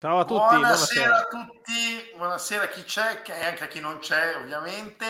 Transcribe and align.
Ciao 0.00 0.20
a 0.20 0.24
tutti. 0.24 0.56
Buonasera, 0.56 1.08
buonasera. 1.08 1.18
a 1.18 1.26
tutti, 1.26 2.12
buonasera 2.16 2.64
a 2.64 2.68
chi 2.68 2.84
c'è 2.84 3.22
e 3.22 3.44
anche 3.44 3.64
a 3.64 3.66
chi 3.66 3.80
non 3.80 3.98
c'è 3.98 4.34
ovviamente. 4.36 5.04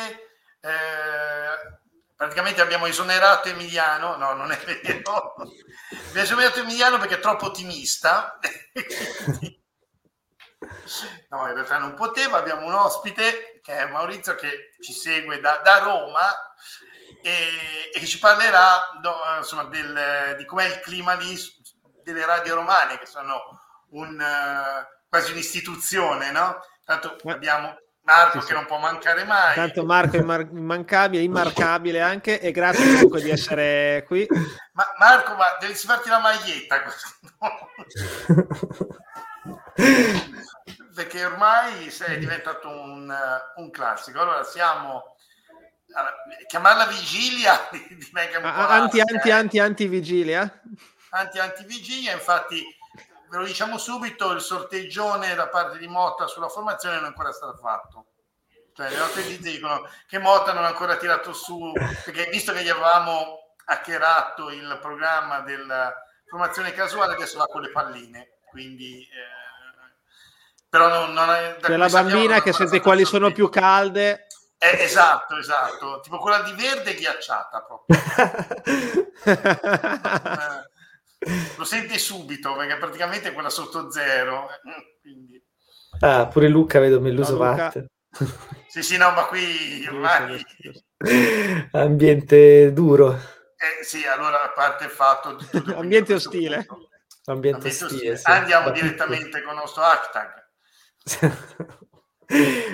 Eh, 0.60 1.78
praticamente 2.16 2.60
abbiamo 2.60 2.86
esonerato 2.86 3.46
Emiliano, 3.46 4.16
no 4.16 4.32
non 4.32 4.50
è 4.50 4.58
vero, 4.58 5.36
abbiamo 6.08 6.20
esonerato 6.20 6.58
Emiliano 6.58 6.98
perché 6.98 7.14
è 7.14 7.20
troppo 7.20 7.46
ottimista. 7.46 8.36
no, 11.28 11.46
in 11.46 11.54
realtà 11.54 11.78
non 11.78 11.94
poteva, 11.94 12.38
abbiamo 12.38 12.66
un 12.66 12.74
ospite 12.74 13.60
che 13.62 13.76
è 13.76 13.86
Maurizio 13.86 14.34
che 14.34 14.70
ci 14.80 14.92
segue 14.92 15.38
da, 15.38 15.60
da 15.62 15.78
Roma 15.78 16.52
e, 17.22 17.92
e, 17.94 18.00
che 18.00 18.06
ci 18.06 18.18
parlerà 18.18 18.90
insomma, 19.38 19.66
del, 19.66 20.34
di 20.36 20.44
com'è 20.44 20.64
il 20.64 20.80
clima 20.80 21.14
lì 21.14 21.38
delle 22.02 22.26
radio 22.26 22.56
romane 22.56 22.98
che 22.98 23.06
sono 23.06 23.59
un, 23.90 24.18
uh, 24.18 24.86
quasi 25.08 25.32
un'istituzione, 25.32 26.30
no? 26.30 26.60
Tanto 26.84 27.16
abbiamo 27.26 27.76
Marco 28.02 28.40
sì, 28.40 28.46
che 28.48 28.54
non 28.54 28.66
può 28.66 28.78
mancare 28.78 29.24
mai. 29.24 29.54
Tanto 29.54 29.84
Marco 29.84 30.16
è 30.16 30.20
immar- 30.20 30.50
immancabile, 30.50 31.22
immarcabile 31.22 32.00
anche 32.00 32.40
e 32.40 32.50
grazie 32.50 32.94
comunque 32.94 33.22
di 33.22 33.30
essere 33.30 34.04
qui. 34.06 34.26
Ma 34.72 34.86
Marco, 34.98 35.34
ma 35.34 35.56
devi 35.60 35.74
farti 35.74 36.08
la 36.08 36.18
maglietta. 36.18 36.82
Perché 40.94 41.24
ormai 41.24 41.86
è 41.86 42.18
diventato 42.18 42.68
un, 42.68 43.14
un 43.56 43.70
classico. 43.70 44.20
Allora 44.20 44.42
siamo 44.44 45.16
chiamarla 46.46 46.86
vigilia 46.86 47.58
diventa 47.70 48.38
un 48.38 48.42
po' 48.42 48.60
anti, 48.60 49.00
anti, 49.00 49.30
anti, 49.30 49.58
anti 49.58 49.88
vigilia 49.88 50.62
anti, 51.10 51.38
anti 51.40 51.64
vigilia 51.64 52.12
infatti 52.12 52.64
ve 53.30 53.36
lo 53.36 53.44
diciamo 53.44 53.78
subito, 53.78 54.32
il 54.32 54.40
sorteggione 54.40 55.34
da 55.34 55.48
parte 55.48 55.78
di 55.78 55.86
Motta 55.86 56.26
sulla 56.26 56.48
formazione 56.48 56.96
non 56.96 57.04
è 57.04 57.08
ancora 57.08 57.32
stato 57.32 57.56
fatto. 57.56 58.06
Cioè, 58.74 58.90
le 58.90 58.96
nostre 58.96 59.22
notizie 59.22 59.52
dicono 59.52 59.88
che 60.08 60.18
Motta 60.18 60.52
non 60.52 60.64
ha 60.64 60.68
ancora 60.68 60.96
tirato 60.96 61.32
su, 61.32 61.72
perché 62.04 62.28
visto 62.30 62.52
che 62.52 62.62
gli 62.62 62.68
avevamo 62.68 63.54
hackerato 63.66 64.50
il 64.50 64.78
programma 64.80 65.40
della 65.40 65.94
formazione 66.26 66.72
casuale, 66.72 67.14
adesso 67.14 67.38
va 67.38 67.46
con 67.46 67.62
le 67.62 67.70
palline. 67.70 68.38
Quindi, 68.50 69.02
eh, 69.02 69.38
però 70.68 70.88
non, 70.88 71.12
non 71.12 71.30
è, 71.30 71.56
C'è 71.60 71.76
la 71.76 71.88
bambina 71.88 72.42
che 72.42 72.52
sente 72.52 72.80
quali 72.80 73.04
sono 73.04 73.30
più 73.30 73.48
calde. 73.48 74.26
Eh, 74.58 74.82
esatto, 74.82 75.36
esatto, 75.36 76.00
tipo 76.00 76.18
quella 76.18 76.42
di 76.42 76.52
verde 76.52 76.94
ghiacciata 76.94 77.62
proprio. 77.62 77.96
eh, 79.24 80.70
lo 81.56 81.64
senti 81.64 81.98
subito 81.98 82.54
perché 82.54 82.76
praticamente 82.76 83.28
è 83.28 83.32
quella 83.32 83.50
sotto 83.50 83.90
zero. 83.90 84.48
Quindi... 85.00 85.42
Ah, 86.00 86.26
pure 86.26 86.48
Luca 86.48 86.78
vedo 86.80 87.00
Melluso 87.00 87.36
no, 87.36 87.50
Luca... 87.50 87.72
Sì, 88.66 88.82
sì, 88.82 88.96
no, 88.96 89.10
ma 89.10 89.26
qui 89.26 89.86
ormai... 89.86 90.44
Ambiente 91.72 92.72
duro. 92.72 93.12
Eh, 93.12 93.84
sì, 93.84 94.06
allora 94.06 94.42
a 94.42 94.50
parte 94.50 94.84
il 94.84 94.90
fatto... 94.90 95.34
Di 95.34 95.72
Ambiente 95.74 96.14
ostile. 96.14 96.66
Ambiente, 96.66 96.88
Ambiente 97.26 97.68
ostile, 97.68 97.84
ostile. 97.84 98.16
Sì. 98.16 98.30
Andiamo 98.30 98.70
direttamente 98.70 99.42
con 99.42 99.52
il 99.54 99.58
nostro 99.58 99.82
hashtag. 99.82 100.48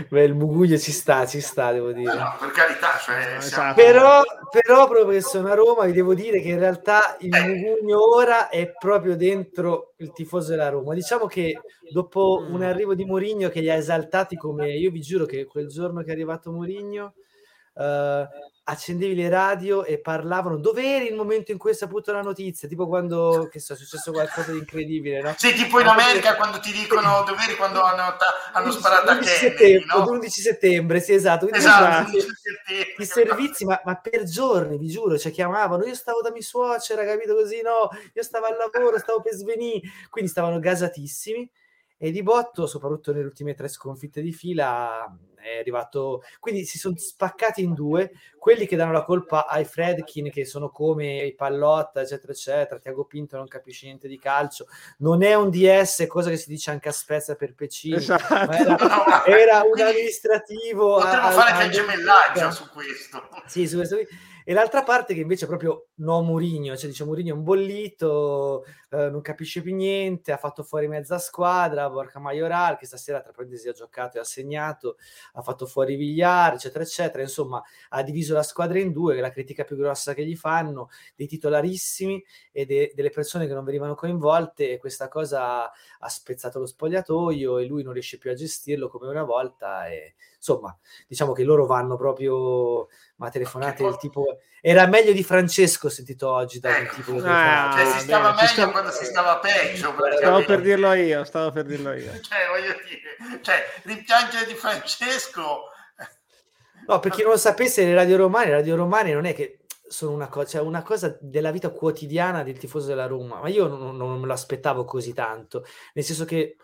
Beh, 0.09 0.23
il 0.23 0.35
Muguglio 0.35 0.77
ci 0.77 0.93
sta, 0.93 1.27
ci 1.27 1.41
sta, 1.41 1.73
devo 1.73 1.93
dire. 1.93 2.15
No, 2.15 2.37
per 2.39 2.51
carità, 2.51 2.99
cioè, 2.99 3.41
siamo... 3.41 3.73
però, 3.75 4.23
però, 4.51 4.87
proprio 4.87 5.15
che 5.15 5.23
sono 5.23 5.49
a 5.49 5.55
Roma, 5.55 5.87
vi 5.87 5.93
devo 5.93 6.15
dire 6.15 6.41
che 6.41 6.49
in 6.49 6.59
realtà 6.59 7.17
il 7.21 7.35
eh. 7.35 7.47
Mugugno 7.47 8.15
ora 8.15 8.49
è 8.51 8.71
proprio 8.73 9.17
dentro 9.17 9.95
il 9.97 10.13
tifoso 10.13 10.51
della 10.51 10.69
Roma. 10.69 10.93
Diciamo 10.93 11.27
che 11.27 11.59
dopo 11.91 12.45
un 12.49 12.63
arrivo 12.63 12.95
di 12.95 13.07
Mourinho 13.07 13.49
che 13.49 13.61
li 13.61 13.71
ha 13.71 13.75
esaltati 13.75 14.37
come 14.37 14.73
io 14.73 14.91
vi 14.91 15.01
giuro 15.01 15.25
che 15.25 15.47
quel 15.47 15.69
giorno 15.69 16.03
che 16.03 16.11
è 16.11 16.13
arrivato 16.13 16.53
Mourinho 16.53 17.15
uh, 17.75 18.27
accendevi 18.69 19.15
le 19.15 19.29
radio 19.29 19.85
e 19.85 19.99
parlavano. 19.99 20.57
Dove 20.57 20.83
eri 20.83 21.07
il 21.07 21.15
momento 21.15 21.53
in 21.53 21.59
cui 21.59 21.71
hai 21.71 21.77
saputo 21.77 22.13
la 22.13 22.23
notizia? 22.23 22.67
Tipo 22.67 22.87
quando 22.87 23.49
che 23.51 23.61
so, 23.61 23.75
è 23.75 23.77
successo 23.77 24.11
qualcosa 24.11 24.53
di 24.53 24.59
incredibile 24.59 25.23
no? 25.23 25.35
sì 25.37 25.53
tipo 25.55 25.81
in 25.81 25.87
America 25.87 26.35
quando 26.37 26.59
ti 26.59 26.73
dicono 26.73 27.23
dove 27.25 27.43
eri 27.45 27.57
quando 27.57 27.83
hanno, 27.83 28.17
hanno 28.53 28.71
sparato 28.71 29.11
a 29.11 29.19
Kennedy 29.19 29.85
no? 29.85 30.05
l'11 30.05 30.27
settembre 30.29 31.01
sì 31.01 31.13
esatto, 31.13 31.49
esatto 31.49 32.11
i 32.99 33.05
servizi 33.05 33.65
ma, 33.65 33.81
ma, 33.85 33.95
per 33.97 34.25
giorni 34.25 34.79
vi 34.79 34.89
giuro 34.89 35.19
ci 35.19 35.31
chiamavano 35.31 35.85
io 35.85 35.95
stavo 35.95 36.21
da 36.21 36.31
mia 36.31 36.43
suocera 36.43 37.05
capito 37.05 37.35
così 37.35 37.61
no? 37.63 37.89
Io 38.13 38.23
stavo 38.23 38.47
al 38.47 38.57
lavoro 38.73 38.99
stavo 38.99 39.21
per 39.21 39.35
svenire 39.35 39.81
quindi 40.11 40.31
stavano 40.31 40.59
gasatissimi 40.59 41.49
e 41.99 42.11
di 42.11 42.23
botto, 42.23 42.67
soprattutto 42.67 43.13
nelle 43.13 43.25
ultime 43.25 43.55
tre 43.55 43.69
sconfitte 43.69 44.21
di 44.21 44.31
fila, 44.31 45.11
è 45.47 45.59
arrivato. 45.59 46.23
Quindi 46.41 46.65
si 46.65 46.79
sono 46.79 46.97
spaccati 46.97 47.63
in 47.63 47.75
due 47.75 48.13
quelli 48.39 48.67
che 48.67 48.77
danno 48.77 48.93
la 48.93 49.05
colpa 49.05 49.47
ai 49.47 49.65
Fredkin, 49.65 50.31
che 50.31 50.45
sono 50.45 50.71
come 50.71 51.25
i 51.25 51.35
Pallotta, 51.35 52.01
eccetera, 52.01 52.33
eccetera. 52.33 52.81
Tiago 52.81 53.05
Pinto 53.05 53.37
non 53.37 53.49
capisce 53.49 53.87
niente 53.87 54.09
di 54.09 54.19
calcio, 54.19 54.67
non 54.99 55.23
è 55.23 55.35
un 55.35 55.51
DS, 55.51 56.07
cosa 56.09 56.31
che 56.31 56.37
si 56.37 56.49
dice 56.49 56.71
anche 56.71 56.89
a 56.89 56.93
Spezia 56.93 57.35
per 57.35 57.55
Pecino, 57.55 57.97
esatto. 57.97 58.51
era, 58.53 59.25
era, 59.27 59.63
un 59.63 59.81
amministrativo. 59.81 60.95
Potremmo 60.95 61.31
fare 61.31 61.51
anche 61.51 61.65
il 61.67 61.73
gemellaggio 61.73 62.51
su 62.51 62.69
questo. 62.71 63.29
Sì, 63.47 63.67
su 63.67 63.77
questo 63.77 63.97
e 64.49 64.53
l'altra 64.53 64.85
parte 64.85 65.13
che 65.13 65.23
invece 65.23 65.45
è 65.45 65.49
proprio 65.49 65.89
no 65.99 66.23
Murigno, 66.23 66.77
cioè 66.77 66.89
dice 66.91 67.05
Murigno 67.05 67.35
è 67.35 67.37
un 67.37 67.43
bollito, 67.43 68.65
eh, 68.91 69.09
non 69.09 69.21
capisce 69.23 69.63
più 69.63 69.75
niente, 69.75 70.33
ha 70.33 70.37
fatto 70.37 70.63
fuori 70.63 70.89
mezza 70.89 71.19
squadra, 71.19 71.89
Borca 71.89 72.19
Majoral 72.19 72.77
che 72.77 72.87
stasera 72.87 73.21
tra 73.23 73.33
parentesi 73.33 73.69
ha 73.69 73.73
giocato 73.73 74.19
e 74.19 74.21
ha 74.21 74.25
segnato, 74.25 74.97
ha 75.33 75.43
fatto 75.43 75.67
fuori 75.67 75.97
Vigliar, 75.97 76.55
eccetera, 76.55 76.85
eccetera, 76.85 77.23
insomma 77.23 77.63
ha 77.91 78.03
diviso 78.03 78.35
la 78.35 78.43
squadra 78.43 78.79
in 78.79 78.93
due, 78.93 79.15
che 79.15 79.19
è 79.21 79.23
la 79.23 79.31
critica 79.31 79.65
più 79.65 79.77
grossa 79.77 80.13
che 80.13 80.25
gli 80.27 80.37
fanno, 80.37 80.91
dei 81.15 81.27
titolarissimi 81.27 82.23
e 82.53 82.67
de- 82.67 82.93
delle 82.95 83.11
persone 83.11 83.47
che 83.47 83.55
non 83.55 83.65
venivano 83.65 83.95
coinvolte 83.95 84.73
e 84.73 84.79
questa 84.79 85.09
cosa 85.09 85.71
ha 85.71 86.09
spezzato 86.09 86.59
lo 86.59 86.67
spogliatoio 86.67 87.59
e 87.59 87.65
lui 87.65 87.83
non 87.83 87.95
riesce 87.95 88.19
più 88.19 88.31
a 88.31 88.35
gestirlo 88.35 88.89
come 88.89 89.09
una 89.09 89.25
volta 89.25 89.87
e 89.89 90.15
insomma 90.37 90.77
diciamo 91.09 91.33
che 91.33 91.43
loro 91.43 91.67
vanno 91.67 91.97
proprio 91.97 92.89
ma 93.17 93.31
telefonate 93.31 93.83
del 93.83 93.97
tipo 93.97 94.39
era 94.61 94.87
meglio 94.87 95.13
di 95.13 95.23
Francesco 95.23 95.86
sentito 95.89 96.31
oggi 96.31 96.61
da 96.61 96.79
ecco. 96.79 96.95
tipo 96.95 97.17
ah, 97.25 97.75
cioè, 97.77 97.87
si 97.93 98.01
stava 98.01 98.31
bene, 98.31 98.35
meglio 98.35 98.49
stava... 98.49 98.73
quando 98.73 98.91
si 98.91 99.05
stava 99.05 99.39
peggio 99.39 99.95
stavo 100.17 100.45
per 100.45 100.61
dirlo 100.61 100.93
io 100.93 101.25
stavo 101.25 101.51
per 101.51 101.65
dirlo 101.65 101.93
io. 101.93 102.13
Cioè 102.21 102.47
voglio 102.49 102.75
dire 102.87 103.41
cioè 103.43 103.65
rimpiangere 103.83 104.47
di 104.47 104.55
Francesco. 104.55 105.71
No 106.89 107.01
per 107.01 107.11
chi 107.11 107.23
non 107.23 107.33
lo 107.33 107.37
sapesse 107.37 107.85
le 107.85 107.95
radio 107.95 108.17
romane 108.17 108.47
le 108.47 108.53
radio 108.53 108.77
romane 108.77 109.13
non 109.13 109.25
è 109.25 109.35
che 109.35 109.61
sono 109.89 110.13
una 110.13 110.29
cosa, 110.29 110.47
cioè 110.47 110.61
una 110.63 110.83
cosa 110.83 111.17
della 111.21 111.51
vita 111.51 111.71
quotidiana 111.71 112.43
del 112.43 112.59
tifoso 112.59 112.87
della 112.87 113.07
Roma, 113.07 113.41
ma 113.41 113.49
io 113.49 113.67
non, 113.67 113.97
non 113.97 114.19
me 114.19 114.27
lo 114.27 114.33
aspettavo 114.33 114.85
così 114.85 115.13
tanto, 115.13 115.65
nel 115.95 116.05
senso 116.05 116.25
che 116.25 116.57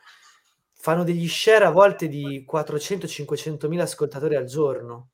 fanno 0.73 1.05
degli 1.05 1.29
share 1.29 1.65
a 1.65 1.71
volte 1.71 2.09
di 2.09 2.45
400-500 2.51 3.69
mila 3.69 3.85
ascoltatori 3.85 4.35
al 4.35 4.47
giorno, 4.47 5.11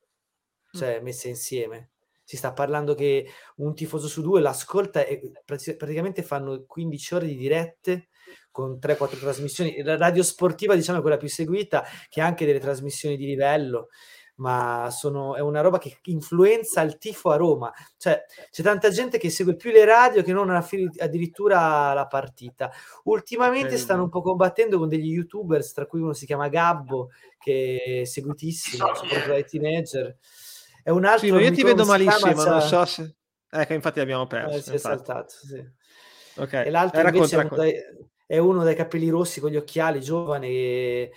cioè 0.72 1.00
messe 1.00 1.28
insieme. 1.28 1.90
Si 2.28 2.36
sta 2.36 2.52
parlando 2.52 2.94
che 2.94 3.26
un 3.56 3.74
tifoso 3.74 4.06
su 4.06 4.20
due 4.20 4.42
l'ascolta 4.42 5.02
e 5.02 5.18
praticamente 5.46 6.22
fanno 6.22 6.62
15 6.66 7.14
ore 7.14 7.26
di 7.26 7.36
dirette 7.36 8.08
con 8.50 8.78
3-4 8.78 9.18
trasmissioni. 9.18 9.80
La 9.82 9.96
radio 9.96 10.22
sportiva, 10.22 10.74
diciamo, 10.74 10.98
è 10.98 11.00
quella 11.00 11.16
più 11.16 11.30
seguita, 11.30 11.82
che 12.10 12.20
ha 12.20 12.26
anche 12.26 12.44
delle 12.44 12.60
trasmissioni 12.60 13.16
di 13.16 13.24
livello 13.24 13.88
ma 14.40 14.88
sono, 14.92 15.34
è 15.36 15.40
una 15.40 15.62
roba 15.62 15.78
che 15.78 15.98
influenza 16.04 16.82
il 16.82 16.98
tifo 16.98 17.30
a 17.30 17.36
Roma. 17.36 17.72
Cioè, 17.96 18.22
c'è 18.50 18.62
tanta 18.62 18.90
gente 18.90 19.18
che 19.18 19.30
segue 19.30 19.56
più 19.56 19.72
le 19.72 19.84
radio 19.84 20.22
che 20.22 20.32
non 20.32 20.50
addirittura 20.50 21.92
la 21.92 22.06
partita. 22.06 22.70
Ultimamente 23.04 23.76
stanno 23.78 24.04
un 24.04 24.10
po' 24.10 24.20
combattendo 24.22 24.78
con 24.78 24.88
degli 24.88 25.10
youtubers, 25.10 25.72
tra 25.72 25.86
cui 25.86 26.00
uno 26.00 26.12
si 26.12 26.24
chiama 26.24 26.46
Gabbo, 26.46 27.08
che 27.36 28.02
è 28.02 28.04
seguitissimo, 28.04 28.94
soprattutto 28.94 29.30
dai 29.30 29.44
teenager. 29.44 30.16
È 30.82 30.90
un 30.90 31.04
altro... 31.04 31.38
Sì, 31.38 31.44
io 31.44 31.52
ti 31.52 31.62
vedo 31.62 31.84
malissimo, 31.84 32.32
chiama, 32.32 32.50
non 32.50 32.60
so 32.62 32.84
se... 32.84 33.16
Ecco, 33.50 33.72
infatti 33.72 34.00
abbiamo 34.00 34.26
perso. 34.26 34.58
Eh, 34.58 34.62
si 34.62 34.74
è 34.74 34.78
saltato, 34.78 35.30
sì. 35.30 35.62
Okay. 36.36 36.66
E 36.66 36.70
l'altro 36.70 37.00
Era 37.00 37.08
invece 37.08 37.36
è 37.36 37.44
uno, 37.44 37.56
dai, 37.56 37.74
è 38.26 38.38
uno, 38.38 38.64
dai, 38.64 38.74
capelli 38.74 39.08
rossi 39.08 39.40
con 39.40 39.50
gli 39.50 39.56
occhiali, 39.56 40.00
giovane, 40.00 40.46
e... 40.46 41.12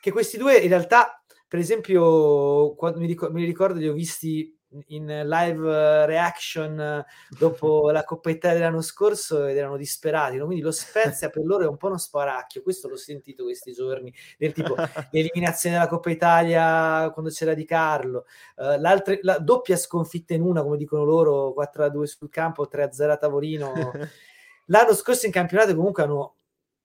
che 0.00 0.12
questi 0.12 0.36
due 0.36 0.56
in 0.58 0.68
realtà 0.68 1.20
per 1.48 1.60
esempio, 1.60 2.74
quando 2.74 2.98
mi, 2.98 3.06
ricordo, 3.06 3.34
mi 3.34 3.44
ricordo 3.44 3.78
li 3.78 3.88
ho 3.88 3.92
visti 3.92 4.55
in 4.88 5.06
live 5.06 6.06
reaction 6.06 7.04
dopo 7.30 7.90
la 7.92 8.04
Coppa 8.04 8.30
Italia 8.30 8.58
dell'anno 8.58 8.80
scorso 8.80 9.46
ed 9.46 9.56
erano 9.56 9.76
disperati, 9.76 10.36
no? 10.36 10.44
quindi 10.46 10.62
lo 10.62 10.70
Spezia 10.70 11.30
per 11.30 11.44
loro 11.44 11.64
è 11.64 11.68
un 11.68 11.76
po' 11.76 11.88
uno 11.88 11.98
sparacchio, 11.98 12.62
questo 12.62 12.88
l'ho 12.88 12.96
sentito 12.96 13.44
questi 13.44 13.72
giorni, 13.72 14.12
del 14.38 14.52
tipo 14.52 14.74
l'eliminazione 15.10 15.76
della 15.76 15.88
Coppa 15.88 16.10
Italia 16.10 17.10
quando 17.10 17.30
c'era 17.30 17.54
Di 17.54 17.64
Carlo, 17.64 18.26
uh, 18.56 18.80
la 19.22 19.38
doppia 19.38 19.76
sconfitta 19.76 20.34
in 20.34 20.42
una, 20.42 20.62
come 20.62 20.76
dicono 20.76 21.04
loro, 21.04 21.54
4-2 21.56 22.02
sul 22.04 22.28
campo, 22.30 22.68
3-0 22.70 23.10
a 23.10 23.16
tavolino. 23.16 23.72
L'anno 24.68 24.94
scorso 24.94 25.26
in 25.26 25.32
campionato 25.32 25.74
comunque 25.74 26.02
hanno 26.02 26.36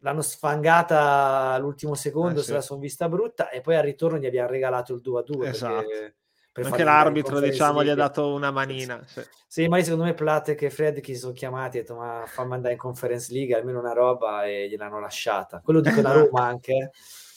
l'hanno 0.01 0.21
sfangata 0.21 1.53
all'ultimo 1.53 1.93
secondo, 1.95 2.39
Eh, 2.39 2.41
se 2.41 2.47
sì. 2.49 2.53
la 2.53 2.61
sono 2.61 2.79
vista 2.79 3.07
brutta 3.07 3.49
e 3.49 3.61
poi 3.61 3.75
al 3.75 3.83
ritorno 3.83 4.17
gli 4.17 4.25
abbiamo 4.25 4.49
regalato 4.49 4.93
il 4.93 5.01
2 5.01 5.19
a 5.19 5.23
2 5.23 5.49
Esatto. 5.49 5.87
per 5.87 6.15
Anche 6.53 6.83
l'arbitro, 6.83 7.39
diciamo, 7.39 7.83
gli 7.83 7.89
ha 7.89 7.95
dato 7.95 8.33
una 8.33 8.51
manina. 8.51 9.01
sì. 9.07 9.21
Sì, 9.47 9.67
ma 9.67 9.75
lì 9.75 9.83
secondo 9.83 10.05
me 10.05 10.13
Platek 10.13 10.61
e 10.61 10.69
Fred 10.69 11.03
si 11.03 11.15
sono 11.15 11.33
chiamati 11.33 11.77
e 11.77 11.81
detto 11.81 11.95
ma 11.95 12.23
fammi 12.25 12.53
andare 12.53 12.73
in 12.73 12.79
Conference 12.79 13.33
League 13.33 13.53
almeno 13.53 13.79
una 13.79 13.91
roba 13.91 14.45
e 14.45 14.69
gliel'hanno 14.69 14.99
lasciata. 14.99 15.59
Quello 15.61 15.81
dico 15.81 15.99
da 15.99 16.11
Roma 16.13 16.45
anche. 16.45 16.73
eh. 16.73 16.89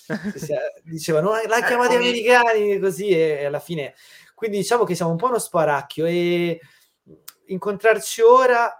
Eh, 0.06 0.80
Dicevano 0.84 1.30
l'ha 1.30 1.62
chiamati 1.66 1.94
Eccomi. 1.94 2.08
americani 2.08 2.78
così 2.78 3.08
e, 3.08 3.46
alla 3.46 3.58
fine 3.58 3.94
quindi 4.34 4.58
diciamo 4.58 4.84
che 4.84 4.94
siamo 4.94 5.10
un 5.12 5.16
po' 5.16 5.28
uno 5.28 5.38
sparacchio 5.38 6.04
e 6.04 6.60
incontrarci 7.46 8.20
ora 8.20 8.70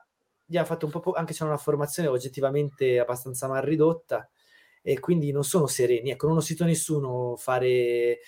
gli 0.45 0.57
ha 0.59 0.65
fatto 0.65 0.85
un 0.85 0.93
po' 0.93 1.01
po- 1.01 1.13
anche 1.13 1.33
se 1.33 1.43
è 1.43 1.47
una 1.47 1.57
formazione 1.57 2.09
oggettivamente 2.09 2.99
abbastanza 2.99 3.49
mal 3.49 3.63
ridotta 3.63 4.29
e 4.83 5.01
quindi 5.01 5.33
non 5.33 5.45
sono 5.45 5.67
sereni 5.67 6.11
ecco 6.11 6.27
non 6.29 6.37
ho 6.37 6.41
sentito 6.41 6.67
nessuno 6.69 7.37
fare 7.37 7.67
eh, 7.69 8.19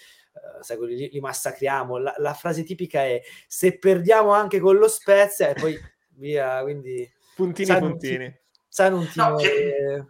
sai, 0.60 0.76
quelli 0.76 0.96
li, 0.96 1.08
li 1.12 1.20
massacriamo 1.20 1.98
la, 1.98 2.14
la 2.18 2.34
frase 2.34 2.62
tipica 2.64 3.00
è 3.02 3.20
se 3.46 3.78
perdiamo 3.78 4.32
anche 4.32 4.58
con 4.60 4.76
lo 4.76 4.88
Spezia 4.88 5.48
e 5.48 5.54
poi 5.54 5.78
via 6.16 6.62
quindi 6.62 7.08
Puntini, 7.34 7.66
Sai, 7.68 7.80
non 7.80 7.90
puntini. 7.90 8.40
sanno 8.68 8.96
un 8.96 9.02
No, 9.04 9.10
timo 9.12 9.36
che- 9.36 10.06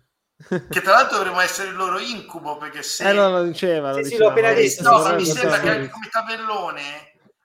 Che 0.69 0.81
tra 0.83 0.93
l'altro 0.93 1.17
dovremmo 1.17 1.41
essere 1.41 1.71
il 1.71 1.77
loro 1.77 1.99
incubo 1.99 2.57
perché 2.59 2.83
se 2.83 3.09
Eh, 3.09 3.13
no, 3.15 3.31
lo 3.31 3.43
diceva, 3.45 3.91
lo 3.91 3.97
Sì, 3.97 4.03
sì, 4.03 4.09
diceva. 4.11 4.25
l'ho 4.25 4.31
appena 4.31 4.53
visto, 4.53 4.83
No, 4.83 5.03
sì, 5.05 5.13
mi 5.15 5.25
sì, 5.25 5.33
sembra 5.33 5.59
che 5.61 5.69
anche 5.71 5.89
come 5.89 6.09
tabellone, 6.11 6.83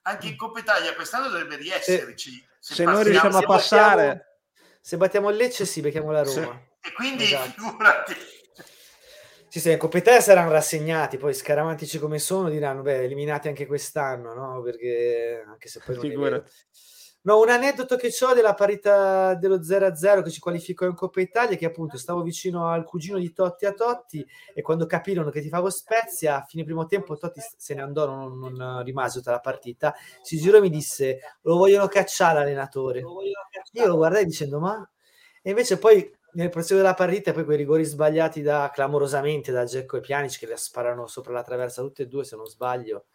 anche 0.03 0.27
in 0.27 0.35
Coppa 0.35 0.59
Italia 0.59 0.93
quest'anno 0.93 1.29
dovrebbe 1.29 1.55
riesserci. 1.55 2.45
Se 2.59 2.83
noi 2.83 2.93
passiamo- 2.95 3.01
riusciamo 3.09 3.37
a 3.37 3.39
se 3.39 3.45
passare... 3.45 4.05
battiamo- 4.05 4.29
se 4.81 4.97
battiamo 4.97 5.29
il 5.29 5.35
Lecce 5.37 5.65
sì 5.65 5.79
becchiamo 5.81 6.11
la 6.11 6.25
Sì. 6.25 6.39
Roma 6.41 6.59
E 6.81 6.91
quindi 6.93 7.23
Esatto. 7.23 7.51
figurati. 7.61 8.15
Sì, 9.51 9.59
sì, 9.59 9.69
in 9.69 9.77
Coppa 9.77 9.97
Italia 9.97 10.21
saranno 10.21 10.49
rassegnati, 10.49 11.17
poi 11.17 11.33
scaramantici 11.33 11.99
come 11.99 12.19
sono 12.19 12.47
diranno, 12.47 12.83
beh, 12.83 13.03
eliminati 13.03 13.49
anche 13.49 13.65
quest'anno, 13.65 14.33
no? 14.33 14.61
Perché 14.61 15.43
anche 15.45 15.67
se 15.67 15.81
poi 15.85 15.95
non. 15.95 16.03
Figurati. 16.05 16.51
No, 17.23 17.37
un 17.37 17.49
aneddoto 17.49 17.97
che 17.97 18.13
ho 18.21 18.33
della 18.33 18.53
parità 18.53 19.35
dello 19.35 19.61
0-0 19.61 20.23
che 20.23 20.29
ci 20.29 20.39
qualificò 20.39 20.85
in 20.85 20.95
Coppa 20.95 21.19
Italia, 21.19 21.57
che 21.57 21.65
appunto 21.65 21.97
stavo 21.97 22.21
vicino 22.21 22.69
al 22.69 22.85
cugino 22.85 23.17
di 23.17 23.33
Totti 23.33 23.65
a 23.65 23.73
Totti 23.73 24.25
e 24.53 24.61
quando 24.61 24.85
capirono 24.85 25.29
che 25.29 25.41
ti 25.41 25.49
favo 25.49 25.69
Spezia, 25.69 26.37
a 26.37 26.45
fine 26.47 26.63
primo 26.63 26.85
tempo 26.85 27.17
Totti 27.17 27.41
se 27.57 27.73
ne 27.73 27.81
andò, 27.81 28.05
non, 28.05 28.53
non 28.53 28.83
rimase 28.83 29.17
tutta 29.17 29.31
la 29.31 29.41
partita, 29.41 29.93
si 30.21 30.37
girò 30.37 30.59
e 30.59 30.61
mi 30.61 30.69
disse 30.69 31.19
lo 31.41 31.57
vogliono 31.57 31.87
cacciare 31.87 32.39
l'allenatore. 32.39 33.01
Io 33.73 33.85
lo 33.85 33.97
guardai 33.97 34.23
dicendo 34.23 34.59
ma... 34.59 34.89
E 35.43 35.49
invece 35.49 35.79
poi 35.79 36.07
nel 36.33 36.49
proseguo 36.49 36.81
della 36.81 36.95
partita 36.95 37.33
poi 37.33 37.45
quei 37.45 37.57
rigori 37.57 37.83
sbagliati 37.83 38.41
da 38.41 38.69
clamorosamente 38.73 39.51
da 39.51 39.65
Gecko 39.65 39.97
e 39.97 40.01
Pjanic 40.01 40.39
che 40.39 40.47
le 40.47 40.57
sparano 40.57 41.07
sopra 41.07 41.33
la 41.33 41.43
traversa 41.43 41.81
tutte 41.81 42.03
e 42.03 42.07
due 42.07 42.23
se 42.23 42.35
non 42.35 42.45
sbaglio 42.45 43.05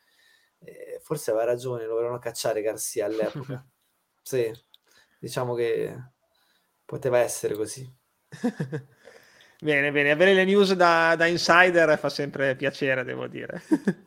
eh, 0.60 0.98
forse 1.02 1.30
aveva 1.30 1.46
ragione 1.46 1.84
lo 1.84 1.94
volevano 1.94 2.18
cacciare 2.18 2.62
Garcia 2.62 3.06
all'epoca 3.06 3.64
sì, 4.22 4.50
diciamo 5.18 5.54
che 5.54 5.96
poteva 6.84 7.18
essere 7.18 7.54
così 7.54 8.04
bene, 9.60 9.90
bene. 9.92 10.10
Avere 10.10 10.34
le 10.34 10.44
news 10.44 10.72
da, 10.74 11.14
da 11.16 11.26
insider 11.26 11.98
fa 11.98 12.08
sempre 12.08 12.56
piacere, 12.56 13.04
devo 13.04 13.26
dire. 13.26 13.62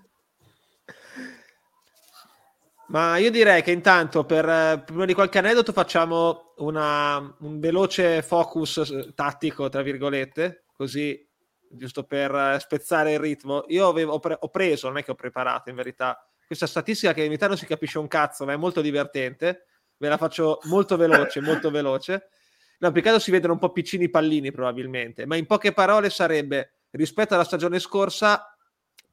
Ma 2.90 3.18
io 3.18 3.30
direi 3.30 3.62
che 3.62 3.70
intanto, 3.72 4.26
per, 4.26 4.50
eh, 4.50 4.82
prima 4.84 5.06
di 5.06 5.14
qualche 5.14 5.38
aneddoto, 5.38 5.72
facciamo 5.72 6.54
una- 6.58 7.18
un 7.42 7.60
veloce 7.60 8.24
focus 8.24 8.78
eh, 8.78 9.14
tattico, 9.14 9.70
tra 9.70 9.84
virgolette, 9.84 10.66
così, 10.74 11.28
giusto 11.70 12.04
per 12.04 12.34
eh, 12.34 12.60
spezzare 12.60 13.14
il 13.14 13.20
ritmo. 13.20 13.64
Io 13.68 13.88
avevo, 13.88 14.14
ho, 14.14 14.20
pre- 14.20 14.38
ho 14.40 14.50
preso, 14.50 14.88
non 14.88 14.98
è 14.98 15.04
che 15.04 15.12
ho 15.12 15.16
preparato 15.16 15.70
in 15.70 15.76
verità, 15.76 16.20
questa 16.48 16.66
statistica 16.66 17.14
che 17.14 17.22
in 17.22 17.28
realtà 17.28 17.46
non 17.48 17.58
si 17.58 17.68
capisce 17.68 18.00
un 18.00 18.08
cazzo, 18.08 18.44
ma 18.46 18.54
è 18.54 18.58
molto 18.58 18.82
divertente. 18.82 19.66
Ve 19.98 20.10
la 20.10 20.18
faccio 20.18 20.60
molto 20.64 20.98
veloce, 20.98 21.42
molto 21.42 21.70
veloce. 21.70 22.30
No, 22.80 22.92
più 22.92 23.04
si 23.20 23.30
vedono 23.30 23.54
un 23.54 23.60
po' 23.60 23.72
piccini 23.72 24.06
i 24.06 24.10
pallini 24.10 24.52
probabilmente, 24.52 25.28
ma 25.28 25.36
in 25.36 25.46
poche 25.46 25.74
parole 25.74 26.10
sarebbe 26.10 26.78
rispetto 26.92 27.36
alla 27.36 27.44
stagione 27.44 27.78
scorsa 27.78 28.58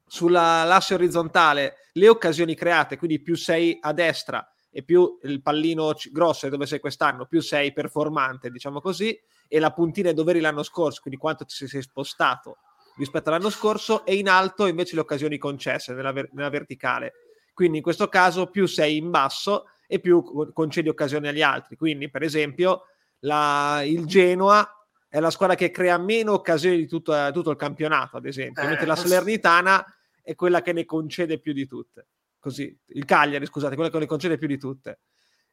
sulla 0.06 0.64
l'asse 0.64 0.94
orizzontale 0.94 1.76
le 1.94 2.08
occasioni 2.08 2.54
create, 2.54 2.96
quindi 2.96 3.20
più 3.20 3.34
sei 3.36 3.76
a 3.80 3.92
destra 3.92 4.46
e 4.70 4.82
più 4.82 5.18
il 5.22 5.40
pallino 5.42 5.94
c- 5.94 6.10
grosso 6.12 6.46
è 6.46 6.50
dove 6.50 6.66
sei 6.66 6.78
quest'anno, 6.80 7.26
più 7.26 7.40
sei 7.40 7.72
performante, 7.72 8.50
diciamo 8.50 8.80
così, 8.80 9.18
e 9.48 9.58
la 9.58 9.72
puntina 9.72 10.10
è 10.10 10.14
dove 10.14 10.32
eri 10.32 10.40
l'anno 10.40 10.62
scorso, 10.62 11.00
quindi 11.00 11.18
quanto 11.18 11.44
ti 11.44 11.66
sei- 11.66 11.80
spostato 11.82 12.58
rispetto 12.96 13.28
all'anno 13.30 13.50
scorso, 13.50 14.04
e 14.04 14.16
in 14.16 14.28
alto 14.28 14.66
invece 14.66 14.94
le 14.94 15.00
occasioni 15.02 15.38
concesse 15.38 15.92
nella, 15.94 16.12
ver- 16.12 16.30
nella 16.32 16.48
verticale. 16.50 17.12
Quindi 17.52 17.78
in 17.78 17.82
questo 17.82 18.08
caso 18.08 18.46
più 18.48 18.66
sei 18.66 18.96
in 18.98 19.10
basso 19.10 19.64
e 19.86 19.98
più 19.98 20.22
co- 20.22 20.50
concedi 20.52 20.88
occasioni 20.88 21.28
agli 21.28 21.42
altri. 21.42 21.76
Quindi, 21.76 22.10
per 22.10 22.22
esempio, 22.22 22.82
la- 23.20 23.82
il 23.84 24.04
Genoa 24.06 24.70
è 25.08 25.20
la 25.20 25.30
squadra 25.30 25.56
che 25.56 25.70
crea 25.70 25.96
meno 25.98 26.32
occasioni 26.32 26.76
di 26.76 26.86
tutto, 26.86 27.14
tutto 27.32 27.50
il 27.50 27.56
campionato, 27.56 28.16
ad 28.18 28.26
esempio, 28.26 28.62
Eh, 28.62 28.66
mentre 28.66 28.84
la 28.86 28.92
questo- 28.94 29.08
Salernitana 29.10 29.84
è 30.26 30.34
quella 30.34 30.60
che 30.60 30.72
ne 30.72 30.84
concede 30.84 31.38
più 31.38 31.52
di 31.52 31.68
tutte. 31.68 32.08
Così, 32.40 32.76
il 32.86 33.04
Cagliari, 33.04 33.46
scusate, 33.46 33.76
quella 33.76 33.90
che 33.90 33.98
ne 34.00 34.06
concede 34.06 34.38
più 34.38 34.48
di 34.48 34.58
tutte. 34.58 34.98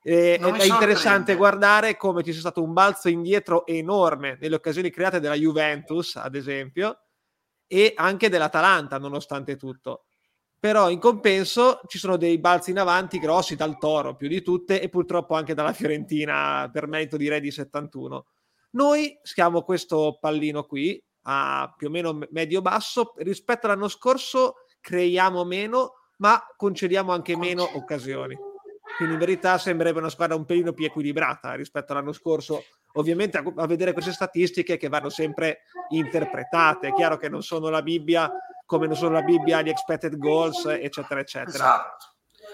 E- 0.01 0.39
è 0.39 0.63
interessante 0.65 1.35
guardare 1.35 1.95
come 1.95 2.23
ci 2.23 2.31
sia 2.31 2.39
stato 2.39 2.63
un 2.63 2.73
balzo 2.73 3.07
indietro 3.07 3.67
enorme 3.67 4.35
nelle 4.41 4.55
occasioni 4.55 4.89
create 4.89 5.19
dalla 5.19 5.35
Juventus, 5.35 6.15
ad 6.15 6.33
esempio, 6.33 7.01
e 7.67 7.93
anche 7.95 8.29
dell'Atalanta, 8.29 8.97
nonostante 8.97 9.57
tutto. 9.57 10.05
Però 10.57 10.89
in 10.89 10.97
compenso 10.97 11.79
ci 11.85 11.99
sono 11.99 12.17
dei 12.17 12.39
balzi 12.39 12.71
in 12.71 12.79
avanti 12.79 13.19
grossi 13.19 13.55
dal 13.55 13.77
Toro 13.77 14.15
più 14.15 14.27
di 14.27 14.41
tutte 14.41 14.81
e 14.81 14.89
purtroppo 14.89 15.35
anche 15.35 15.53
dalla 15.53 15.73
Fiorentina 15.73 16.67
per 16.73 16.87
merito 16.87 17.15
direi 17.15 17.41
di 17.41 17.51
71. 17.51 18.25
Noi 18.71 19.19
schiamo 19.21 19.61
questo 19.61 20.17
pallino 20.19 20.63
qui 20.63 20.99
a 21.23 21.73
più 21.75 21.87
o 21.87 21.89
meno 21.89 22.19
medio-basso 22.31 23.13
rispetto 23.17 23.65
all'anno 23.65 23.87
scorso 23.87 24.65
creiamo 24.79 25.43
meno 25.43 25.93
ma 26.17 26.41
concediamo 26.55 27.11
anche 27.11 27.35
meno 27.35 27.69
occasioni. 27.75 28.37
Quindi 28.97 29.15
in 29.15 29.19
verità 29.19 29.57
sembrerebbe 29.57 29.99
una 29.99 30.09
squadra 30.09 30.35
un 30.35 30.45
pelino 30.45 30.71
più 30.71 30.85
equilibrata 30.85 31.53
rispetto 31.55 31.91
all'anno 31.91 32.11
scorso. 32.11 32.63
Ovviamente 32.93 33.37
a, 33.37 33.43
a 33.55 33.65
vedere 33.65 33.93
queste 33.93 34.11
statistiche 34.11 34.77
che 34.77 34.87
vanno 34.87 35.09
sempre 35.09 35.61
interpretate. 35.89 36.89
È 36.89 36.93
chiaro 36.93 37.17
che 37.17 37.27
non 37.27 37.41
sono 37.41 37.69
la 37.69 37.81
Bibbia 37.81 38.31
come 38.65 38.87
non 38.87 38.95
sono 38.95 39.11
la 39.11 39.21
Bibbia 39.21 39.61
gli 39.61 39.69
expected 39.69 40.17
goals, 40.17 40.65
eccetera, 40.65 41.19
eccetera. 41.19 41.53
Esatto. 41.53 42.05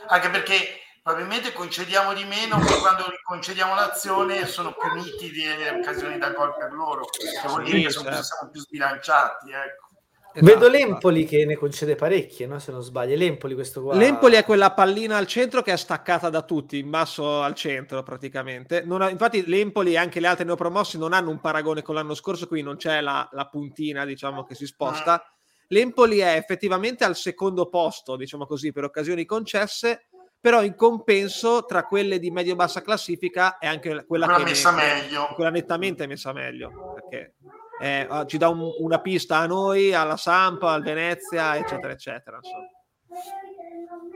Anche 0.08 0.30
perché 0.30 0.56
probabilmente 1.02 1.54
concediamo 1.54 2.14
di 2.14 2.24
meno, 2.24 2.58
ma 2.58 2.66
quando 2.82 3.06
concediamo 3.24 3.76
l'azione 3.76 4.46
sono 4.46 4.74
più 4.74 4.94
nitidi 4.94 5.44
le 5.44 5.70
occasioni 5.80 6.18
da 6.18 6.30
gol 6.32 6.56
per 6.58 6.72
loro. 6.74 7.06
Che 7.06 7.48
vuol 7.48 7.64
dire 7.64 7.78
Sì, 7.78 7.84
che 7.86 7.90
sono 7.92 8.06
più- 8.06 8.14
certo. 8.16 8.28
siamo 8.36 8.52
più 8.52 8.62
sbilanciati. 8.62 9.52
Ecco. 9.52 9.88
Esatto, 10.32 10.46
vedo 10.46 10.68
esatto. 10.68 10.86
l'Empoli 10.92 11.26
che 11.26 11.44
ne 11.44 11.56
concede 11.56 11.96
parecchie 11.96 12.46
no? 12.46 12.60
se 12.60 12.72
non 12.72 12.84
sbaglio 12.84 13.16
l'Empoli 13.16 13.56
questo 13.56 13.82
qua 13.82 13.96
L'Empoli 13.96 14.36
è 14.36 14.46
quella 14.46 14.72
pallina 14.74 15.18
al 15.18 15.26
centro 15.26 15.64
che 15.64 15.74
è 15.74 15.76
staccata 15.76 16.30
da 16.30 16.44
tutti, 16.44 16.78
in 16.78 16.88
basso 16.92 17.42
al 17.42 17.56
centro 17.56 18.04
praticamente. 18.04 18.84
Non 18.86 19.02
ha- 19.02 19.10
infatti 19.10 19.44
l'Empoli 19.48 19.94
e 19.94 19.98
anche 19.98 20.20
le 20.20 20.28
altre 20.28 20.46
neopromossi 20.46 21.00
non 21.00 21.14
hanno 21.14 21.32
un 21.32 21.40
paragone 21.40 21.82
con 21.82 21.96
l'anno 21.96 22.14
scorso, 22.14 22.46
quindi 22.48 22.68
non 22.68 22.78
c'è 22.78 23.02
la, 23.02 23.28
la 23.32 23.48
puntina 23.48 24.06
diciamo, 24.06 24.44
che 24.46 24.54
si 24.54 24.68
sposta. 24.68 25.24
L'Empoli 25.70 26.20
è 26.20 26.36
effettivamente 26.36 27.04
al 27.04 27.16
secondo 27.16 27.68
posto, 27.68 28.16
diciamo 28.16 28.46
così, 28.46 28.72
per 28.72 28.84
occasioni 28.84 29.26
concesse, 29.26 30.10
però 30.40 30.64
in 30.64 30.76
compenso 30.76 31.66
tra 31.66 31.84
quelle 31.84 32.18
di 32.20 32.32
medio-bassa 32.32 32.82
classifica 32.82 33.58
è 33.58 33.68
anche 33.68 34.06
quella, 34.06 34.26
Quella 34.26 34.38
che 34.44 34.50
messa 34.50 34.72
ne- 34.72 34.84
meglio. 35.02 35.28
quella 35.36 35.50
nettamente 35.50 36.08
messa 36.08 36.32
meglio, 36.34 36.94
perché 36.94 37.36
eh, 37.82 38.06
ah, 38.10 38.26
ci 38.26 38.38
dà 38.38 38.50
un- 38.50 38.74
una 38.80 39.00
pista 39.00 39.38
a 39.38 39.46
noi, 39.46 39.94
alla 39.94 40.18
Sampa, 40.18 40.72
al 40.72 40.84
Venezia, 40.84 41.56
eccetera, 41.58 41.94
eccetera. 41.94 42.38
insomma. 42.42 42.68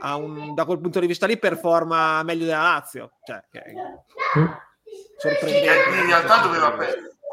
Ha 0.00 0.16
un- 0.16 0.54
da 0.54 0.64
quel 0.66 0.80
punto 0.80 1.00
di 1.00 1.06
vista 1.06 1.26
lì 1.26 1.38
performa 1.38 2.22
meglio 2.24 2.44
della 2.44 2.62
Lazio, 2.62 3.12
cioè, 3.24 3.42
che 3.50 3.60
è 3.62 3.72
Mm. 4.38 4.44
sorprendente. 5.16 5.90
Che 5.90 5.96
in 5.98 6.06
realtà 6.06 6.38
doveva 6.42 6.76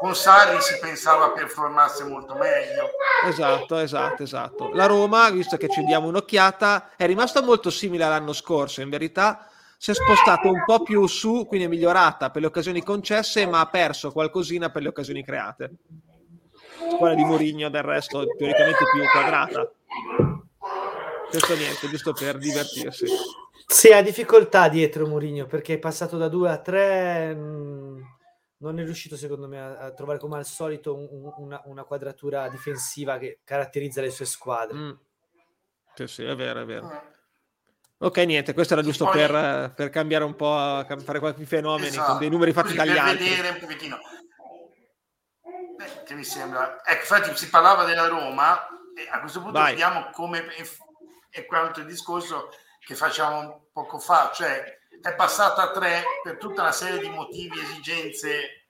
con 0.02 0.16
Sarri 0.16 0.60
si 0.60 0.76
pensava 0.80 1.30
performasse 1.30 2.02
molto 2.02 2.34
meglio. 2.34 2.90
Esatto, 3.24 3.78
esatto, 3.78 4.24
esatto. 4.24 4.70
La 4.72 4.86
Roma, 4.86 5.30
visto 5.30 5.56
che 5.56 5.68
ci 5.68 5.84
diamo 5.84 6.08
un'occhiata, 6.08 6.96
è 6.96 7.06
rimasta 7.06 7.40
molto 7.40 7.70
simile 7.70 8.02
all'anno 8.02 8.32
scorso, 8.32 8.80
in 8.80 8.90
verità 8.90 9.46
si 9.78 9.92
è 9.92 9.94
spostato 9.94 10.48
un 10.48 10.64
po' 10.66 10.82
più 10.82 11.06
su, 11.06 11.46
quindi 11.46 11.66
è 11.66 11.68
migliorata 11.68 12.30
per 12.30 12.40
le 12.40 12.48
occasioni 12.48 12.82
concesse, 12.82 13.46
ma 13.46 13.60
ha 13.60 13.66
perso 13.66 14.10
qualcosina 14.10 14.70
per 14.70 14.82
le 14.82 14.88
occasioni 14.88 15.24
create. 15.24 15.70
Quella 16.98 17.14
di 17.14 17.24
Mourinho 17.24 17.70
del 17.70 17.82
resto 17.82 18.24
teoricamente 18.36 18.84
più 18.92 19.02
quadrata. 19.08 19.70
Questo 21.30 21.54
niente, 21.54 21.88
giusto 21.88 22.12
per 22.12 22.38
divertirsi. 22.38 23.06
Sì, 23.66 23.92
ha 23.92 24.02
difficoltà 24.02 24.68
dietro 24.68 25.06
Mourinho 25.06 25.46
perché 25.46 25.74
è 25.74 25.78
passato 25.78 26.16
da 26.16 26.26
2 26.26 26.50
a 26.50 26.58
3. 26.58 27.36
Non 28.62 28.78
è 28.78 28.84
riuscito 28.84 29.16
secondo 29.16 29.48
me 29.48 29.60
a, 29.60 29.78
a 29.78 29.92
trovare 29.92 30.18
come 30.18 30.36
al 30.36 30.46
solito 30.46 30.94
un, 30.94 31.08
un, 31.10 31.32
una, 31.36 31.60
una, 31.64 31.84
quadratura 31.84 32.48
difensiva 32.48 33.18
che 33.18 33.40
caratterizza 33.44 34.00
le 34.00 34.10
sue 34.10 34.24
squadre. 34.24 34.76
Mm. 34.76 34.90
Sì, 35.94 36.06
sì, 36.06 36.24
è 36.24 36.34
vero, 36.34 36.62
è 36.62 36.64
vero. 36.64 36.86
Mm. 36.86 37.10
Ok, 37.98 38.16
niente, 38.18 38.54
questo 38.54 38.72
era 38.72 38.82
giusto 38.82 39.08
per, 39.08 39.72
per, 39.76 39.90
cambiare 39.90 40.24
un 40.24 40.34
po', 40.34 40.84
fare 41.04 41.20
qualche 41.20 41.44
fenomeni 41.44 41.88
esatto. 41.88 42.10
con 42.10 42.18
dei 42.18 42.30
numeri 42.30 42.52
fatti 42.52 42.74
dagli 42.74 42.88
per 42.88 42.98
altri. 42.98 43.28
vedere 43.28 43.48
un 43.50 43.58
pochettino. 43.58 43.98
Eh, 45.44 46.02
che 46.04 46.14
mi 46.14 46.24
sembra... 46.24 46.82
Ecco, 46.84 47.14
infatti 47.14 47.36
si 47.36 47.48
parlava 47.48 47.84
della 47.84 48.08
Roma, 48.08 48.66
e 48.96 49.08
a 49.08 49.20
questo 49.20 49.40
punto 49.40 49.58
Vai. 49.58 49.70
vediamo 49.70 50.10
come 50.10 50.46
è 51.30 51.46
quanto 51.46 51.78
il 51.80 51.86
discorso 51.86 52.50
che 52.80 52.96
facciamo 52.96 53.68
poco 53.72 54.00
fa, 54.00 54.32
cioè 54.34 54.80
è 55.02 55.14
passata 55.14 55.62
a 55.62 55.70
tre 55.70 56.04
per 56.22 56.38
tutta 56.38 56.62
una 56.62 56.72
serie 56.72 57.00
di 57.00 57.08
motivi, 57.08 57.58
esigenze 57.58 58.68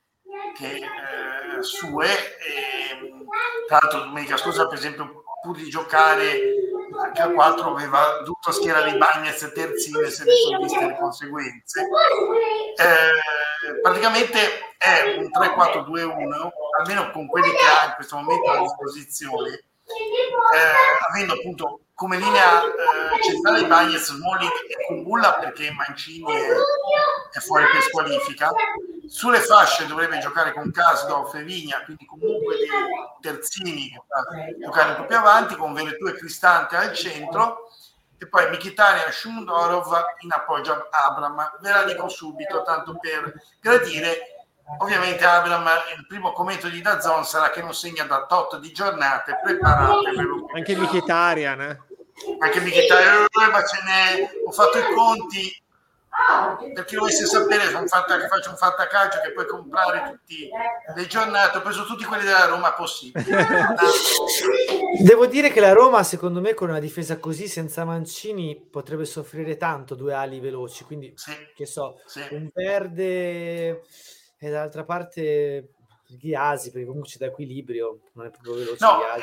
che, 0.57 0.77
eh, 0.77 1.63
sue. 1.63 2.09
E, 2.09 3.27
tra 3.67 3.79
l'altro 3.81 4.01
domenica 4.01 4.37
scorsa, 4.37 4.67
per 4.67 4.79
esempio, 4.79 5.23
pur 5.43 5.57
di 5.57 5.69
giocare 5.69 6.41
anche 6.99 7.23
a 7.23 7.31
4 7.31 7.71
aveva 7.71 8.19
dovuto 8.19 8.53
schierare 8.53 8.91
i 8.91 8.99
Bagnets 8.99 9.43
e 9.43 9.53
terzine 9.53 10.11
se 10.11 10.25
ne 10.25 10.35
sono 10.35 10.59
viste 10.61 10.87
le 10.87 10.97
conseguenze. 10.97 11.81
Eh, 12.77 13.81
praticamente 13.81 14.39
è 14.79 15.17
un 15.19 15.29
3-4-2-1, 15.31 16.51
almeno 16.81 17.11
con 17.11 17.27
quelli 17.27 17.51
che 17.51 17.65
ha 17.65 17.87
in 17.87 17.95
questo 17.95 18.17
momento 18.17 18.51
a 18.51 18.61
disposizione, 18.61 19.49
eh, 19.49 21.09
avendo 21.09 21.35
appunto 21.35 21.82
come 21.95 22.19
linea 22.19 22.65
eh, 22.65 23.23
centrale 23.23 23.67
Bagnets, 23.67 24.13
Smalling 24.13 24.51
e 24.69 24.87
Kumbulla 24.87 25.35
perché 25.35 25.71
Mancini 25.73 26.33
è, 26.33 27.37
è, 27.37 27.41
fuori 27.41 27.65
per 27.71 27.83
squalifica. 27.83 28.51
Sulle 29.07 29.41
fasce 29.41 29.87
dovrebbe 29.87 30.19
giocare 30.19 30.53
con 30.53 30.71
Kasdorf 30.71 31.35
e 31.35 31.45
quindi 31.85 32.07
comunque 32.07 32.57
dei 32.57 32.69
terzini 33.21 33.91
che 33.91 34.03
fa 34.07 34.25
giocare 34.59 34.91
un 34.91 34.97
po' 34.97 35.07
più 35.07 35.17
avanti, 35.17 35.57
con 35.57 35.75
Veretù 35.75 36.07
e 36.07 36.15
Cristante 36.15 36.77
al 36.77 36.93
centro 36.95 37.69
e 38.23 38.29
poi 38.29 38.49
e 39.05 39.13
Shundorov 39.13 39.93
in 40.21 40.31
appoggio 40.33 40.73
a 40.73 41.05
Abram. 41.07 41.59
Ve 41.61 41.71
la 41.71 41.83
dico 41.83 42.09
subito, 42.09 42.63
tanto 42.63 42.97
per 42.99 43.35
gradire 43.61 44.32
Ovviamente 44.79 45.25
Abram, 45.25 45.69
il 45.97 46.07
primo 46.07 46.33
commento 46.33 46.69
di 46.69 46.81
Dazon 46.81 47.25
sarà 47.25 47.51
che 47.51 47.63
non 47.63 47.75
segna 47.75 48.05
da 48.05 48.27
tot 48.27 48.59
di 48.59 48.73
giornate, 48.73 49.39
preparate. 49.43 50.11
Anche 50.55 50.77
Mkhitaryan, 50.77 51.61
eh? 51.61 51.81
Anche 52.39 52.61
Mkhitaryan, 52.61 53.27
ma 53.51 53.65
ce 53.65 53.79
n'è, 53.85 54.31
ho 54.47 54.53
fatto 54.53 54.79
i 54.79 54.95
conti, 54.95 55.63
per 56.75 56.85
chi 56.85 56.97
volesse 56.97 57.25
sapere 57.25 57.65
fatta, 57.87 58.19
che 58.19 58.29
faccio 58.29 58.51
un 58.51 58.57
fantacalcio 58.57 59.21
che 59.23 59.33
puoi 59.33 59.47
comprare 59.47 60.11
tutti 60.11 60.49
le 60.95 61.07
giornate, 61.07 61.59
ho 61.59 61.63
preso 61.63 61.87
tutti 61.87 62.05
quelli 62.05 62.25
della 62.25 62.47
Roma 62.47 62.73
possibile. 62.75 63.25
Devo 65.01 65.27
dire 65.27 65.51
che 65.51 65.61
la 65.61 65.73
Roma, 65.73 66.03
secondo 66.03 66.41
me, 66.41 66.53
con 66.53 66.69
una 66.69 66.81
difesa 66.81 67.19
così 67.19 67.49
senza 67.49 67.85
Mancini 67.85 68.61
potrebbe 68.61 69.07
soffrire 69.07 69.57
tanto 69.57 69.95
due 69.95 70.13
ali 70.13 70.39
veloci, 70.39 70.85
quindi 70.85 71.13
sì, 71.17 71.33
che 71.55 71.65
so, 71.65 72.01
sì. 72.05 72.21
un 72.31 72.51
verde 72.53 73.83
e 74.43 74.51
dall'altra 74.51 74.83
parte 74.83 75.75
Ghiasi, 76.09 76.73
perché 76.73 76.85
comunque 76.85 77.09
c'è 77.09 77.19
da 77.19 77.27
equilibrio, 77.27 78.01
non 78.15 78.27
è 78.27 78.31
proprio 78.31 78.55
veloce 78.55 78.85
no, 78.85 79.01
eh, 79.15 79.23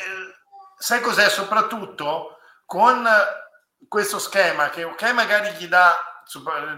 sai 0.77 1.01
cos'è? 1.01 1.27
Soprattutto 1.27 2.37
con 2.65 3.05
questo 3.89 4.17
schema, 4.17 4.69
che 4.69 4.85
ok 4.85 5.11
magari 5.11 5.51
gli 5.57 5.67
dà 5.67 6.23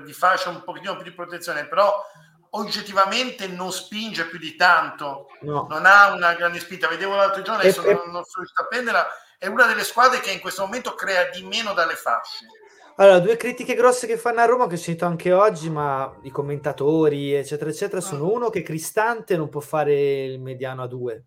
di 0.03 0.13
fascia 0.13 0.49
un 0.49 0.63
pochino 0.63 0.95
più 0.95 1.03
di 1.03 1.13
protezione, 1.13 1.67
però 1.67 2.03
oggettivamente 2.51 3.47
non 3.47 3.71
spinge 3.71 4.25
più 4.25 4.39
di 4.39 4.55
tanto, 4.55 5.27
no. 5.41 5.67
non 5.69 5.85
ha 5.85 6.11
una 6.11 6.33
grande 6.33 6.59
spinta. 6.59 6.87
Vedevo 6.87 7.15
l'altro 7.15 7.43
giorno, 7.43 7.61
adesso 7.61 7.83
e, 7.83 7.93
non, 7.93 8.09
non 8.09 8.23
sono 8.23 8.37
riuscito 8.37 8.61
a 8.61 8.65
prenderla, 8.65 9.07
è 9.37 9.45
una 9.45 9.67
delle 9.67 9.83
squadre 9.83 10.19
che 10.19 10.31
in 10.31 10.39
questo 10.39 10.65
momento 10.65 10.95
crea 10.95 11.29
di 11.29 11.43
meno 11.43 11.73
dalle 11.73 11.95
fasce. 11.95 12.47
Allora, 12.95 13.19
due 13.19 13.37
critiche 13.37 13.73
grosse 13.73 14.05
che 14.05 14.17
fanno 14.17 14.41
a 14.41 14.45
Roma, 14.45 14.67
che 14.67 14.75
ho 14.75 14.77
sentito 14.77 15.05
anche 15.05 15.31
oggi, 15.31 15.69
ma 15.69 16.19
i 16.23 16.29
commentatori, 16.29 17.33
eccetera, 17.33 17.69
eccetera, 17.69 18.01
sono 18.01 18.25
ah. 18.25 18.31
uno 18.31 18.49
che 18.49 18.61
Cristante 18.61 19.37
non 19.37 19.49
può 19.49 19.61
fare 19.61 20.23
il 20.23 20.39
mediano 20.39 20.83
a 20.83 20.87
due, 20.87 21.25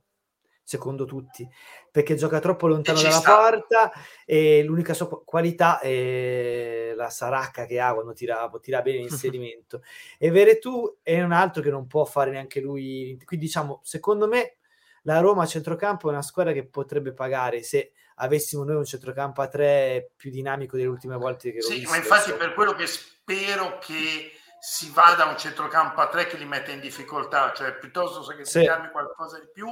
secondo 0.62 1.04
tutti, 1.04 1.48
perché 1.90 2.14
gioca 2.16 2.38
troppo 2.38 2.66
lontano 2.66 3.00
dalla 3.00 3.14
sta. 3.14 3.36
porta 3.36 3.92
e 4.24 4.62
l'unica 4.62 4.94
sua 4.94 5.24
qualità 5.24 5.80
è 5.80 6.92
la 6.94 7.10
saracca 7.10 7.64
che 7.64 7.80
ha 7.80 7.92
quando 7.94 8.12
tira, 8.12 8.50
tira 8.60 8.82
bene 8.82 8.98
l'inserimento. 8.98 9.82
e 10.18 10.30
Veretù 10.30 10.98
è 11.02 11.20
un 11.22 11.32
altro 11.32 11.62
che 11.62 11.70
non 11.70 11.86
può 11.86 12.04
fare 12.04 12.30
neanche 12.30 12.60
lui. 12.60 13.18
Quindi, 13.24 13.46
diciamo, 13.46 13.80
secondo 13.82 14.28
me 14.28 14.58
la 15.02 15.20
Roma 15.20 15.42
a 15.42 15.46
centrocampo 15.46 16.08
è 16.08 16.12
una 16.12 16.22
squadra 16.22 16.52
che 16.52 16.66
potrebbe 16.66 17.12
pagare 17.12 17.62
se 17.62 17.92
avessimo 18.16 18.64
noi 18.64 18.76
un 18.76 18.84
centrocampo 18.84 19.42
a 19.42 19.48
tre 19.48 20.12
più 20.16 20.30
dinamico 20.30 20.76
delle 20.76 20.88
ultime 20.88 21.16
volte 21.16 21.52
che 21.52 21.62
sì, 21.62 21.84
ma 21.86 21.96
infatti 21.96 22.32
per 22.32 22.54
quello 22.54 22.74
che 22.74 22.86
spero 22.86 23.78
che 23.78 24.32
si 24.60 24.90
vada 24.90 25.26
a 25.26 25.28
un 25.28 25.36
centrocampo 25.36 26.00
a 26.00 26.08
tre 26.08 26.26
che 26.26 26.38
li 26.38 26.46
mette 26.46 26.72
in 26.72 26.80
difficoltà, 26.80 27.52
cioè 27.52 27.74
piuttosto 27.74 28.24
che 28.34 28.46
si 28.46 28.60
sì. 28.60 28.70
qualcosa 28.92 29.38
di 29.38 29.48
più, 29.52 29.68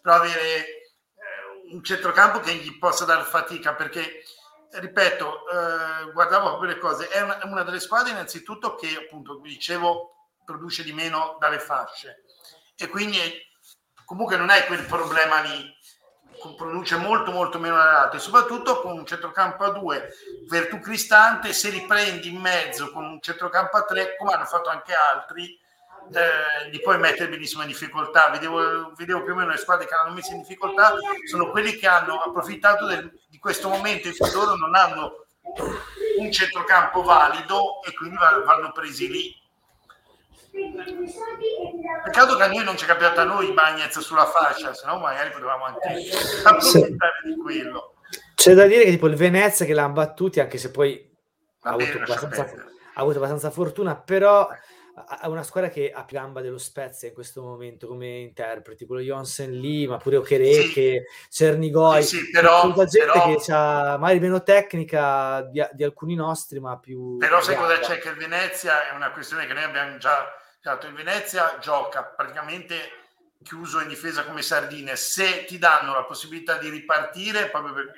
però 0.00 0.14
avere 0.14 0.58
eh, 0.58 1.72
un 1.72 1.82
centrocampo 1.82 2.38
che 2.38 2.54
gli 2.54 2.78
possa 2.78 3.04
dare 3.04 3.24
fatica, 3.24 3.74
perché 3.74 4.22
ripeto, 4.70 5.48
eh, 5.48 6.12
guardavo 6.12 6.50
proprio 6.50 6.70
le 6.70 6.78
cose, 6.78 7.08
è 7.08 7.20
una, 7.20 7.40
una, 7.44 7.62
delle 7.64 7.80
squadre 7.80 8.12
innanzitutto 8.12 8.76
che 8.76 8.96
appunto, 8.96 9.40
vi 9.40 9.48
dicevo, 9.48 10.28
produce 10.44 10.84
di 10.84 10.92
meno 10.92 11.36
dalle 11.40 11.58
fasce. 11.58 12.22
E 12.76 12.86
quindi 12.88 13.18
comunque 14.04 14.36
non 14.36 14.50
è 14.50 14.66
quel 14.66 14.84
problema 14.84 15.40
lì 15.40 15.76
produce 16.56 16.96
molto 16.96 17.30
molto 17.30 17.58
meno 17.58 17.76
dalle 17.76 18.16
e 18.16 18.18
soprattutto 18.18 18.80
con 18.80 18.92
un 18.92 19.06
centrocampo 19.06 19.64
a 19.64 19.70
due 19.70 20.08
Vertù 20.48 20.78
Cristante 20.80 21.52
se 21.52 21.70
li 21.70 21.84
prendi 21.86 22.28
in 22.28 22.40
mezzo 22.40 22.90
con 22.92 23.04
un 23.04 23.20
centrocampo 23.20 23.76
a 23.76 23.82
tre 23.82 24.16
come 24.16 24.32
hanno 24.32 24.44
fatto 24.44 24.68
anche 24.68 24.92
altri 24.92 25.58
eh, 26.12 26.70
li 26.70 26.80
puoi 26.80 26.98
mettere 26.98 27.28
benissimo 27.28 27.62
in 27.62 27.68
difficoltà. 27.68 28.28
Vedevo, 28.30 28.92
vedevo, 28.96 29.22
più 29.22 29.32
o 29.32 29.36
meno 29.36 29.50
le 29.50 29.58
squadre 29.58 29.86
che 29.86 29.94
hanno 29.94 30.14
messo 30.14 30.32
in 30.32 30.40
difficoltà 30.40 30.94
sono 31.28 31.50
quelli 31.50 31.76
che 31.76 31.86
hanno 31.86 32.20
approfittato 32.20 32.86
del, 32.86 33.12
di 33.28 33.38
questo 33.38 33.68
momento 33.68 34.08
in 34.08 34.16
cui 34.16 34.30
loro 34.32 34.56
non 34.56 34.74
hanno 34.74 35.26
un 36.18 36.32
centrocampo 36.32 37.02
valido 37.02 37.82
e 37.82 37.94
quindi 37.94 38.16
vanno 38.16 38.72
presi 38.72 39.08
lì 39.08 39.37
Peccato 42.04 42.36
che 42.36 42.42
a 42.42 42.48
noi 42.48 42.64
non 42.64 42.76
ci 42.76 42.84
è 42.84 42.86
capitato 42.86 43.20
a 43.20 43.24
noi 43.24 43.52
Bagnez 43.52 43.98
sulla 43.98 44.26
fascia, 44.26 44.74
se 44.74 44.86
no 44.86 44.98
magari 44.98 45.30
potevamo 45.30 45.64
anche 45.64 46.08
approfittare 46.44 47.12
sì. 47.22 47.28
di 47.28 47.36
quello. 47.36 47.94
C'è 48.34 48.54
da 48.54 48.66
dire 48.66 48.84
che 48.84 48.90
tipo 48.90 49.06
il 49.06 49.16
Venezia 49.16 49.66
che 49.66 49.74
l'hanno 49.74 49.92
battuti, 49.92 50.40
anche 50.40 50.58
se 50.58 50.70
poi 50.70 51.08
ha 51.62 51.70
avuto, 51.70 51.98
abbastanza, 51.98 52.42
ha 52.42 53.00
avuto, 53.00 53.16
abbastanza, 53.18 53.50
fortuna, 53.50 53.96
però 53.96 54.48
ha 55.06 55.28
una 55.28 55.42
squadra 55.42 55.70
che 55.70 55.92
ha 55.92 56.04
più 56.04 56.16
gamba 56.16 56.40
dello 56.40 56.58
Spezia 56.58 57.08
in 57.08 57.14
questo 57.14 57.42
momento 57.42 57.86
come 57.86 58.18
interpreti, 58.18 58.86
quello 58.86 59.02
Jonsen 59.02 59.52
lì, 59.52 59.86
ma 59.86 59.96
pure 59.96 60.16
Okereke, 60.16 61.04
sì. 61.06 61.28
Cernigoi, 61.30 62.02
sì, 62.02 62.16
sì, 62.18 62.30
però, 62.30 62.62
tutta 62.62 62.84
gente 62.84 63.12
però, 63.12 63.36
che 63.36 63.52
ha 63.52 63.96
magari 63.98 64.20
meno 64.20 64.42
tecnica 64.42 65.42
di, 65.42 65.64
di, 65.72 65.84
alcuni 65.84 66.14
nostri, 66.14 66.60
ma 66.60 66.78
più... 66.78 67.16
Però 67.18 67.40
sai 67.40 67.56
cosa 67.56 67.78
c'è? 67.78 67.98
Che 67.98 68.08
il 68.08 68.16
Venezia 68.16 68.88
è 68.88 68.94
una 68.94 69.10
questione 69.10 69.46
che 69.46 69.52
noi 69.52 69.64
abbiamo 69.64 69.96
già 69.98 70.26
dato. 70.60 70.86
Il 70.86 70.94
Venezia 70.94 71.58
gioca 71.58 72.04
praticamente 72.04 73.06
chiuso 73.42 73.80
in 73.80 73.88
difesa 73.88 74.24
come 74.24 74.42
sardine. 74.42 74.96
Se 74.96 75.44
ti 75.44 75.58
danno 75.58 75.94
la 75.94 76.04
possibilità 76.04 76.58
di 76.58 76.68
ripartire, 76.68 77.48
proprio 77.48 77.72
per, 77.74 77.92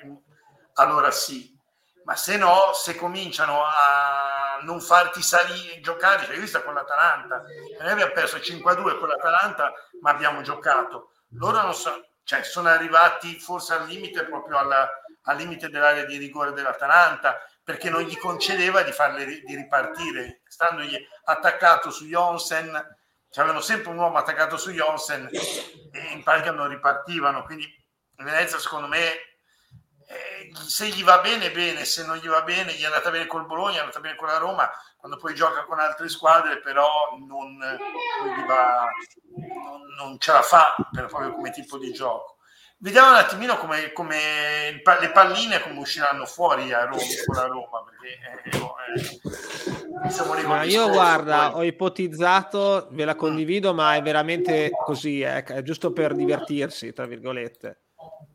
allora 0.73 1.11
sì. 1.11 1.57
Ma 2.03 2.15
se 2.15 2.35
no, 2.37 2.71
se 2.73 2.95
cominciano 2.95 3.63
a 3.63 4.59
non 4.63 4.81
farti 4.81 5.21
salire, 5.21 5.79
giocare, 5.81 6.25
cioè, 6.25 6.39
visto 6.39 6.63
con 6.63 6.73
l'Atalanta, 6.73 7.43
noi 7.79 7.91
abbiamo 7.91 8.11
perso 8.11 8.37
5-2 8.37 8.97
con 8.97 9.07
l'Atalanta, 9.07 9.71
ma 10.01 10.09
abbiamo 10.09 10.41
giocato. 10.41 11.11
Loro 11.35 11.61
non 11.61 11.75
so, 11.75 12.07
cioè, 12.23 12.43
sono 12.43 12.69
arrivati 12.69 13.39
forse 13.39 13.73
al 13.73 13.87
limite, 13.87 14.25
proprio 14.25 14.57
alla, 14.57 14.89
al 15.23 15.37
limite 15.37 15.69
dell'area 15.69 16.05
di 16.05 16.17
rigore 16.17 16.53
dell'Atalanta, 16.53 17.37
perché 17.63 17.89
non 17.89 18.01
gli 18.01 18.17
concedeva 18.17 18.81
di 18.81 18.91
farle 18.91 19.25
di 19.25 19.55
ripartire, 19.55 20.41
standogli 20.47 20.97
attaccato 21.25 21.91
su 21.91 22.05
Jonsen, 22.05 22.67
cioè 23.29 23.43
avevano 23.43 23.63
sempre 23.63 23.91
un 23.91 23.97
uomo 23.97 24.17
attaccato 24.17 24.57
su 24.57 24.71
Jonsen 24.71 25.29
e 25.31 26.11
in 26.11 26.23
pratica 26.23 26.51
non 26.51 26.67
ripartivano, 26.67 27.43
quindi 27.43 27.67
Venezia 28.15 28.59
secondo 28.59 28.87
me 28.87 29.29
eh, 30.11 30.51
se 30.53 30.89
gli 30.89 31.03
va 31.03 31.19
bene, 31.19 31.51
bene, 31.51 31.85
se 31.85 32.05
non 32.05 32.17
gli 32.17 32.27
va 32.27 32.41
bene, 32.41 32.73
gli 32.73 32.81
è 32.81 32.85
andata 32.85 33.09
bene 33.09 33.27
col 33.27 33.45
Bologna, 33.45 33.77
è 33.77 33.79
andata 33.79 34.01
bene 34.01 34.15
con 34.15 34.27
la 34.27 34.37
Roma, 34.37 34.69
quando 34.97 35.17
poi 35.17 35.33
gioca 35.33 35.63
con 35.63 35.79
altre 35.79 36.09
squadre, 36.09 36.59
però 36.59 37.15
non, 37.17 37.55
non, 37.55 38.45
va, 38.45 38.85
non, 39.37 39.81
non 39.97 40.19
ce 40.19 40.33
la 40.33 40.41
fa 40.41 40.75
per, 40.91 41.05
proprio 41.05 41.31
come 41.31 41.51
tipo 41.51 41.77
di 41.77 41.93
gioco. 41.93 42.39
Vediamo 42.81 43.11
un 43.11 43.15
attimino 43.15 43.57
come, 43.57 43.91
come 43.93 44.81
le 44.99 45.11
palline 45.11 45.61
come 45.61 45.79
usciranno 45.79 46.25
fuori 46.25 46.73
a 46.73 46.85
Roma, 46.85 47.01
con 47.25 47.35
la 47.35 47.45
Roma 47.45 47.83
perché 47.83 48.17
eh, 48.43 50.05
eh, 50.05 50.09
siamo 50.09 50.33
ma 50.47 50.63
io 50.63 50.89
guarda 50.89 51.51
poi. 51.51 51.59
ho 51.59 51.63
ipotizzato 51.63 52.87
ve 52.91 53.05
la 53.05 53.15
condivido 53.15 53.73
ma 53.73 53.95
è 53.95 54.01
veramente 54.01 54.71
così 54.71 55.21
eh, 55.21 55.43
è 55.43 55.61
giusto 55.61 55.93
per 55.93 56.15
divertirsi 56.15 56.91
tra 56.91 57.05
virgolette 57.05 57.81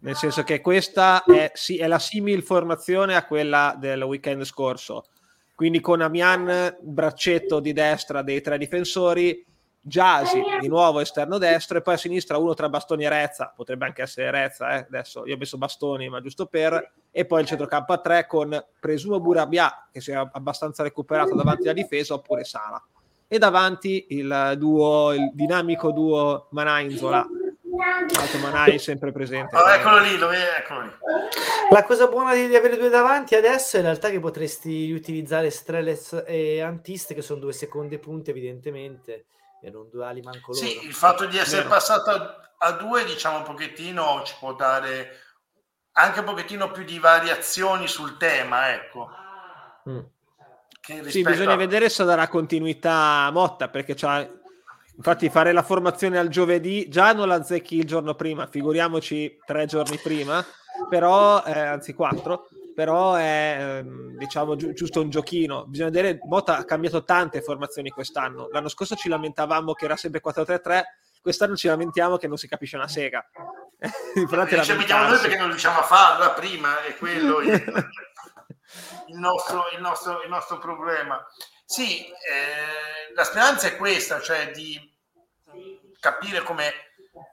nel 0.00 0.14
senso 0.14 0.44
che 0.44 0.60
questa 0.60 1.24
è, 1.24 1.50
sì, 1.54 1.78
è 1.78 1.88
la 1.88 1.98
simil 1.98 2.44
formazione 2.44 3.16
a 3.16 3.24
quella 3.24 3.74
del 3.76 4.02
weekend 4.02 4.44
scorso 4.44 5.06
quindi 5.56 5.80
con 5.80 6.00
Amian 6.00 6.76
braccetto 6.80 7.58
di 7.58 7.72
destra 7.72 8.22
dei 8.22 8.40
tre 8.40 8.58
difensori 8.58 9.44
Giasi 9.88 10.42
di 10.60 10.66
nuovo 10.66 10.98
esterno 10.98 11.38
destro 11.38 11.78
e 11.78 11.80
poi 11.80 11.94
a 11.94 11.96
sinistra 11.96 12.38
uno 12.38 12.54
tra 12.54 12.68
Bastoni 12.68 13.04
e 13.04 13.08
Rezza, 13.08 13.52
potrebbe 13.54 13.84
anche 13.86 14.02
essere 14.02 14.32
Rezza, 14.32 14.70
eh? 14.70 14.86
adesso 14.88 15.24
io 15.26 15.36
ho 15.36 15.38
messo 15.38 15.58
Bastoni 15.58 16.08
ma 16.08 16.20
giusto 16.20 16.46
per, 16.46 16.92
e 17.08 17.24
poi 17.24 17.42
il 17.42 17.46
centrocampo 17.46 17.92
a 17.92 17.98
tre 17.98 18.26
con 18.26 18.64
presumo 18.80 19.20
Burabia 19.20 19.86
che 19.92 20.00
si 20.00 20.10
è 20.10 20.14
abbastanza 20.14 20.82
recuperato 20.82 21.36
davanti 21.36 21.68
alla 21.68 21.80
difesa 21.80 22.14
oppure 22.14 22.42
Sala 22.42 22.82
e 23.28 23.38
davanti 23.38 24.06
il 24.08 24.54
duo, 24.58 25.12
il 25.12 25.30
dinamico 25.32 25.92
duo 25.92 26.48
Manai-Inzola 26.50 27.24
L'altro 27.76 28.38
Manai 28.38 28.78
sempre 28.78 29.12
presente. 29.12 29.54
Oh, 29.54 29.68
eccolo 29.68 30.00
lì, 30.00 30.16
dove 30.16 30.36
eccolo 30.56 30.82
lì. 30.82 30.90
La 31.70 31.84
cosa 31.84 32.06
buona 32.06 32.32
di, 32.32 32.48
di, 32.48 32.56
avere 32.56 32.76
due 32.76 32.88
davanti 32.88 33.34
adesso 33.34 33.76
è 33.76 33.80
in 33.80 33.86
realtà 33.86 34.08
che 34.08 34.18
potresti 34.18 34.90
utilizzare 34.92 35.50
Streles 35.50 36.24
e 36.26 36.60
Antiste, 36.62 37.14
che 37.14 37.22
sono 37.22 37.40
due 37.40 37.52
seconde 37.52 37.98
punte, 37.98 38.30
evidentemente, 38.30 39.26
e 39.66 39.70
non 39.70 39.88
due 39.90 40.04
ali 40.04 40.23
manco 40.23 40.52
loro. 40.52 40.64
Sì, 40.64 40.87
il 40.87 40.94
fatto 40.94 41.26
di 41.26 41.37
essere 41.37 41.62
Vero. 41.62 41.75
passato 41.75 42.11
a, 42.11 42.54
a, 42.58 42.70
due, 42.73 43.04
diciamo 43.04 43.38
un 43.38 43.42
pochettino, 43.42 44.23
ci 44.25 44.35
può 44.38 44.54
dare 44.54 45.23
anche 45.92 46.20
un 46.20 46.25
pochettino 46.25 46.70
più 46.70 46.85
di 46.85 47.00
variazioni 47.00 47.88
sul 47.88 48.16
tema, 48.16 48.73
ecco. 48.73 49.08
Mm. 49.90 49.99
Sì, 51.08 51.23
bisogna 51.23 51.54
a... 51.54 51.56
vedere 51.56 51.88
se 51.88 52.04
darà 52.04 52.28
continuità 52.28 53.25
a 53.25 53.30
Motta, 53.32 53.68
perché 53.68 53.94
c'ha... 53.94 54.44
Infatti 54.99 55.28
fare 55.28 55.52
la 55.52 55.62
formazione 55.62 56.16
al 56.16 56.28
giovedì 56.28 56.88
già 56.88 57.12
non 57.12 57.28
la 57.28 57.42
zecchi 57.42 57.76
il 57.76 57.85
giorno 57.85 58.14
prima, 58.14 58.46
figuriamoci 58.46 59.38
tre 59.44 59.66
giorni 59.66 59.99
prima, 59.99 60.42
però, 60.88 61.44
eh, 61.44 61.58
anzi 61.58 61.92
quattro, 61.92 62.49
però 62.76 63.14
è 63.14 63.56
ehm, 63.59 64.18
diciamo 64.18 64.54
gi- 64.54 64.75
giusto 64.75 65.00
un 65.00 65.09
giochino. 65.09 65.64
Bisogna 65.64 65.88
vedere, 65.88 66.18
Mota 66.25 66.59
ha 66.59 66.64
cambiato 66.66 67.04
tante 67.04 67.40
formazioni 67.40 67.88
quest'anno. 67.88 68.50
L'anno 68.52 68.68
scorso 68.68 68.95
ci 68.95 69.09
lamentavamo 69.09 69.73
che 69.73 69.87
era 69.87 69.97
sempre 69.97 70.21
4-3-3, 70.23 70.83
quest'anno 71.23 71.56
ci 71.56 71.68
lamentiamo 71.68 72.18
che 72.18 72.28
non 72.28 72.37
si 72.37 72.47
capisce 72.47 72.76
una 72.76 72.87
sega. 72.87 73.26
ci 73.80 74.26
lamentiamo 74.28 75.09
noi 75.09 75.18
perché 75.18 75.38
non 75.38 75.49
riusciamo 75.49 75.78
a 75.78 75.85
farla 75.85 76.33
prima, 76.33 76.83
è 76.83 76.95
quello 76.97 77.40
il, 77.40 77.50
il, 79.06 79.16
nostro, 79.16 79.64
il, 79.73 79.80
nostro, 79.80 80.23
il 80.23 80.28
nostro, 80.28 80.59
problema. 80.59 81.26
Sì, 81.64 82.04
eh, 82.04 83.14
la 83.14 83.25
speranza 83.25 83.68
è 83.68 83.76
questa, 83.76 84.21
cioè 84.21 84.50
di 84.50 84.78
capire 85.99 86.42
come, 86.42 86.73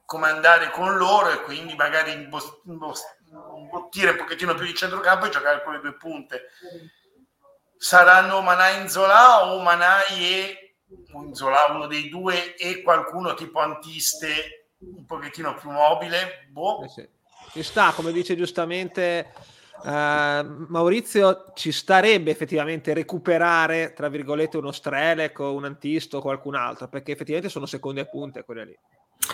come 0.06 0.30
andare 0.30 0.70
con 0.70 0.96
loro 0.96 1.32
e 1.32 1.42
quindi 1.42 1.76
magari 1.76 2.14
impost- 2.14 2.62
imbottire 3.74 4.12
un 4.12 4.18
pochettino 4.18 4.54
più 4.54 4.66
di 4.66 4.76
centrocampo 4.76 5.26
e 5.26 5.30
giocare 5.30 5.64
con 5.64 5.74
le 5.74 5.80
due 5.80 5.96
punte. 5.96 6.50
Saranno 7.78 8.42
Manai 8.42 8.82
Inzola 8.82 9.52
o 9.52 9.62
Manai 9.62 10.06
e 10.20 10.76
Inzola, 11.14 11.66
uno 11.70 11.88
dei 11.88 12.08
due, 12.08 12.56
e 12.56 12.82
qualcuno 12.82 13.34
tipo 13.34 13.60
Antiste 13.60 14.68
un 14.78 15.06
pochettino 15.06 15.56
più 15.56 15.72
mobile? 15.72 16.48
Boh. 16.50 16.84
Eh 16.84 16.90
sì. 16.90 17.10
Ci 17.52 17.64
sta, 17.64 17.92
come 17.92 18.12
dice 18.12 18.36
giustamente 18.36 19.34
uh, 19.84 19.90
Maurizio, 19.90 21.52
ci 21.54 21.72
starebbe 21.72 22.32
effettivamente 22.32 22.94
recuperare, 22.94 23.94
tra 23.94 24.08
virgolette, 24.08 24.58
uno 24.58 24.72
Strelec 24.72 25.40
o 25.40 25.54
un 25.54 25.66
Antisto 25.66 26.18
o 26.18 26.22
qualcun 26.22 26.56
altro, 26.56 26.88
perché 26.88 27.12
effettivamente 27.12 27.52
sono 27.52 27.66
seconde 27.66 28.06
punte 28.06 28.44
quelle 28.44 28.66
lì. 28.66 28.80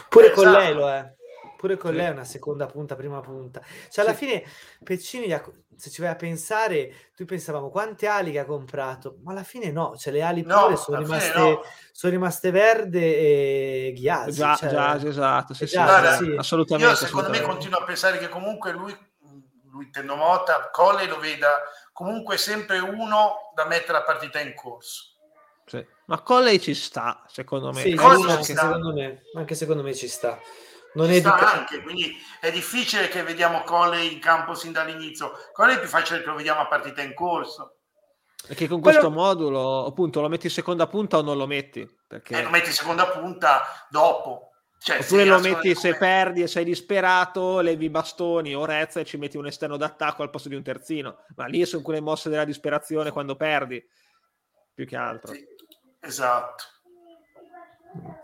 Pure 0.10 0.32
esatto. 0.32 0.42
con 0.42 0.52
lei 0.52 0.74
lo 0.74 0.90
è. 0.90 1.14
Pure 1.60 1.76
con 1.76 1.92
sì. 1.92 1.98
lei 1.98 2.06
è 2.06 2.12
una 2.12 2.24
seconda 2.24 2.68
punta, 2.68 2.96
prima 2.96 3.20
punta. 3.20 3.62
Cioè, 3.90 4.06
alla 4.06 4.16
sì. 4.16 4.26
fine, 4.26 4.44
Peccini, 4.82 5.42
se 5.76 5.90
ci 5.90 6.00
vai 6.00 6.12
a 6.12 6.16
pensare, 6.16 7.10
tu 7.14 7.26
pensavamo 7.26 7.70
quante 7.70 8.08
ali 8.08 8.32
che 8.32 8.40
ha 8.40 8.46
comprato, 8.46 9.18
ma 9.26 9.34
alla 9.34 9.44
fine 9.44 9.70
no, 9.70 9.98
cioè 9.98 10.14
le 10.14 10.22
ali 10.22 10.42
no, 10.42 10.58
pure 10.58 10.78
sono 10.78 11.00
rimaste, 11.00 11.38
no. 11.38 11.62
sono 11.92 12.14
rimaste 12.14 12.52
verde 12.52 13.18
e 13.18 13.92
ghiacci. 13.94 14.32
Già, 14.32 14.56
cioè, 14.56 14.70
già, 14.70 15.06
esatto, 15.06 15.54
sì, 15.54 15.68
Guarda, 15.70 16.16
sì, 16.16 16.34
assolutamente. 16.38 16.92
Io 16.92 16.96
secondo 16.96 17.28
assolutamente. 17.28 17.40
me 17.46 17.52
continuo 17.52 17.80
a 17.80 17.84
pensare 17.84 18.18
che 18.20 18.30
comunque 18.30 18.72
lui, 18.72 18.98
lui 19.70 19.90
Tendo 19.90 20.16
Mota, 20.16 20.70
Colle 20.72 21.08
lo 21.08 21.20
veda 21.20 21.50
comunque 21.92 22.38
sempre 22.38 22.80
uno 22.80 23.52
da 23.54 23.66
mettere 23.66 23.92
la 23.92 24.04
partita 24.04 24.40
in 24.40 24.56
corso. 24.56 25.08
Sì. 25.66 25.86
Ma 26.06 26.22
Colley 26.22 26.58
ci 26.58 26.74
sta, 26.74 27.26
secondo 27.28 27.74
me. 27.74 27.82
Sì, 27.82 27.96
anche, 28.00 28.44
secondo 28.44 28.94
me. 28.94 29.24
anche 29.36 29.56
secondo 29.56 29.84
me 29.84 29.94
ci 29.94 30.08
sta 30.08 30.40
non 30.94 31.10
è 31.10 31.20
di... 31.20 31.28
anche, 31.28 31.82
quindi 31.82 32.18
è 32.40 32.52
difficile 32.52 33.08
che 33.08 33.24
vediamo 33.24 33.64
Cole 33.64 34.04
in 34.04 34.20
campo 34.20 34.54
sin 34.54 34.72
dall'inizio. 34.72 35.34
Cole 35.54 35.76
è 35.76 35.80
più 35.80 35.88
facile 35.88 36.22
che 36.22 36.26
lo 36.26 36.36
vediamo 36.36 36.62
a 36.62 36.68
partita 36.68 37.02
in 37.02 37.14
corso. 37.14 37.76
Perché 38.48 38.68
con 38.68 38.80
questo 38.80 39.08
Quello... 39.08 39.16
modulo, 39.22 39.86
appunto, 39.86 40.22
lo 40.22 40.30
metti 40.30 40.48
in 40.48 40.52
seconda 40.52 40.88
punta 40.88 41.18
o 41.18 41.22
non 41.22 41.38
lo 41.38 41.46
metti? 41.46 41.88
Perché... 42.08 42.38
Eh, 42.38 42.44
lo 42.44 42.50
metti 42.50 42.70
in 42.70 42.74
seconda 42.74 43.08
punta 43.08 43.64
dopo. 43.90 44.50
Cioè, 44.82 45.00
Oppure 45.02 45.26
lo 45.26 45.40
metti 45.40 45.76
se 45.76 45.96
perdi 45.96 46.42
e 46.42 46.48
sei 46.48 46.64
disperato, 46.64 47.60
levi 47.60 47.86
i 47.86 47.90
bastoni 47.90 48.56
o 48.56 48.64
Rezza 48.64 49.02
e 49.02 49.06
ci 49.06 49.18
metti 49.18 49.36
un 49.36 49.46
esterno 49.46 49.76
d'attacco 49.76 50.24
al 50.24 50.30
posto 50.30 50.48
di 50.48 50.56
un 50.56 50.64
terzino. 50.64 51.18
Ma 51.36 51.48
lì 51.48 51.66
sono 51.66 51.84
quelle 51.84 52.00
mosse 52.00 52.30
della 52.30 52.46
disperazione 52.46 53.12
quando 53.12 53.36
perdi, 53.36 53.86
più 54.74 54.88
che 54.88 54.96
altro. 54.96 55.34
Sì, 55.34 55.46
esatto. 56.00 56.64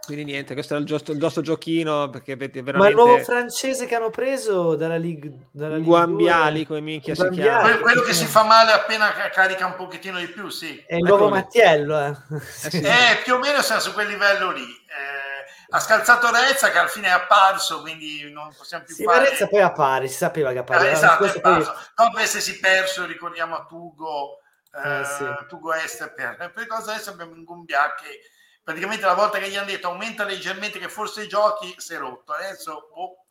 Quindi 0.05 0.25
niente, 0.25 0.53
questo 0.53 0.75
è 0.75 0.77
il, 0.77 0.85
giusto, 0.85 1.11
il 1.11 1.17
nostro 1.17 1.41
giochino 1.41 2.09
perché 2.11 2.35
veramente... 2.35 2.71
Ma 2.73 2.87
il 2.87 2.93
nuovo 2.93 3.17
francese 3.23 3.87
che 3.87 3.95
hanno 3.95 4.11
preso 4.11 4.75
dalla 4.75 4.97
Ligue... 4.97 5.47
Dalla 5.51 5.79
Guambiali, 5.79 6.67
come 6.67 6.81
minchia 6.81 7.15
si 7.15 7.27
chiama. 7.29 7.61
Quello, 7.61 7.79
quello 7.79 8.01
che 8.01 8.13
si 8.13 8.25
fa 8.25 8.43
male 8.43 8.71
appena 8.73 9.11
carica 9.31 9.65
un 9.65 9.75
pochettino 9.75 10.19
di 10.19 10.27
più, 10.27 10.49
sì. 10.49 10.83
È 10.85 10.95
il 10.95 11.03
nuovo 11.03 11.29
Mattiello, 11.29 11.99
eh. 11.99 12.09
Eh, 12.09 12.69
sì. 12.69 12.81
eh, 12.81 13.21
più 13.23 13.33
o 13.33 13.39
meno 13.39 13.63
siamo 13.63 13.81
su 13.81 13.93
quel 13.93 14.07
livello 14.07 14.51
lì. 14.51 14.61
Eh, 14.61 15.65
ha 15.71 15.79
scalzato 15.79 16.29
Rezza 16.29 16.69
che 16.69 16.77
alla 16.77 16.87
fine 16.87 17.07
è 17.07 17.11
apparso, 17.11 17.81
quindi 17.81 18.31
non 18.31 18.53
possiamo 18.55 18.83
più 18.83 18.93
sì, 18.93 19.03
fare... 19.03 19.29
Rezza 19.29 19.47
poi 19.47 19.61
appare, 19.61 20.07
si 20.07 20.15
sapeva 20.15 20.51
che 20.51 20.59
appariva. 20.59 20.89
Eh, 20.89 20.93
esatto, 20.93 21.23
è. 21.23 21.41
Poi... 21.41 21.65
Dopo 21.95 22.19
essersi 22.19 22.59
perso, 22.59 23.05
ricordiamo 23.07 23.55
a 23.55 23.65
Tugo, 23.67 24.41
eh, 24.71 25.03
sì. 25.03 25.25
Tugo 25.47 25.73
Est, 25.73 26.13
per, 26.13 26.51
per 26.53 26.67
cosa 26.67 26.93
adesso 26.93 27.09
abbiamo 27.09 27.31
un 27.31 27.43
Gumbia 27.43 27.95
che 27.95 28.19
praticamente 28.65 29.05
la 29.05 29.13
volta 29.13 29.37
che 29.37 29.47
gli 29.47 29.55
hanno 29.55 29.67
detto 29.67 29.87
aumenta 29.87 30.23
leggermente 30.23 30.79
che 30.79 30.89
forse 30.89 31.27
giochi 31.27 31.75
si 31.77 31.93
è 31.93 31.97
rotto. 31.97 32.33
Adesso 32.33 32.89
oh, 32.95 33.25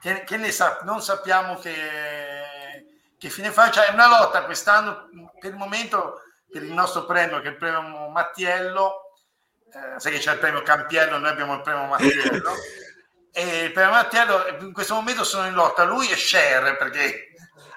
che, 0.00 0.24
che, 0.24 0.38
ne 0.38 0.50
sa, 0.50 0.80
non 0.84 1.02
sappiamo 1.02 1.56
che, 1.58 3.04
che 3.18 3.28
fine 3.28 3.52
fa. 3.52 3.70
Cioè 3.70 3.88
è 3.88 3.92
una 3.92 4.08
lotta 4.08 4.44
quest'anno 4.44 5.10
per 5.38 5.50
il 5.50 5.58
momento 5.58 6.22
per 6.50 6.64
il 6.64 6.72
nostro 6.72 7.04
premio 7.04 7.40
che 7.40 7.48
è 7.48 7.50
il 7.50 7.56
premio 7.58 8.08
Mattiello. 8.08 9.12
Eh, 9.72 10.00
sai 10.00 10.12
che 10.12 10.18
c'è 10.18 10.32
il 10.32 10.38
premio 10.38 10.62
Campiello 10.62 11.18
noi 11.18 11.30
abbiamo 11.30 11.54
il 11.54 11.60
premio 11.60 11.84
Mattiello. 11.84 12.52
E 13.32 13.66
il 13.66 13.70
premio 13.70 13.92
Mattiello 13.92 14.58
in 14.58 14.72
questo 14.72 14.94
momento 14.94 15.22
sono 15.22 15.46
in 15.46 15.54
lotta. 15.54 15.84
Lui 15.84 16.10
e 16.10 16.16
Cher 16.16 16.76
perché 16.76 17.29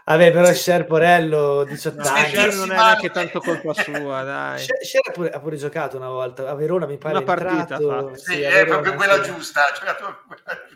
Vabbè, 0.05 0.31
però 0.31 0.47
sì. 0.47 0.55
Sher 0.55 0.85
Porello 0.85 1.63
18 1.63 2.01
no, 2.01 2.09
anni. 2.09 2.29
Sher 2.29 2.55
non 2.55 2.71
è 2.71 2.75
neanche 2.75 3.09
tanto 3.09 3.39
colpa 3.39 3.73
sua, 3.73 4.23
dai. 4.23 4.59
Sher, 4.59 5.01
ha, 5.07 5.11
pure, 5.11 5.29
ha, 5.29 5.39
pure, 5.39 5.55
giocato 5.55 5.95
una 5.95 6.09
volta 6.09 6.49
a 6.49 6.55
Verona, 6.55 6.85
mi 6.85 6.97
pare. 6.97 7.15
Una 7.15 7.23
partita, 7.23 7.77
sì, 8.15 8.33
sì 8.33 8.41
è 8.41 8.65
proprio 8.65 8.95
quella 8.95 9.23
sì. 9.23 9.31
giusta. 9.31 9.63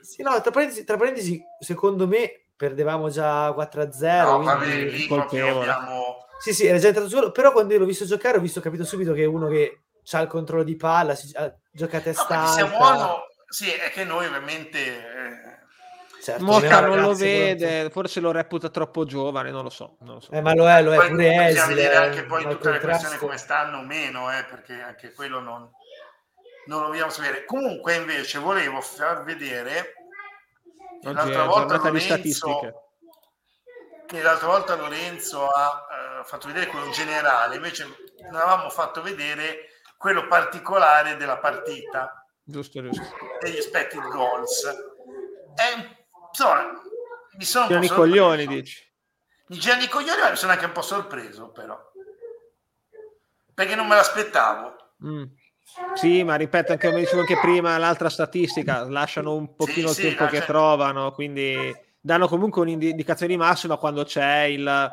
Sì, 0.02 0.22
no, 0.22 0.40
tra 0.42 0.52
parentesi, 0.52 0.86
tra 0.86 0.96
parentesi, 0.96 1.44
secondo 1.60 2.08
me 2.08 2.48
perdevamo 2.56 3.10
già 3.10 3.50
4-0. 3.50 4.22
No, 4.24 4.44
vabbè, 4.44 4.66
lì 4.66 5.08
abbiamo... 5.12 6.26
Sì, 6.40 6.54
sì, 6.54 6.66
era 6.66 6.78
già 6.78 6.88
entrato 6.88 7.10
solo, 7.10 7.32
però 7.32 7.52
quando 7.52 7.74
io 7.74 7.80
l'ho 7.80 7.86
visto 7.86 8.06
giocare 8.06 8.38
ho 8.38 8.42
visto, 8.42 8.62
capito 8.62 8.86
subito 8.86 9.12
che 9.12 9.24
è 9.24 9.26
uno 9.28 9.48
che 9.48 9.82
ha 10.10 10.22
il 10.22 10.28
controllo 10.28 10.64
di 10.64 10.76
palla, 10.76 11.16
si, 11.16 11.34
gioca 11.72 11.98
a 11.98 12.02
testa 12.02 12.42
no, 12.42 12.48
Siamo 12.48 12.78
buono, 12.78 13.28
sì, 13.50 13.70
è 13.72 13.90
che 13.90 14.06
noi 14.06 14.26
ovviamente... 14.26 14.80
Eh 14.80 15.57
Certo, 16.28 16.44
Motta 16.44 16.82
non 16.82 17.00
lo 17.00 17.14
vede, 17.14 17.90
forse 17.90 18.20
lo 18.20 18.34
reputa 18.34 18.68
troppo 18.68 19.06
giovane, 19.06 19.50
non 19.50 19.64
lo 19.64 19.70
so. 19.70 19.96
Non 20.02 20.16
lo 20.16 20.20
so. 20.20 20.30
Eh, 20.34 20.42
ma 20.42 20.54
lo 20.54 20.68
è, 20.68 20.82
lo 20.82 20.94
è 20.94 20.98
poi, 20.98 21.08
pure 21.08 21.26
Esile. 21.30 21.48
Bisogna 21.48 21.68
vedere 21.68 21.96
anche 21.96 22.24
poi 22.26 22.44
tutte 22.44 22.72
le 22.72 22.80
questioni 22.82 23.16
come 23.16 23.38
stanno 23.38 23.78
o 23.78 23.84
meno, 23.84 24.30
eh, 24.38 24.44
perché 24.44 24.74
anche 24.82 25.14
quello 25.14 25.40
non, 25.40 25.72
non 26.66 26.82
lo 26.82 26.88
vogliamo 26.88 27.12
sapere. 27.12 27.46
Comunque 27.46 27.96
invece 27.96 28.40
volevo 28.40 28.82
far 28.82 29.24
vedere 29.24 29.94
che 31.02 31.14
l'altra 31.14 31.46
volta 31.46 31.78
Lorenzo, 31.78 32.76
che 34.06 34.22
l'altra 34.22 34.48
volta 34.48 34.76
Lorenzo 34.76 35.48
ha 35.48 35.86
uh, 36.20 36.26
fatto 36.26 36.48
vedere 36.48 36.68
quello 36.68 36.90
generale, 36.90 37.56
invece 37.56 37.86
non 38.30 38.36
avevamo 38.36 38.70
fatto 38.70 39.02
vedere 39.02 39.70
quello 39.98 40.28
particolare 40.28 41.16
della 41.16 41.38
partita. 41.38 42.22
Giusto, 42.44 42.82
giusto. 42.82 43.02
Degli 43.40 43.56
expected 43.56 44.06
goals. 44.10 44.66
È 45.56 45.96
insomma, 46.38 46.82
mi 47.38 47.46
sono 47.46 47.68
un 47.68 47.80
po' 47.80 47.86
i 47.86 47.88
coglioni, 47.88 48.48
dici. 48.48 48.86
Mi 49.48 49.58
girano 49.58 49.84
i 49.84 49.88
coglioni, 49.88 50.22
ma 50.22 50.30
mi 50.30 50.36
sono 50.36 50.52
anche 50.52 50.66
un 50.66 50.72
po' 50.72 50.82
sorpreso, 50.82 51.50
però. 51.50 51.80
Perché 53.54 53.76
non 53.76 53.88
me 53.88 53.96
l'aspettavo. 53.96 54.76
Mm. 55.06 55.24
Sì, 55.94 56.24
ma 56.24 56.36
ripeto, 56.36 56.74
anche 56.74 56.88
come 56.88 57.02
dicevo 57.02 57.22
anche 57.22 57.40
prima, 57.40 57.78
l'altra 57.78 58.10
statistica, 58.10 58.88
lasciano 58.90 59.36
un 59.36 59.56
pochino 59.56 59.90
sì, 59.90 60.08
il 60.08 60.16
tempo 60.16 60.32
che 60.32 60.46
trovano, 60.46 61.12
quindi 61.12 61.76
danno 62.00 62.28
comunque 62.28 62.62
un'indicazione 62.62 63.34
di 63.34 63.38
massima 63.38 63.78
quando 63.78 64.04
c'è 64.04 64.44
il 64.44 64.90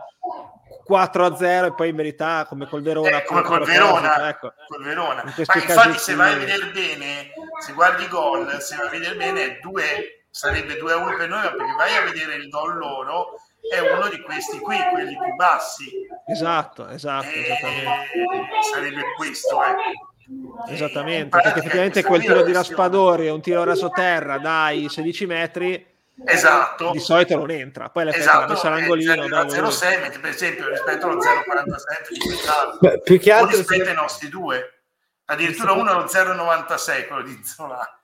4 0.85 1.24
a 1.24 1.37
0 1.37 1.66
e 1.66 1.74
poi 1.74 1.88
in 1.88 1.96
verità 1.96 2.44
come 2.46 2.66
col 2.66 2.83
Verona 2.83 3.22
eh, 3.22 3.24
come 3.24 3.42
col 3.42 3.64
Verona, 3.64 4.28
ecco. 4.28 4.52
col 4.66 4.83
Verona. 4.83 5.22
In 5.22 5.33
ma 5.46 5.54
infatti 5.54 5.98
se 5.98 6.14
vai 6.14 6.35
a 6.35 6.37
vedere 6.37 6.66
bene 6.70 7.33
se 7.64 7.72
guardi 7.72 8.04
i 8.04 8.09
gol 8.09 8.61
se 8.61 8.76
vai 8.76 8.87
a 8.87 8.90
vedere 8.90 9.16
bene 9.16 9.59
due, 9.62 10.24
sarebbe 10.35 10.77
2 10.77 10.92
a 10.92 10.97
1 10.97 11.16
per 11.16 11.29
noi 11.29 11.42
perché 11.42 11.75
vai 11.77 11.94
a 11.94 12.03
vedere 12.03 12.35
il 12.35 12.49
gol 12.49 12.77
loro 12.77 13.40
è 13.73 13.79
uno 13.79 14.09
di 14.09 14.20
questi 14.20 14.59
qui 14.59 14.77
quelli 14.90 15.16
più 15.16 15.35
bassi 15.37 15.88
esatto 16.27 16.88
esatto. 16.88 17.29
Eh, 17.29 17.57
sarebbe 18.73 19.03
questo 19.16 19.62
eh. 19.62 20.73
esattamente 20.73 21.38
perché 21.40 21.61
effettivamente 21.61 22.03
quel 22.03 22.23
tiro 22.23 22.42
di 22.42 22.53
Raspadori 22.53 23.27
è 23.27 23.31
un 23.31 23.40
tiro 23.40 23.62
raso 23.62 23.90
terra 23.90 24.38
dai 24.38 24.88
16 24.88 25.27
metri 25.27 25.87
esatto. 26.25 26.90
di 26.90 26.99
solito 26.99 27.37
non 27.37 27.51
entra. 27.51 27.90
Poi 27.90 28.09
esatto, 28.09 28.40
la 28.40 28.47
messa 28.49 28.68
all'angolino. 28.68 29.12
0,6 29.12 30.20
per 30.20 30.31
esempio 30.31 30.68
rispetto 30.68 31.07
allo 31.07 31.20
0,47 31.20 32.79
Beh, 32.81 33.01
più 33.01 33.18
che 33.18 33.33
altro 33.33 33.57
rispetto 33.57 33.88
ai 33.88 33.94
nostri 33.94 34.29
due. 34.29 34.83
Addirittura 35.27 35.73
uno 35.73 35.90
allo 35.90 36.05
0,96 36.05 37.07
quello 37.07 37.23
di 37.23 37.40
Zola. 37.44 38.04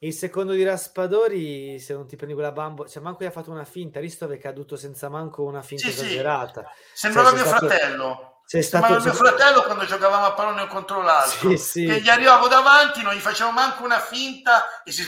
Il 0.00 0.12
secondo 0.12 0.52
di 0.52 0.62
Raspadori, 0.62 1.80
se 1.80 1.92
non 1.92 2.06
ti 2.06 2.14
prendi 2.14 2.34
quella 2.34 2.52
bambola, 2.52 2.88
cioè 2.88 3.02
manco 3.02 3.24
gli 3.24 3.26
ha 3.26 3.32
fatto 3.32 3.50
una 3.50 3.64
finta, 3.64 3.98
Risto 3.98 4.30
è 4.30 4.38
caduto 4.38 4.76
senza 4.76 5.08
manco 5.08 5.42
una 5.42 5.60
finta 5.60 5.88
sì, 5.88 5.90
esagerata. 5.90 6.70
Sì. 6.92 6.98
Sembrava 6.98 7.30
cioè, 7.30 7.38
mio 7.38 7.46
stato... 7.46 7.66
fratello. 7.66 8.32
Sei 8.44 8.62
stato... 8.62 8.92
Ma 8.92 9.00
mio 9.00 9.12
fratello 9.12 9.62
quando 9.64 9.84
giocavamo 9.84 10.24
a 10.24 10.32
pallone 10.32 10.68
contro 10.68 11.02
l'altro, 11.02 11.50
sì, 11.50 11.58
sì. 11.58 11.84
che 11.84 12.00
gli 12.00 12.08
arrivavo 12.08 12.46
davanti, 12.46 13.02
non 13.02 13.12
gli 13.12 13.18
facevo 13.18 13.50
manco 13.50 13.82
una 13.82 13.98
finta 13.98 14.82
e 14.84 14.92
si 14.92 15.04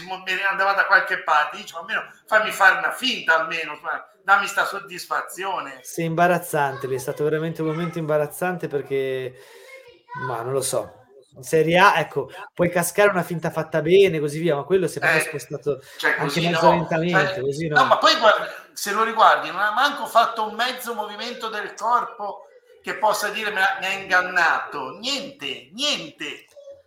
andava 0.51 0.73
da 0.73 0.85
qualche 0.87 1.23
parte. 1.23 1.59
Dicevo, 1.59 1.81
almeno 1.81 2.03
fammi 2.27 2.51
fare 2.51 2.79
una 2.79 2.91
finta, 2.91 3.39
almeno 3.39 3.79
dammi 4.25 4.49
sta 4.49 4.65
soddisfazione. 4.65 5.79
Sì, 5.83 6.03
imbarazzante, 6.03 6.93
è 6.93 6.99
stato 6.99 7.23
veramente 7.23 7.63
un 7.63 7.69
momento 7.69 7.99
imbarazzante 7.99 8.67
perché, 8.67 9.35
ma 10.27 10.43
non 10.43 10.53
lo 10.53 10.63
so. 10.63 11.00
Serie 11.43 11.79
A, 11.79 11.99
ecco, 11.99 12.31
puoi 12.55 12.71
cascare 12.71 13.11
una 13.11 13.23
finta 13.23 13.51
fatta 13.51 13.83
bene, 13.83 14.21
così 14.21 14.39
via, 14.39 14.57
ma 14.57 14.63
quello 14.63 14.87
si 14.87 14.99
è 14.99 15.01
proprio 15.01 15.21
eh, 15.21 15.25
spostato 15.25 15.83
cioè, 15.99 16.17
anche 16.19 16.41
mezzo 16.41 16.67
no. 16.67 16.73
lentamente. 16.73 17.35
Cioè, 17.35 17.41
così 17.41 17.69
no. 17.69 17.77
no, 17.77 17.85
ma 17.87 17.99
poi 17.99 18.17
guarda, 18.19 18.49
se 18.73 18.93
lo 18.93 19.03
riguardi, 19.03 19.51
non 19.51 19.61
ha 19.61 19.73
manco 19.73 20.07
fatto 20.07 20.47
un 20.47 20.55
mezzo 20.55 20.95
movimento 20.95 21.49
del 21.49 21.75
corpo 21.75 22.47
che 22.83 22.95
possa 22.95 23.29
dire 23.29 23.51
mi 23.51 23.59
ha, 23.59 23.93
ingannato. 23.93 24.99
Niente, 24.99 25.71
niente. 25.73 26.47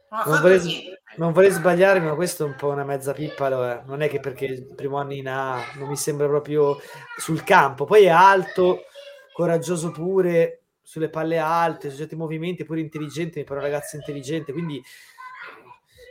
Non, 0.09 0.23
non, 0.25 0.41
vorrei, 0.41 0.59
niente. 0.61 1.01
non, 1.17 1.31
vorrei, 1.33 1.51
sbagliare, 1.51 1.99
ma 1.99 2.13
questo 2.15 2.43
è 2.43 2.47
un 2.47 2.55
po' 2.55 2.69
una 2.69 2.83
mezza 2.83 3.13
pippa. 3.13 3.47
È. 3.47 3.81
Non 3.85 4.01
è 4.01 4.09
che 4.09 4.19
perché 4.19 4.45
il 4.45 4.73
primo 4.75 4.97
anno 4.97 5.13
in 5.13 5.27
A 5.27 5.61
non 5.75 5.87
mi 5.87 5.97
sembra 5.97 6.27
proprio 6.27 6.79
sul 7.17 7.43
campo. 7.43 7.85
Poi 7.85 8.05
è 8.05 8.09
alto, 8.09 8.85
coraggioso 9.31 9.91
pure, 9.91 10.62
sulle 10.93 11.09
palle 11.09 11.39
alte, 11.39 11.89
su 11.89 11.97
certi 11.97 12.15
movimenti, 12.15 12.65
pure 12.65 12.79
intelligente, 12.79 13.43
però 13.43 13.59
ragazzo 13.59 13.95
intelligente. 13.95 14.51
Quindi 14.51 14.79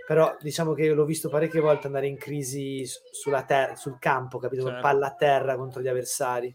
però 0.04 0.36
diciamo 0.40 0.74
che 0.74 0.88
l'ho 0.92 1.04
visto 1.04 1.28
parecchie 1.28 1.60
volte 1.60 1.86
andare 1.86 2.08
in 2.08 2.16
crisi 2.16 2.84
sulla 3.12 3.44
ter- 3.44 3.76
sul 3.76 4.00
campo, 4.00 4.38
capito? 4.38 4.64
Certo. 4.64 4.80
Palla 4.80 5.06
a 5.06 5.14
terra 5.14 5.54
contro 5.54 5.80
gli 5.80 5.86
avversari. 5.86 6.52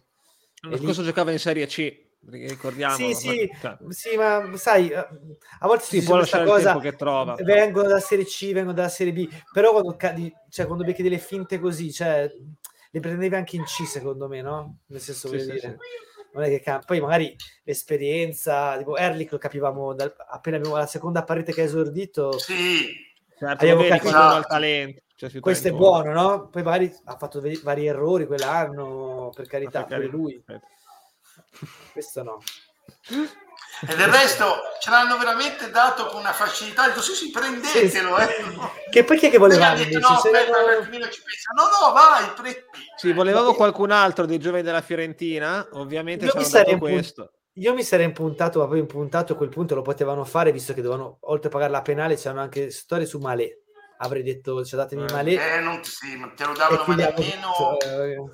L'anno 0.63 0.75
scorso 0.75 0.99
lì... 0.99 1.07
giocava 1.07 1.31
in 1.31 1.39
Serie 1.39 1.67
C, 1.67 1.99
ricordiamo. 2.25 2.95
Sì, 2.95 3.13
sì, 3.13 3.49
ma, 3.49 3.59
cioè. 3.61 3.77
sì, 3.93 4.17
ma 4.17 4.57
sai, 4.57 4.89
eh, 4.89 4.97
a 4.97 5.65
volte 5.67 5.85
si 5.85 6.03
può 6.03 6.17
lasciare 6.17 6.43
cosa, 6.43 6.77
che 6.79 6.97
trova. 6.97 7.35
Vengono 7.35 7.87
dalla 7.87 8.01
Serie 8.01 8.25
C, 8.25 8.51
vengono 8.51 8.73
dalla 8.73 8.89
Serie 8.89 9.13
B, 9.13 9.25
però 9.53 9.71
quando, 9.71 9.95
cadi, 9.95 10.29
cioè, 10.49 10.65
quando 10.65 10.83
becchi 10.83 11.01
delle 11.01 11.17
finte 11.17 11.59
così, 11.59 11.93
cioè, 11.93 12.29
le 12.91 12.99
prendevi 12.99 13.35
anche 13.35 13.55
in 13.55 13.63
C, 13.63 13.85
secondo 13.85 14.27
me, 14.27 14.41
no? 14.41 14.79
Nel 14.87 14.99
senso, 14.99 15.29
sì, 15.29 15.39
sì, 15.39 15.45
dire. 15.45 15.59
Sì. 15.59 16.15
Non 16.37 16.45
è 16.45 16.49
che 16.49 16.61
cam- 16.61 16.85
poi 16.85 16.99
magari 17.01 17.35
l'esperienza, 17.63 18.77
tipo 18.77 18.95
Erlich 18.95 19.31
lo 19.31 19.39
capivamo 19.39 19.93
dal, 19.93 20.13
appena 20.29 20.57
abbiamo 20.57 20.77
la 20.77 20.85
seconda 20.85 21.23
parete 21.23 21.51
che 21.51 21.61
ha 21.61 21.65
esordito. 21.65 22.37
Sì, 22.37 22.93
certo, 23.37 23.63
abbiamo 23.63 23.83
capito 23.83 24.37
il 24.37 24.45
talento. 24.47 25.01
Cioè, 25.15 25.39
questo 25.39 25.69
è 25.69 25.71
buono, 25.71 26.13
no? 26.13 26.47
Poi 26.49 26.61
magari 26.61 26.95
ha 27.05 27.17
fatto 27.17 27.41
vari 27.63 27.87
errori 27.87 28.27
quell'anno, 28.27 29.31
per 29.33 29.47
carità, 29.47 29.83
pure 29.83 30.05
lui. 30.05 30.43
Questo 31.91 32.21
no. 32.21 32.37
E 33.87 33.95
del 33.95 34.07
resto 34.07 34.61
ce 34.79 34.89
l'hanno 34.89 35.17
veramente 35.17 35.69
dato 35.69 36.07
con 36.07 36.21
una 36.21 36.33
facilità. 36.33 36.87
Detto, 36.87 37.01
sì, 37.01 37.13
sì, 37.13 37.29
prendetelo. 37.29 38.17
Sì, 38.17 38.23
eh. 38.23 38.89
Che 38.89 39.03
poi 39.03 39.17
chi 39.17 39.27
è 39.27 39.29
che 39.29 39.37
voleva? 39.37 39.75
Detto, 39.75 39.99
no, 39.99 40.07
aspetta, 40.07 40.53
pensa. 40.53 41.51
No, 41.55 41.63
no, 41.63 41.93
vai, 41.93 42.25
prendi. 42.35 42.63
Sì, 42.95 43.13
volevamo 43.13 43.53
qualcun 43.53 43.91
altro 43.91 44.25
dei 44.25 44.39
giovani 44.39 44.63
della 44.63 44.81
Fiorentina. 44.81 45.67
Ovviamente 45.73 46.25
io 46.25 46.43
ci 46.43 46.57
hanno 46.57 46.77
questo. 46.79 47.31
Io 47.53 47.73
mi 47.73 47.83
sarei 47.83 48.05
impuntato, 48.05 48.59
ma 48.59 48.67
poi 48.67 48.79
impuntato 48.79 49.33
a 49.33 49.35
quel 49.35 49.49
punto 49.49 49.73
lo 49.73 49.81
potevano 49.81 50.23
fare, 50.23 50.51
visto 50.51 50.73
che 50.73 50.81
dovevano, 50.81 51.17
oltre 51.21 51.47
a 51.47 51.51
pagare 51.51 51.71
la 51.71 51.81
penale, 51.81 52.15
c'erano 52.15 52.41
anche 52.41 52.69
storie 52.69 53.07
su 53.07 53.17
Malé. 53.17 53.63
Avrei 53.99 54.21
detto, 54.21 54.63
cioè, 54.63 54.79
datemi 54.79 55.05
eh, 55.07 55.11
Malé. 55.11 55.55
Eh, 55.55 55.59
non, 55.59 55.83
sì, 55.83 56.15
ma 56.17 56.31
te 56.35 56.45
lo 56.45 56.53
davano 56.53 56.83
meno. 56.87 57.51
Tutto, 57.55 58.33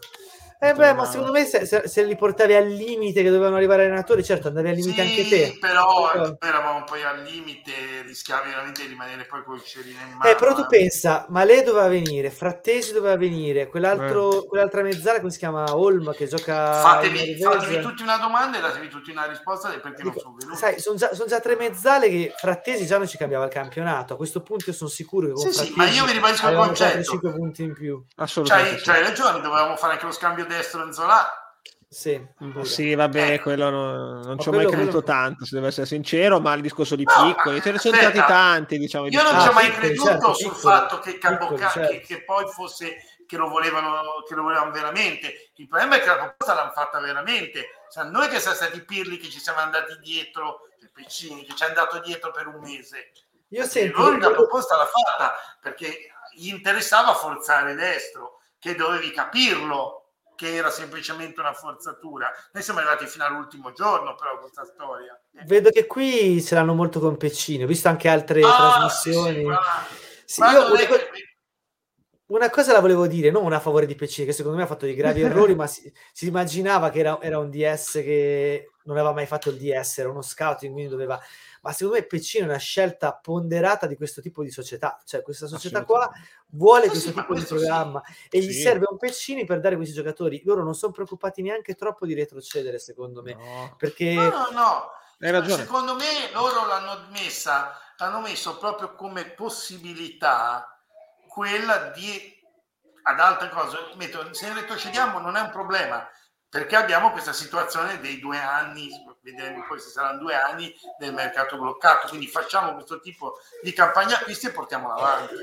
eh 0.69 0.73
beh, 0.73 0.93
ma 0.93 1.05
secondo 1.05 1.31
me 1.31 1.45
se, 1.45 1.65
se, 1.65 1.87
se, 1.87 2.03
li 2.03 2.15
portavi 2.15 2.53
al 2.53 2.67
limite 2.67 3.21
che 3.21 3.29
dovevano 3.29 3.55
arrivare 3.55 3.81
ai 3.83 3.87
allenatori, 3.87 4.23
certo 4.23 4.47
andavi 4.47 4.69
al 4.69 4.75
limite 4.75 5.03
sì, 5.03 5.09
anche 5.09 5.27
te. 5.27 5.57
però 5.59 5.83
però 6.11 6.37
eravamo 6.39 6.83
poi 6.83 7.03
al 7.03 7.21
limite, 7.21 7.71
rischiavi 8.05 8.49
veramente 8.49 8.81
di 8.81 8.87
rimanere 8.87 9.25
poi 9.25 9.43
col 9.43 9.63
cerino 9.63 9.99
in 10.01 10.17
mano. 10.17 10.29
Eh, 10.29 10.35
però 10.35 10.53
tu 10.53 10.61
eh. 10.61 10.67
pensa, 10.67 11.25
ma 11.29 11.43
lei 11.43 11.63
doveva 11.63 11.87
venire, 11.87 12.29
Frattesi 12.29 12.93
doveva 12.93 13.17
venire, 13.17 13.67
quell'altro, 13.67 14.43
eh. 14.43 14.47
quell'altra 14.47 14.81
mezzala, 14.81 15.19
come 15.19 15.31
si 15.31 15.37
chiama? 15.37 15.75
Olm, 15.75 16.13
che 16.13 16.27
gioca... 16.27 16.73
Fatevi, 16.81 17.37
fatevi 17.41 17.81
tutti 17.81 18.03
una 18.03 18.17
domanda 18.17 18.57
e 18.57 18.61
datevi 18.61 18.87
tutti 18.87 19.11
una 19.11 19.25
risposta 19.25 19.69
perché 19.69 20.03
Dico, 20.03 20.09
non 20.09 20.19
sono 20.19 20.35
venuti. 20.39 20.57
Sai, 20.57 20.79
sono 20.79 20.95
già, 20.95 21.13
son 21.13 21.27
già, 21.27 21.39
tre 21.39 21.55
mezzale 21.55 22.09
che 22.09 22.33
Frattesi 22.35 22.85
già 22.85 22.97
non 22.97 23.07
ci 23.07 23.17
cambiava 23.17 23.45
il 23.45 23.51
campionato. 23.51 24.13
A 24.13 24.17
questo 24.17 24.41
punto 24.41 24.65
io 24.67 24.75
sono 24.75 24.89
sicuro 24.89 25.27
che 25.27 25.33
con 25.33 25.51
sì, 25.51 25.65
sì, 25.65 25.73
ma 25.75 25.87
io 25.87 26.05
mi 26.05 26.11
ribadisco 26.11 26.49
il 26.49 26.55
concetto. 26.55 27.03
5 27.03 27.33
punti 27.33 27.63
in 27.63 27.73
più. 27.73 28.03
Assolutamente. 28.15 28.81
C'hai, 28.81 28.83
c'hai 28.83 29.01
ragione, 29.03 29.41
dovevamo 29.41 29.75
fare 29.75 29.93
anche 29.93 30.05
lo 30.05 30.11
scambio 30.11 30.45
destro-Zola 30.55 31.43
sì, 31.93 32.19
sì, 32.63 32.95
vabbè, 32.95 33.33
ecco. 33.33 33.43
quello 33.43 33.69
non, 33.69 34.21
non 34.21 34.39
ci 34.39 34.49
ho 34.49 34.51
mai 34.51 34.65
creduto 34.65 35.03
quello... 35.03 35.03
tanto, 35.03 35.45
se 35.45 35.53
devo 35.53 35.67
essere 35.67 35.85
sincero, 35.85 36.39
ma 36.39 36.51
il 36.55 36.63
discorso 36.63 36.95
di 36.95 37.03
no, 37.03 37.13
piccoli, 37.27 37.61
ce 37.61 37.71
ne 37.71 37.77
sono 37.77 37.95
stati 37.95 38.17
tanti, 38.17 38.79
diciamo. 38.79 39.07
Io 39.09 39.21
non 39.21 39.39
ci 39.39 39.47
ho 39.47 39.51
mai 39.51 39.71
creduto 39.71 40.09
certo, 40.09 40.33
sul 40.33 40.53
piccoli, 40.53 40.73
fatto 40.73 40.97
che, 40.97 41.19
Capoca- 41.19 41.69
certo. 41.69 41.91
che, 41.91 41.99
che, 41.99 42.23
poi 42.23 42.47
fosse 42.47 42.97
che 43.27 43.37
lo, 43.37 43.47
volevano, 43.47 44.23
che 44.27 44.33
lo 44.33 44.41
volevano 44.41 44.71
veramente. 44.71 45.51
Il 45.57 45.67
problema 45.67 45.97
è 45.97 45.99
che 45.99 46.07
la 46.07 46.17
proposta 46.17 46.55
l'hanno 46.55 46.71
fatta 46.71 46.99
veramente. 46.99 47.67
Cioè, 47.91 48.05
noi 48.05 48.27
che 48.27 48.39
siamo 48.39 48.55
stati 48.55 48.83
pirli 48.83 49.17
che 49.17 49.29
ci 49.29 49.39
siamo 49.39 49.59
andati 49.59 49.95
dietro, 50.01 50.69
il 50.81 50.89
Piccini 50.91 51.45
che 51.45 51.53
ci 51.53 51.63
è 51.63 51.67
andato 51.67 51.99
dietro 51.99 52.31
per 52.31 52.47
un 52.47 52.59
mese. 52.59 53.11
Io 53.49 53.65
sento, 53.65 54.09
lui 54.09 54.19
la 54.19 54.31
proposta 54.31 54.75
l'ha 54.77 54.87
fatta 54.87 55.35
perché 55.61 56.11
gli 56.33 56.47
interessava 56.47 57.13
forzare 57.13 57.75
destro, 57.75 58.39
che 58.57 58.73
dovevi 58.73 59.11
capirlo 59.11 60.02
che 60.49 60.55
era 60.55 60.69
semplicemente 60.69 61.39
una 61.39 61.53
forzatura. 61.53 62.31
Noi 62.51 62.63
siamo 62.63 62.79
arrivati 62.79 63.05
fino 63.05 63.25
all'ultimo 63.25 63.71
giorno, 63.71 64.15
però, 64.15 64.39
questa 64.39 64.65
storia. 64.65 65.19
Vedo 65.45 65.69
che 65.69 65.85
qui 65.85 66.41
ce 66.43 66.55
l'hanno 66.55 66.73
molto 66.73 66.99
con 66.99 67.17
Peccino, 67.17 67.63
ho 67.63 67.67
visto 67.67 67.87
anche 67.87 68.09
altre 68.09 68.41
ah, 68.41 68.55
trasmissioni. 68.55 69.39
Sì, 69.39 69.43
ma... 69.43 69.59
Sì, 70.25 70.39
ma 70.39 70.51
io, 70.51 70.71
una, 70.71 70.79
che... 70.79 71.09
una, 72.27 72.49
cosa 72.49 72.73
la 72.73 72.79
volevo 72.79 73.07
dire, 73.07 73.29
non 73.29 73.43
una 73.43 73.57
a 73.57 73.61
favore 73.61 73.85
di 73.85 73.95
Peccino, 73.95 74.27
che 74.27 74.33
secondo 74.33 74.57
me 74.57 74.63
ha 74.63 74.67
fatto 74.67 74.85
dei 74.85 74.95
gravi 74.95 75.21
errori, 75.23 75.55
ma 75.55 75.67
si, 75.67 75.91
si, 76.11 76.27
immaginava 76.27 76.89
che 76.89 76.99
era, 76.99 77.21
era 77.21 77.39
un 77.39 77.49
DS 77.49 77.93
che 77.93 78.69
non 78.83 78.97
aveva 78.97 79.13
mai 79.13 79.25
fatto 79.25 79.49
il 79.49 79.57
DS, 79.57 79.99
era 79.99 80.09
uno 80.09 80.21
scouting, 80.21 80.71
quindi 80.71 80.89
doveva 80.89 81.21
ma 81.63 81.71
secondo 81.71 81.97
me 81.97 82.05
Peccino 82.05 82.43
è 82.45 82.49
una 82.49 82.57
scelta 82.57 83.13
ponderata 83.13 83.87
di 83.87 83.95
questo 83.95 84.19
tipo 84.19 84.43
di 84.43 84.51
società, 84.51 84.99
cioè 85.05 85.21
questa 85.21 85.47
società 85.47 85.85
qua 85.85 86.11
vuole 86.49 86.89
questo 86.89 87.09
sì, 87.09 87.15
tipo 87.15 87.33
di 87.33 87.41
programma 87.41 88.01
sì. 88.05 88.27
e 88.31 88.39
gli 88.41 88.51
sì. 88.51 88.61
serve 88.61 88.85
un 88.89 88.97
Peccini 88.97 89.45
per 89.45 89.61
dare 89.61 89.77
questi 89.77 89.93
giocatori. 89.93 90.41
Loro 90.43 90.61
non 90.61 90.75
sono 90.75 90.91
preoccupati 90.91 91.41
neanche 91.41 91.75
troppo 91.75 92.05
di 92.05 92.13
retrocedere, 92.13 92.79
secondo 92.79 93.21
me, 93.21 93.33
no. 93.33 93.75
perché... 93.77 94.13
No, 94.13 94.27
no, 94.27 94.47
no. 94.51 94.91
Hai 95.19 95.31
ragione. 95.31 95.63
Secondo 95.63 95.95
me 95.95 96.03
loro 96.33 96.65
l'hanno 96.65 97.05
messa, 97.11 97.79
l'hanno 97.97 98.19
messo 98.19 98.57
proprio 98.57 98.93
come 98.93 99.23
possibilità 99.29 100.67
quella 101.29 101.91
di 101.95 102.41
ad 103.03 103.19
altre 103.21 103.49
cose. 103.49 103.77
Metto, 103.95 104.33
se 104.33 104.53
retrocediamo 104.53 105.19
non 105.19 105.37
è 105.37 105.39
un 105.39 105.49
problema, 105.49 106.05
perché 106.53 106.75
abbiamo 106.75 107.09
questa 107.09 107.33
situazione 107.33 107.99
dei 107.99 108.19
due 108.19 108.37
anni, 108.37 108.87
vedremo 109.23 109.65
poi 109.67 109.79
se 109.79 109.89
saranno 109.89 110.19
due 110.19 110.35
anni 110.35 110.71
del 110.99 111.11
mercato 111.11 111.57
bloccato, 111.57 112.09
quindi 112.09 112.27
facciamo 112.27 112.75
questo 112.75 112.99
tipo 112.99 113.39
di 113.63 113.73
campagna 113.73 114.19
acquisti 114.19 114.45
e 114.45 114.51
portiamola 114.51 114.93
avanti. 114.93 115.33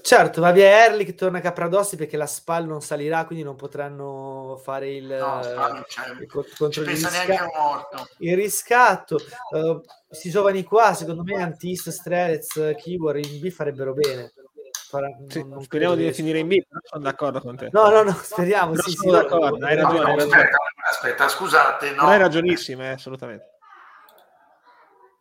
Certo, 0.00 0.40
va 0.40 0.52
via 0.52 0.84
Erli 0.84 1.04
che 1.04 1.16
torna 1.16 1.38
a 1.38 1.40
Capradossi 1.40 1.96
perché 1.96 2.16
la 2.16 2.28
SPAL 2.28 2.66
non 2.66 2.82
salirà, 2.82 3.24
quindi 3.24 3.42
non 3.42 3.56
potranno 3.56 4.60
fare 4.62 4.94
il, 4.94 5.06
no, 5.06 5.40
il, 5.40 5.86
il 6.20 6.30
contro 6.30 6.82
il, 6.82 6.86
risca- 6.86 7.24
il 8.18 8.36
riscatto. 8.36 9.18
Uh, 9.50 9.82
questi 10.06 10.30
giovani 10.30 10.62
qua, 10.62 10.94
secondo 10.94 11.24
me, 11.24 11.42
Antis, 11.42 11.88
Strelez, 11.88 12.74
Kibor 12.76 13.16
in 13.16 13.40
B 13.40 13.50
farebbero 13.50 13.92
bene. 13.92 14.32
Sì, 15.28 15.46
non, 15.46 15.62
speriamo 15.62 15.94
di 15.94 16.12
finire 16.12 16.40
in 16.40 16.48
B, 16.48 16.60
sono 16.82 17.02
d'accordo 17.04 17.40
con 17.40 17.56
te. 17.56 17.68
No, 17.70 17.88
no, 17.90 18.02
no, 18.02 18.12
speriamo. 18.12 18.74
Sì, 18.74 18.90
sono 18.90 19.18
sì, 19.18 19.22
d'accordo, 19.22 19.64
hai 19.64 19.76
ragione. 19.76 19.98
hai 19.98 20.16
ragione. 20.16 20.40
Aspetta, 20.40 20.56
aspetta, 20.88 21.28
scusate. 21.28 21.90
No. 21.92 22.02
hai 22.02 22.18
ragionissimo, 22.18 22.82
eh, 22.82 22.88
assolutamente. 22.88 23.44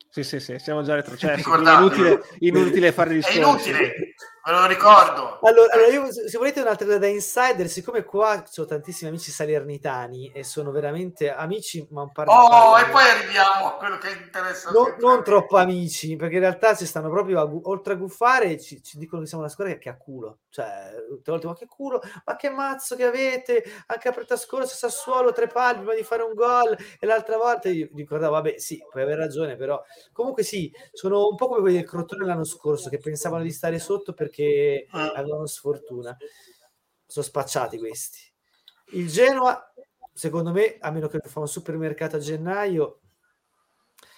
Sì, 0.09 0.23
sì, 0.23 0.39
sì, 0.39 0.57
siamo 0.57 0.81
già 0.81 0.95
retrocessi. 0.95 1.47
È 1.47 1.55
inutile, 1.55 2.21
inutile 2.39 2.91
fare 2.91 3.13
discorsi. 3.13 3.39
È 3.39 3.43
inutile, 3.43 4.08
me 4.45 4.51
lo 4.51 4.65
ricordo. 4.67 5.39
Allora, 5.41 5.73
allora 5.73 5.87
io, 5.87 6.11
se 6.11 6.37
volete 6.37 6.61
un'altra 6.61 6.85
cosa 6.85 6.97
da 6.97 7.07
insider, 7.07 7.67
siccome 7.67 8.03
qua 8.03 8.43
ho 8.55 8.65
tantissimi 8.65 9.09
amici 9.09 9.31
salernitani 9.31 10.31
e 10.31 10.43
sono 10.43 10.71
veramente 10.71 11.31
amici, 11.31 11.85
ma 11.91 12.03
un 12.03 12.11
par 12.11 12.27
Oh, 12.29 12.79
e 12.79 12.85
poi 12.89 13.03
arriviamo 13.03 13.67
a 13.67 13.73
quello 13.73 13.97
che 13.97 14.09
interessa. 14.09 14.71
Non, 14.71 14.95
non 14.99 15.23
troppo 15.23 15.57
amici, 15.57 16.15
perché 16.15 16.35
in 16.35 16.41
realtà 16.41 16.75
ci 16.75 16.85
stanno 16.85 17.09
proprio, 17.09 17.39
a, 17.41 17.49
oltre 17.63 17.93
a 17.93 17.95
guffare, 17.97 18.59
ci, 18.59 18.81
ci, 18.81 18.97
dicono 18.97 19.21
che 19.21 19.27
siamo 19.27 19.43
una 19.43 19.51
squadra 19.51 19.75
che 19.75 19.89
ha 19.89 19.97
culo. 19.97 20.39
Cioè, 20.49 20.93
tutte 21.09 21.31
volte, 21.31 21.47
ma 21.47 21.55
che 21.55 21.67
culo, 21.67 22.01
ma 22.25 22.35
che 22.35 22.49
mazzo 22.49 22.95
che 22.95 23.03
avete, 23.03 23.63
anche 23.87 24.07
a 24.07 24.11
preta 24.11 24.35
scorsa 24.35 24.75
Sassuolo, 24.75 25.31
tre 25.31 25.47
palli 25.47 25.79
prima 25.79 25.93
di 25.93 26.03
fare 26.03 26.23
un 26.23 26.33
gol, 26.33 26.75
e 26.99 27.05
l'altra 27.05 27.37
volta 27.37 27.69
io 27.69 27.89
ricordavo, 27.93 28.33
vabbè, 28.33 28.57
sì, 28.57 28.83
puoi 28.89 29.03
aver 29.03 29.17
ragione, 29.17 29.55
però 29.55 29.81
comunque 30.11 30.43
sì, 30.43 30.71
sono 30.91 31.27
un 31.27 31.35
po' 31.35 31.47
come 31.47 31.59
quelli 31.61 31.77
del 31.77 31.85
Crotone 31.85 32.25
l'anno 32.25 32.45
scorso, 32.45 32.89
che 32.89 32.97
pensavano 32.97 33.43
di 33.43 33.51
stare 33.51 33.79
sotto 33.79 34.13
perché 34.13 34.28
perché 34.29 34.87
ah. 34.91 35.11
avevano 35.15 35.45
sfortuna. 35.47 36.15
Sono 37.05 37.25
spacciati 37.25 37.77
questi. 37.77 38.19
Il 38.91 39.09
Genoa, 39.09 39.73
secondo 40.13 40.51
me, 40.51 40.77
a 40.79 40.91
meno 40.91 41.07
che 41.07 41.19
fa 41.23 41.39
un 41.39 41.47
supermercato 41.47 42.15
a 42.15 42.19
gennaio, 42.19 43.01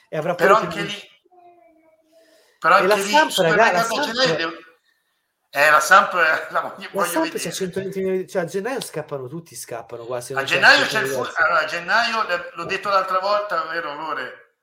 e 0.09 0.17
avrà 0.17 0.35
però 0.35 0.55
anche 0.55 0.81
lì 0.81 1.09
però 2.59 2.75
anche 2.75 2.87
la 2.87 2.95
lì 2.95 3.09
Samp, 3.09 3.37
raga, 3.37 3.71
la 3.71 3.83
Samp, 3.83 4.03
gennaio, 4.03 4.51
eh, 5.49 5.69
la 5.71 5.79
Samp, 5.79 6.13
la, 6.13 6.61
voglio, 6.61 6.89
la 6.91 7.05
Samp 7.05 7.33
c'è 7.33 7.51
120 7.51 7.99
milioni, 7.99 8.27
cioè 8.27 8.43
a 8.43 8.45
gennaio 8.45 8.81
scappano 8.81 9.27
tutti, 9.27 9.55
scappano 9.55 10.05
quasi. 10.05 10.33
A 10.33 10.43
gennaio 10.43 10.85
c'è 10.85 11.01
il 11.01 11.07
fu- 11.07 11.21
allora, 11.21 11.61
a 11.61 11.65
gennaio, 11.65 12.23
l'ho 12.53 12.65
detto 12.65 12.89
l'altra 12.89 13.17
volta, 13.19 13.63
vero 13.63 13.95
Lore? 13.95 14.57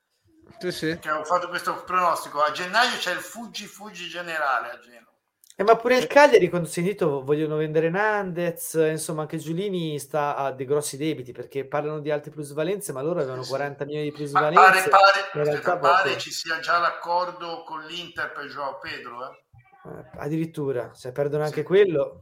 Sì, 0.59 0.71
sì. 0.71 0.99
Che 1.01 1.11
ho 1.11 1.25
fatto 1.25 1.49
questo 1.49 1.83
pronostico. 1.83 2.41
A 2.41 2.53
gennaio 2.53 2.97
c'è 2.99 3.13
il 3.13 3.21
fuggi 3.21 3.67
fuggi 3.67 4.09
generale 4.09 4.71
a 4.71 4.79
Genova. 4.79 5.18
Eh, 5.61 5.65
ma 5.65 5.75
pure 5.75 5.97
il 5.97 6.07
Cagliari, 6.07 6.49
quando 6.49 6.69
si 6.69 6.79
è 6.79 6.83
sentito, 6.85 7.25
vogliono 7.25 7.57
vendere 7.57 7.91
Nandez, 7.91 8.75
insomma 8.75 9.23
anche 9.23 9.39
Giulini 9.39 9.99
sta 9.99 10.37
a 10.37 10.53
dei 10.53 10.65
grossi 10.65 10.97
debiti 10.97 11.33
perché 11.33 11.67
parlano 11.67 11.99
di 11.99 12.13
alte 12.13 12.31
plusvalenze, 12.31 12.93
ma 12.93 13.03
loro 13.03 13.19
avevano 13.19 13.43
40 13.43 13.85
milioni 13.85 14.05
di 14.05 14.13
plusvalenze. 14.13 14.55
Ma 14.55 14.71
pare, 14.71 15.29
pare, 15.33 15.51
aspetta, 15.51 15.79
pare 15.79 16.17
ci 16.17 16.31
sia 16.31 16.61
già 16.61 16.79
l'accordo 16.79 17.65
con 17.65 17.83
l'Inter 17.87 18.31
per 18.31 18.45
Joao 18.45 18.79
Pedro. 18.79 19.33
Eh? 19.33 19.91
Eh, 19.91 20.11
addirittura, 20.19 20.95
se 20.95 21.11
perdono 21.11 21.43
anche 21.43 21.63
sì. 21.63 21.67
quello. 21.67 22.21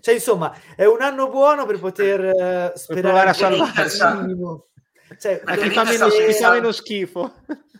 Cioè, 0.00 0.14
insomma, 0.14 0.52
è 0.74 0.84
un 0.84 1.02
anno 1.02 1.28
buono 1.28 1.64
per 1.64 1.78
poter 1.78 2.72
uh, 2.72 2.76
sperare 2.76 3.28
a 3.30 3.34
salvarsi. 3.34 3.98
Cioè, 5.16 5.42
mi 5.44 5.70
fa, 5.70 5.84
meno, 5.84 6.08
fa 6.10 6.50
meno 6.50 6.72
schifo. 6.72 7.34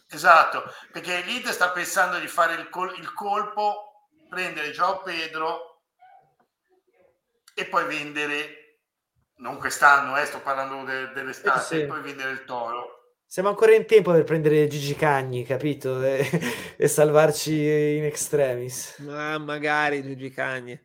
Esatto, 0.09 0.62
perché 0.92 1.20
l'Inter 1.22 1.52
sta 1.52 1.70
pensando 1.70 2.20
di 2.20 2.28
fare 2.28 2.54
il, 2.54 2.68
col- 2.68 2.94
il 2.96 3.12
colpo 3.12 3.86
prendere 4.29 4.71
Gio 4.71 5.01
Pedro 5.05 5.83
e 7.55 7.65
poi 7.67 7.87
vendere, 7.87 8.81
non 9.37 9.59
quest'anno, 9.59 10.17
eh, 10.19 10.27
sto 10.27 10.41
parlando 10.41 10.85
de- 10.85 11.12
dell'estate, 11.12 11.61
eh 11.61 11.79
sì. 11.79 11.83
e 11.83 11.87
poi 11.87 12.03
vendere 12.03 12.31
il 12.33 12.45
Toro. 12.45 12.97
Siamo 13.29 13.49
ancora 13.49 13.75
in 13.75 13.87
tempo 13.87 14.12
per 14.12 14.25
prendere 14.25 14.69
Gigi 14.69 14.95
Cagni, 14.95 15.45
capito? 15.45 16.01
E, 16.05 16.75
e 16.77 16.89
salvarci 16.89 17.53
in 17.53 18.05
extremis. 18.05 18.99
Ma 18.99 19.37
magari 19.39 20.03
Gigi 20.03 20.31
Cagni. 20.31 20.79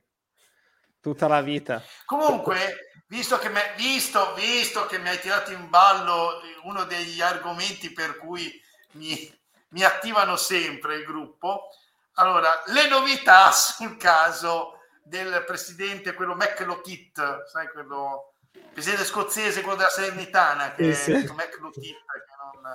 Tutta 1.00 1.28
la 1.28 1.42
vita. 1.42 1.84
Comunque, 2.06 2.92
visto 3.08 3.38
che, 3.38 3.50
me, 3.50 3.74
visto, 3.78 4.34
visto 4.36 4.86
che 4.86 4.98
mi 4.98 5.10
hai 5.10 5.20
tirato 5.20 5.52
in 5.52 5.70
ballo 5.70 6.42
uno 6.64 6.84
degli 6.86 7.22
argomenti 7.22 7.92
per 7.92 8.18
cui 8.18 8.52
mi, 8.94 9.32
mi 9.70 9.84
attivano 9.84 10.36
sempre 10.36 10.96
il 10.96 11.04
gruppo, 11.04 11.70
allora, 12.13 12.62
le 12.67 12.88
novità 12.88 13.52
sul 13.54 13.97
caso 13.97 14.80
del 15.04 15.43
presidente, 15.45 16.13
quello 16.13 16.36
McLaughlin, 16.36 17.12
sai, 17.52 17.69
quello 17.69 18.34
presidente 18.74 19.06
scozzese, 19.06 19.62
quello 19.62 19.78
della 19.78 19.89
Salernitana, 19.89 20.74
che 20.74 20.93
sì, 20.93 21.12
è 21.12 21.19
sì. 21.19 21.26
Non... 21.26 22.74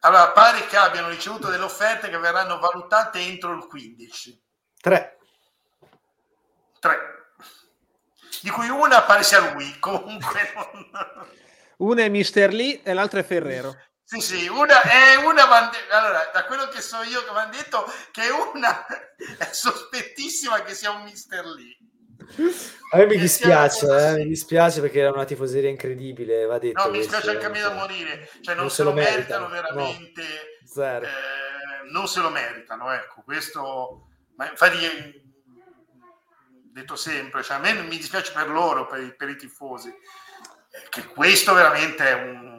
Allora, 0.00 0.30
pare 0.30 0.66
che 0.66 0.76
abbiano 0.76 1.08
ricevuto 1.08 1.48
delle 1.48 1.64
offerte 1.64 2.08
che 2.08 2.18
verranno 2.18 2.58
valutate 2.58 3.18
entro 3.20 3.52
il 3.52 3.66
15. 3.66 4.42
Tre. 4.80 5.18
Tre. 6.78 6.98
Di 8.40 8.50
cui 8.50 8.68
una 8.68 9.02
pare 9.02 9.22
sia 9.22 9.52
lui, 9.52 9.76
comunque. 9.80 10.52
Non... 10.54 11.28
Una 11.76 12.02
è 12.02 12.08
Mister 12.08 12.52
Lee 12.52 12.82
e 12.82 12.92
l'altra 12.92 13.20
è 13.20 13.24
Ferrero. 13.24 13.76
Sì, 14.10 14.20
sì, 14.20 14.48
una 14.48 14.82
è 14.82 15.14
una 15.14 15.44
allora, 15.90 16.30
da 16.34 16.44
quello 16.44 16.66
che 16.66 16.80
so 16.80 17.00
io 17.02 17.22
che 17.22 17.30
mi 17.30 17.38
hanno 17.38 17.52
detto 17.52 17.84
che 18.10 18.22
una 18.28 18.84
è 19.38 19.48
sospettissima 19.52 20.62
che 20.62 20.74
sia 20.74 20.90
un 20.90 21.04
Mister 21.04 21.44
Lee. 21.44 21.76
A 22.90 22.96
me 22.96 23.06
mi 23.06 23.18
dispiace, 23.18 23.86
eh, 23.86 24.14
mi 24.16 24.26
dispiace 24.26 24.80
perché 24.80 24.98
era 24.98 25.12
una 25.12 25.24
tifoseria 25.24 25.70
incredibile, 25.70 26.44
va 26.44 26.58
detto. 26.58 26.82
No, 26.82 26.90
mi 26.90 26.98
dispiace 26.98 27.30
anche 27.30 27.46
a 27.46 27.50
me 27.50 27.60
da 27.60 27.72
morire, 27.72 28.28
cioè 28.40 28.56
non, 28.56 28.64
non 28.64 28.72
se, 28.72 28.82
lo 28.82 28.92
meritano, 28.92 29.46
meritano 29.46 29.78
veramente, 29.78 30.22
no, 30.74 31.00
eh, 31.02 31.08
non 31.92 32.08
se 32.08 32.20
lo 32.20 32.30
meritano, 32.30 32.90
ecco, 32.90 33.22
questo, 33.22 34.08
ma 34.34 34.50
infatti 34.50 35.22
detto 36.72 36.96
sempre, 36.96 37.44
cioè 37.44 37.58
a 37.58 37.60
me 37.60 37.74
mi 37.74 37.96
dispiace 37.96 38.32
per 38.32 38.48
loro, 38.48 38.88
per, 38.88 39.14
per 39.14 39.28
i 39.28 39.36
tifosi, 39.36 39.94
che 40.88 41.04
questo 41.04 41.54
veramente 41.54 42.08
è 42.08 42.14
un 42.14 42.49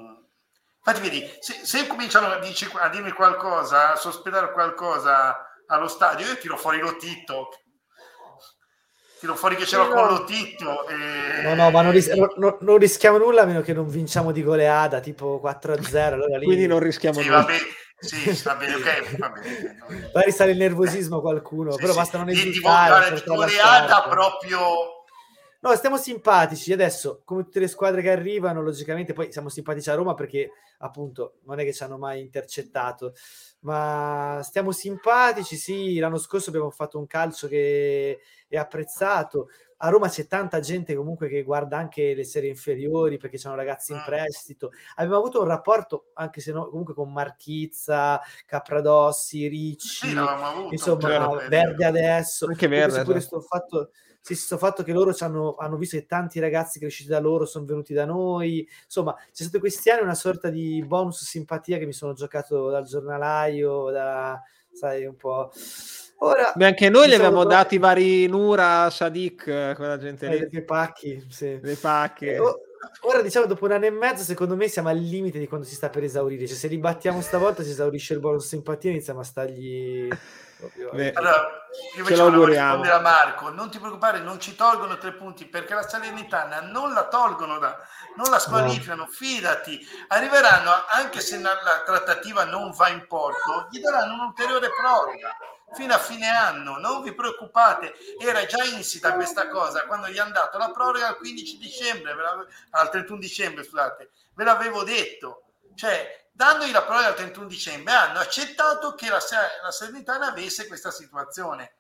Infatti, 0.84 1.08
vedi, 1.08 1.32
se, 1.40 1.60
se 1.62 1.86
cominciano 1.86 2.28
a, 2.28 2.40
dici, 2.40 2.68
a, 2.74 2.90
dirmi 2.90 3.12
qualcosa, 3.12 3.94
a 3.94 3.96
sospetare 3.96 4.52
qualcosa 4.52 5.38
allo 5.68 5.88
stadio, 5.88 6.26
io 6.26 6.38
tiro 6.38 6.58
fuori 6.58 6.80
Lotito. 6.80 7.50
Tiro 9.20 9.36
fuori 9.36 9.56
che 9.56 9.68
ce 9.68 9.78
l'ho 9.78 9.88
no. 9.88 9.94
con 9.94 10.08
Lotito. 10.08 10.88
E... 10.88 11.44
No, 11.44 11.54
no, 11.54 11.70
ma 11.70 11.84
non, 11.84 11.92
ris- 11.92 12.10
no, 12.10 12.58
non, 12.62 12.78
rischiamo 12.78 13.20
nulla 13.20 13.44
a 13.44 13.46
meno 13.46 13.62
che 13.62 13.74
non 13.74 13.88
vinciamo 13.88 14.32
di 14.32 14.42
goleada 14.42 15.00
tipo 15.00 15.40
4-0. 15.44 16.14
Allora 16.14 16.38
lì... 16.40 16.46
Quindi 16.46 16.66
non 16.66 16.80
rischiamo 16.80 17.20
sì, 17.20 17.28
nulla. 17.28 17.42
Vabbè. 17.42 17.58
Sì, 18.00 18.42
va 18.44 18.56
bene, 18.56 18.74
ok, 18.74 19.18
va 19.18 19.30
bene. 19.30 19.78
Magari 20.12 20.32
sale 20.32 20.52
il 20.54 20.58
nervosismo 20.58 21.22
qualcuno, 21.22 21.74
sì, 21.74 21.78
però 21.78 21.92
sì. 21.92 22.00
basta 22.00 22.18
non 22.18 22.30
esitare. 22.30 23.14
Di 23.14 23.22
goleada 23.24 24.08
proprio 24.10 25.01
No, 25.64 25.76
stiamo 25.76 25.98
simpatici. 25.98 26.74
Adesso, 26.74 27.22
come 27.24 27.44
tutte 27.44 27.60
le 27.60 27.68
squadre 27.68 28.02
che 28.02 28.10
arrivano, 28.10 28.64
logicamente, 28.64 29.14
poi 29.14 29.32
siamo 29.32 29.48
simpatici 29.50 29.92
a 29.92 29.94
Roma 29.94 30.16
perché 30.16 30.50
appunto 30.80 31.36
non 31.44 31.60
è 31.60 31.64
che 31.64 31.72
ci 31.72 31.84
hanno 31.84 32.00
mai 32.00 32.20
intercettato, 32.22 33.14
ma 33.60 34.40
stiamo 34.44 34.72
simpatici. 34.72 35.56
Sì, 35.58 36.00
l'anno 36.00 36.18
scorso 36.18 36.50
abbiamo 36.50 36.72
fatto 36.72 36.98
un 36.98 37.06
calcio 37.06 37.48
che 37.48 38.20
è 38.48 38.58
apprezzato. 38.58 39.50
A 39.84 39.90
Roma 39.90 40.10
c'è 40.10 40.28
tanta 40.28 40.60
gente 40.60 40.96
comunque 40.96 41.28
che 41.28 41.44
guarda 41.44 41.78
anche 41.78 42.14
le 42.14 42.24
serie 42.24 42.50
inferiori 42.50 43.18
perché 43.18 43.38
c'hanno 43.38 43.56
ragazzi 43.56 43.92
in 43.92 43.98
ah. 43.98 44.04
prestito. 44.04 44.72
Abbiamo 44.96 45.18
avuto 45.18 45.42
un 45.42 45.48
rapporto, 45.48 46.12
anche 46.14 46.40
se 46.40 46.52
no, 46.52 46.70
comunque 46.70 46.94
con 46.94 47.12
Marchizza, 47.12 48.22
Capradossi, 48.46 49.48
Ricci, 49.48 50.08
sì, 50.08 50.16
insomma, 50.70 51.48
Verde 51.48 51.86
adesso. 51.86 52.46
Anche 52.48 52.68
Verde. 52.68 53.04
Pure 53.04 53.20
sto 53.20 53.42
fatto 53.42 53.92
sì, 54.24 54.36
sto 54.36 54.60
fatto 54.60 54.84
che 54.84 54.94
loro 54.94 55.16
hanno, 55.20 55.56
hanno, 55.56 55.78
visto 55.78 55.98
che 55.98 56.06
tanti 56.06 56.40
ragazzi 56.40 56.78
cresciuti 56.78 57.10
da 57.10 57.20
loro 57.20 57.46
sono 57.46 57.66
venuti 57.66 57.92
da 57.92 58.06
noi. 58.06 58.68
Insomma, 58.84 59.16
c'è 59.16 59.44
stato 59.44 59.58
questi 59.58 59.90
anni 59.90 60.04
una 60.04 60.14
sorta 60.14 60.50
di 60.50 60.84
bonus 60.86 61.24
simpatia 61.24 61.80
che 61.80 61.88
mi 61.88 61.94
sono 61.94 62.14
giocato 62.14 62.70
dal 62.70 62.86
giornalaio, 62.86 63.90
da 63.90 64.40
sai, 64.72 65.06
un 65.06 65.16
po'. 65.16 65.52
Ora, 66.24 66.54
Beh, 66.56 66.66
anche 66.66 66.90
noi 66.90 67.10
gli 67.10 67.16
abbiamo 67.16 67.44
dati 67.46 67.80
vari 67.80 68.28
Nura, 68.28 68.92
Sadik, 68.92 69.74
quella 69.76 69.98
gente 69.98 70.28
lì. 70.28 70.38
Eh, 70.38 70.48
dei 70.48 70.64
pacchi, 70.64 71.26
sì. 71.30 71.60
Dei 71.60 71.76
pacchi. 71.76 72.26
Eh, 72.28 72.40
oh, 72.40 72.60
ora 73.02 73.24
diciamo 73.24 73.48
dopo 73.48 73.66
un 73.66 73.72
anno 73.72 73.86
e 73.86 73.90
mezzo, 73.90 74.22
secondo 74.22 74.56
me 74.56 74.68
siamo 74.68 74.90
al 74.90 75.00
limite 75.00 75.40
di 75.40 75.48
quando 75.48 75.66
si 75.66 75.74
sta 75.74 75.90
per 75.90 76.04
esaurire. 76.04 76.46
Cioè, 76.46 76.56
se 76.56 76.68
li 76.68 76.78
battiamo 76.78 77.22
stavolta, 77.22 77.64
si 77.64 77.72
esaurisce 77.72 78.14
il 78.14 78.20
bonus 78.20 78.46
simpatia 78.46 78.92
e 78.92 78.94
iniziamo 78.94 79.20
a 79.20 79.24
stargli. 79.24 80.08
Beh, 80.92 81.14
Allora, 81.14 81.68
io 81.96 82.06
ce 82.06 82.14
rispondere 82.14 82.92
a 82.92 83.00
Marco, 83.00 83.50
non 83.50 83.70
ti 83.72 83.80
preoccupare, 83.80 84.20
non 84.20 84.40
ci 84.40 84.56
tolgono 84.56 84.98
tre 84.98 85.14
punti 85.14 85.46
perché 85.46 85.74
la 85.74 85.88
Salernitana 85.88 86.62
non 86.62 86.94
la 86.94 87.08
tolgono, 87.08 87.58
da, 87.58 87.78
non 88.16 88.30
la 88.30 88.40
squalificano, 88.40 89.08
fidati, 89.08 89.80
arriveranno, 90.10 90.72
anche 90.90 91.20
se 91.22 91.40
la, 91.40 91.54
la 91.64 91.82
trattativa 91.86 92.44
non 92.44 92.72
va 92.72 92.90
in 92.90 93.08
porto, 93.08 93.68
gli 93.72 93.80
daranno 93.80 94.14
un'ulteriore 94.14 94.70
proroga 94.70 95.36
fino 95.74 95.94
a 95.94 96.00
fine 96.00 96.28
anno, 96.28 96.78
non 96.78 97.02
vi 97.02 97.14
preoccupate, 97.14 97.94
era 98.20 98.46
già 98.46 98.64
insita 98.64 99.14
questa 99.14 99.48
cosa 99.48 99.86
quando 99.86 100.08
gli 100.10 100.18
hanno 100.18 100.34
dato 100.34 100.58
la 100.58 100.70
proroga 100.72 101.08
al 101.08 101.18
15 101.18 101.58
dicembre, 101.58 102.14
al 102.72 102.90
31 102.90 103.20
dicembre, 103.20 103.64
scusate, 103.64 104.10
ve 104.34 104.44
l'avevo 104.44 104.84
detto, 104.84 105.44
cioè 105.76 106.21
dandogli 106.42 106.72
la 106.72 106.82
proroga 106.82 107.08
al 107.08 107.16
31 107.16 107.48
dicembre. 107.48 107.94
Hanno 107.94 108.20
accettato 108.20 108.96
che 108.96 109.10
la, 109.10 109.20
la 109.64 109.72
Salernitana 109.72 110.28
avesse 110.28 110.66
questa 110.66 110.90
situazione. 110.90 111.76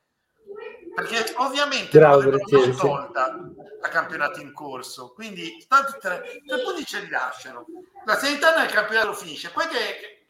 Perché 0.93 1.33
ovviamente 1.37 1.97
Bravo, 1.97 2.21
non 2.21 2.31
Bertieri, 2.31 2.73
sì. 2.73 2.79
tolta 2.79 3.39
a 3.81 3.87
campionato 3.87 4.39
in 4.39 4.53
corso. 4.53 5.13
Quindi 5.13 5.65
tanti 5.67 5.97
tre, 5.99 6.41
tre 6.45 6.61
punti 6.61 6.85
ce 6.85 6.99
li 6.99 7.09
lasciano. 7.09 7.65
La 8.05 8.15
Salernitana 8.15 8.63
il 8.63 8.71
campionato 8.71 9.13
finisce. 9.13 9.49
Poi 9.49 9.67
che 9.67 10.20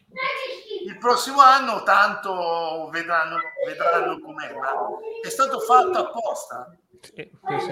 il 0.86 0.98
prossimo 0.98 1.42
anno 1.42 1.84
tanto 1.84 2.90
vedranno, 2.92 3.38
vedranno 3.66 4.20
com'è 4.20 4.54
ma 4.54 4.72
è 5.24 5.30
stato 5.30 5.60
fatto 5.60 5.98
apposta 6.00 6.76
Sì, 7.02 7.22
è 7.22 7.30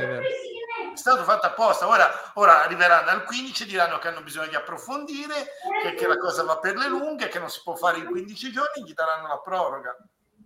vero. 0.07 0.21
è 0.21 0.95
stato 0.97 1.23
fatto 1.23 1.45
apposta. 1.47 1.87
Ora, 1.87 2.09
ora 2.35 2.63
arriveranno 2.63 3.09
al 3.09 3.23
15, 3.25 3.65
diranno 3.65 3.99
che 3.99 4.07
hanno 4.07 4.21
bisogno 4.21 4.47
di 4.47 4.55
approfondire, 4.55 5.51
che, 5.83 5.93
che 5.93 6.07
la 6.07 6.17
cosa 6.17 6.43
va 6.43 6.57
per 6.57 6.75
le 6.77 6.87
lunghe, 6.87 7.27
che 7.27 7.39
non 7.39 7.49
si 7.49 7.61
può 7.63 7.75
fare 7.75 7.99
in 7.99 8.05
15 8.05 8.51
giorni, 8.51 8.83
gli 8.85 8.93
daranno 8.93 9.27
la 9.27 9.39
proroga. 9.39 9.95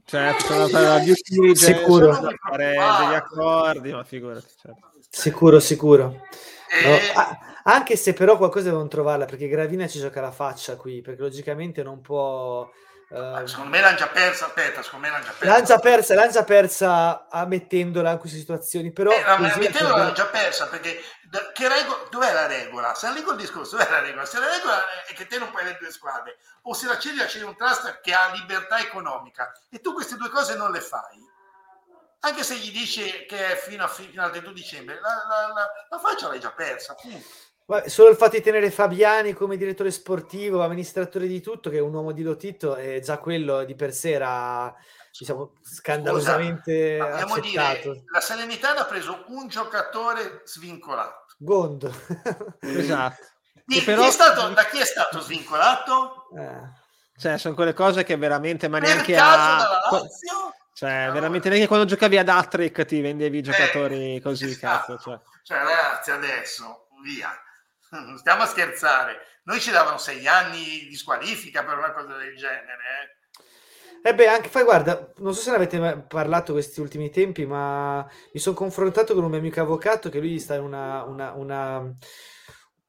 Certo, 0.05 0.67
Sicuro. 1.55 2.13
fare 2.13 2.35
degli 2.71 3.13
accordi, 3.13 3.93
ma 3.93 4.03
figurati. 4.03 4.47
certo. 4.61 4.91
Sicuro, 5.09 5.59
sicuro. 5.59 6.21
E- 6.73 7.11
No, 7.13 7.21
ah, 7.21 7.39
anche 7.63 7.95
se 7.95 8.13
però 8.13 8.37
qualcosa 8.37 8.69
devono 8.69 8.87
trovarla, 8.87 9.25
perché 9.25 9.47
Gravina 9.47 9.87
ci 9.87 9.99
gioca 9.99 10.21
la 10.21 10.31
faccia 10.31 10.75
qui, 10.75 11.01
perché 11.01 11.21
logicamente 11.21 11.83
non 11.83 12.01
può... 12.01 12.69
eh, 13.09 13.43
secondo 13.47 13.69
me 13.69 13.79
l'hanno 13.79 13.95
già 13.97 14.07
persa. 14.07 14.47
Aspetta, 14.47 14.81
secondo 14.81 15.05
me 15.07 15.11
l'hanno 15.11 15.25
già 15.25 15.31
persa. 15.31 15.45
L'hanno 15.53 15.65
già 15.65 15.79
persa, 15.79 16.15
l'hanno 16.15 16.31
già 16.31 16.43
persa 16.43 17.27
ammettendola 17.29 18.11
in 18.11 18.17
queste 18.17 18.37
situazioni, 18.39 18.91
però... 18.91 19.11
Eh, 19.11 19.23
ma 19.23 19.37
così 19.37 19.59
mettendo 19.59 19.93
a- 19.93 19.97
l'hanno 19.97 20.11
già 20.13 20.25
persa 20.25 20.67
perché 20.67 20.99
che 21.53 21.67
rego- 21.67 22.07
dov'è 22.11 22.31
la 22.33 22.47
regola? 22.47 22.93
Se 22.95 23.11
lì 23.11 23.21
col 23.23 23.35
discorso, 23.37 23.77
dov'è 23.77 23.89
la 23.89 24.01
regola? 24.01 24.25
Se 24.25 24.39
la 24.39 24.49
regola 24.49 24.77
è 25.07 25.13
che 25.13 25.25
te 25.27 25.37
non 25.39 25.49
puoi 25.49 25.61
avere 25.63 25.77
due 25.79 25.91
squadre, 25.91 26.37
o 26.63 26.73
se 26.73 26.85
la 26.87 26.97
cedi 26.99 27.17
la 27.17 27.27
cedi 27.27 27.43
un 27.45 27.55
trust 27.55 28.01
che 28.01 28.13
ha 28.13 28.31
libertà 28.33 28.79
economica 28.79 29.51
e 29.69 29.79
tu 29.81 29.93
queste 29.93 30.15
due 30.15 30.29
cose 30.29 30.55
non 30.55 30.71
le 30.71 30.81
fai. 30.81 31.31
Anche 32.25 32.43
se 32.43 32.55
gli 32.55 32.71
dici 32.71 33.25
che 33.27 33.51
è 33.51 33.55
fino, 33.55 33.83
a 33.83 33.87
fi- 33.87 34.07
fino 34.07 34.23
al 34.23 34.31
31 34.31 34.53
dicembre, 34.53 34.99
la, 35.01 35.09
la, 35.27 35.53
la, 35.53 35.69
la 35.89 35.97
faccia 35.99 36.29
l'hai 36.29 36.39
già 36.39 36.51
persa. 36.51 36.95
Vabbè, 37.65 37.89
Solo 37.89 38.09
il 38.09 38.15
fatto 38.15 38.37
di 38.37 38.41
tenere 38.41 38.71
Fabiani 38.71 39.33
come 39.33 39.57
direttore 39.57 39.91
sportivo, 39.91 40.63
amministratore 40.63 41.27
di 41.27 41.41
tutto, 41.41 41.69
che 41.69 41.77
è 41.77 41.81
un 41.81 41.93
uomo 41.93 42.11
di 42.13 42.23
Lotito, 42.23 42.75
e 42.77 43.01
già 43.01 43.17
quello 43.17 43.63
di 43.65 43.75
per 43.75 43.93
sé 43.93 44.11
era, 44.11 44.73
diciamo, 45.17 45.53
scandalosamente 45.61 46.97
accettato. 46.99 47.39
dire, 47.41 48.03
la 48.11 48.19
Salernitana 48.21 48.81
ha 48.81 48.85
preso 48.85 49.23
un 49.27 49.47
giocatore 49.47 50.41
svincolato. 50.45 51.25
Gondo. 51.37 51.93
Esatto. 52.61 53.21
Di- 53.65 53.81
però- 53.81 54.01
chi 54.01 54.07
è 54.07 54.11
stato- 54.11 54.47
da 54.49 54.65
chi 54.65 54.79
è 54.79 54.85
stato 54.85 55.19
svincolato? 55.21 56.27
Eh. 56.37 56.81
Cioè, 57.17 57.37
sono 57.37 57.53
quelle 57.53 57.73
cose 57.73 58.03
che 58.03 58.17
veramente, 58.17 58.67
ma 58.67 58.79
Per 58.79 58.87
neanche 58.89 59.13
caso 59.13 59.63
a... 59.63 59.87
Lazio? 59.91 60.53
Cioè, 60.73 60.91
Allora. 60.91 61.13
veramente 61.13 61.49
neanche 61.49 61.67
quando 61.67 61.85
giocavi 61.85 62.17
ad 62.17 62.29
Attrick 62.29 62.85
ti 62.85 62.99
vendevi 63.01 63.37
i 63.37 63.41
giocatori 63.43 64.15
Eh, 64.15 64.21
così, 64.21 64.45
esatto. 64.45 64.95
cazzo. 64.95 65.09
Cioè. 65.09 65.19
Cioè, 65.43 65.57
ragazzi, 65.59 66.11
adesso, 66.11 66.87
via. 67.03 67.29
Non 67.91 68.17
stiamo 68.17 68.41
a 68.41 68.45
scherzare. 68.47 69.17
Noi 69.43 69.59
ci 69.59 69.69
davano 69.69 69.97
sei 69.99 70.25
anni 70.27 70.87
di 70.89 70.95
squalifica 70.95 71.63
per 71.63 71.77
una 71.77 71.91
cosa 71.91 72.15
del 72.17 72.35
genere. 72.35 72.77
eh. 74.01 74.09
E 74.09 74.15
beh, 74.15 74.27
anche 74.27 74.49
fai, 74.49 74.63
guarda, 74.63 75.11
non 75.17 75.33
so 75.33 75.41
se 75.41 75.49
ne 75.51 75.55
avete 75.57 75.79
mai 75.79 76.01
parlato 76.01 76.51
questi 76.53 76.81
ultimi 76.81 77.09
tempi, 77.09 77.45
ma 77.45 78.05
mi 78.33 78.39
sono 78.39 78.55
confrontato 78.55 79.13
con 79.13 79.23
un 79.23 79.29
mio 79.29 79.39
amico 79.39 79.61
avvocato 79.61 80.09
che 80.09 80.19
lui 80.19 80.39
sta 80.39 80.55
in 80.55 80.63
una, 80.63 81.03
una, 81.03 81.31
una- 81.33 81.93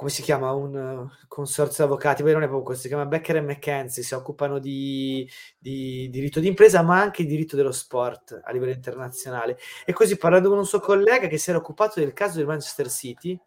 come 0.04 0.16
si 0.16 0.22
chiama? 0.22 0.52
Un 0.52 0.76
eh, 0.76 1.24
consorzio 1.28 1.84
avvocati, 1.84 2.22
poi 2.22 2.32
non 2.32 2.42
è 2.42 2.44
proprio 2.44 2.66
questo, 2.66 2.82
si 2.82 2.88
chiama 2.88 3.06
Becker 3.06 3.36
e 3.36 3.40
McKenzie, 3.40 4.02
si 4.02 4.12
occupano 4.12 4.58
di, 4.58 5.26
di 5.58 6.10
diritto 6.10 6.40
d'impresa, 6.40 6.82
ma 6.82 7.00
anche 7.00 7.22
di 7.22 7.30
diritto 7.30 7.56
dello 7.56 7.72
sport 7.72 8.38
a 8.44 8.52
livello 8.52 8.72
internazionale. 8.72 9.58
E 9.86 9.94
così 9.94 10.18
parlando 10.18 10.50
con 10.50 10.58
un 10.58 10.66
suo 10.66 10.80
collega 10.80 11.26
che 11.26 11.38
si 11.38 11.48
era 11.48 11.58
occupato 11.58 12.00
del 12.00 12.12
caso 12.12 12.36
del 12.36 12.46
Manchester 12.46 12.90
City, 12.90 13.40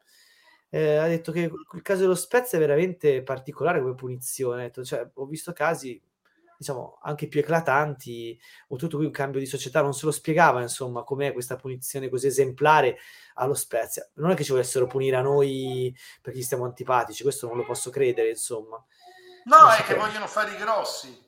eh, 0.70 0.96
ha 0.96 1.08
detto 1.08 1.32
che 1.32 1.41
il 1.41 1.82
caso 1.84 2.02
dello 2.02 2.15
Spezia 2.15 2.58
è 2.58 2.62
veramente 2.62 3.22
particolare 3.22 3.80
come 3.80 3.93
punizione. 3.93 4.63
Detto, 4.63 4.84
cioè, 4.84 5.08
ho 5.13 5.26
visto 5.28 5.54
casi, 5.54 6.02
diciamo, 6.58 7.00
anche 7.02 7.28
più 7.28 7.39
eclatanti, 7.39 8.39
ho 8.70 8.76
tutto 8.76 8.98
qui 8.98 9.06
un 9.06 9.12
cambio 9.12 9.39
di 9.39 9.46
società, 9.46 9.82
non 9.82 9.93
se 9.93 10.06
lo 10.06 10.12
spiegava, 10.12 10.62
insomma, 10.62 11.04
com'è 11.04 11.34
questa 11.34 11.56
punizione 11.56 12.10
così 12.10 12.28
esemplare 12.28 12.98
allo 13.36 13.54
Spezia. 13.54 14.08
Non 14.15 14.32
è 14.32 14.36
che 14.36 14.43
ci 14.43 14.52
volessero 14.52 14.88
punire 14.88 15.15
a 15.15 15.22
noi 15.22 15.96
perché 16.22 16.39
gli 16.39 16.43
stiamo 16.43 16.65
antipatici, 16.65 17.24
questo 17.24 17.48
non 17.48 17.58
lo 17.58 17.65
posso 17.65 17.89
credere, 17.89 18.30
insomma. 18.30 18.84
No, 19.46 19.58
Non 19.58 19.72
è 19.72 19.84
che 19.84 19.96
vogliono 19.96 20.28
fare 20.28 20.52
i 20.54 20.58
grossi. 20.58 21.26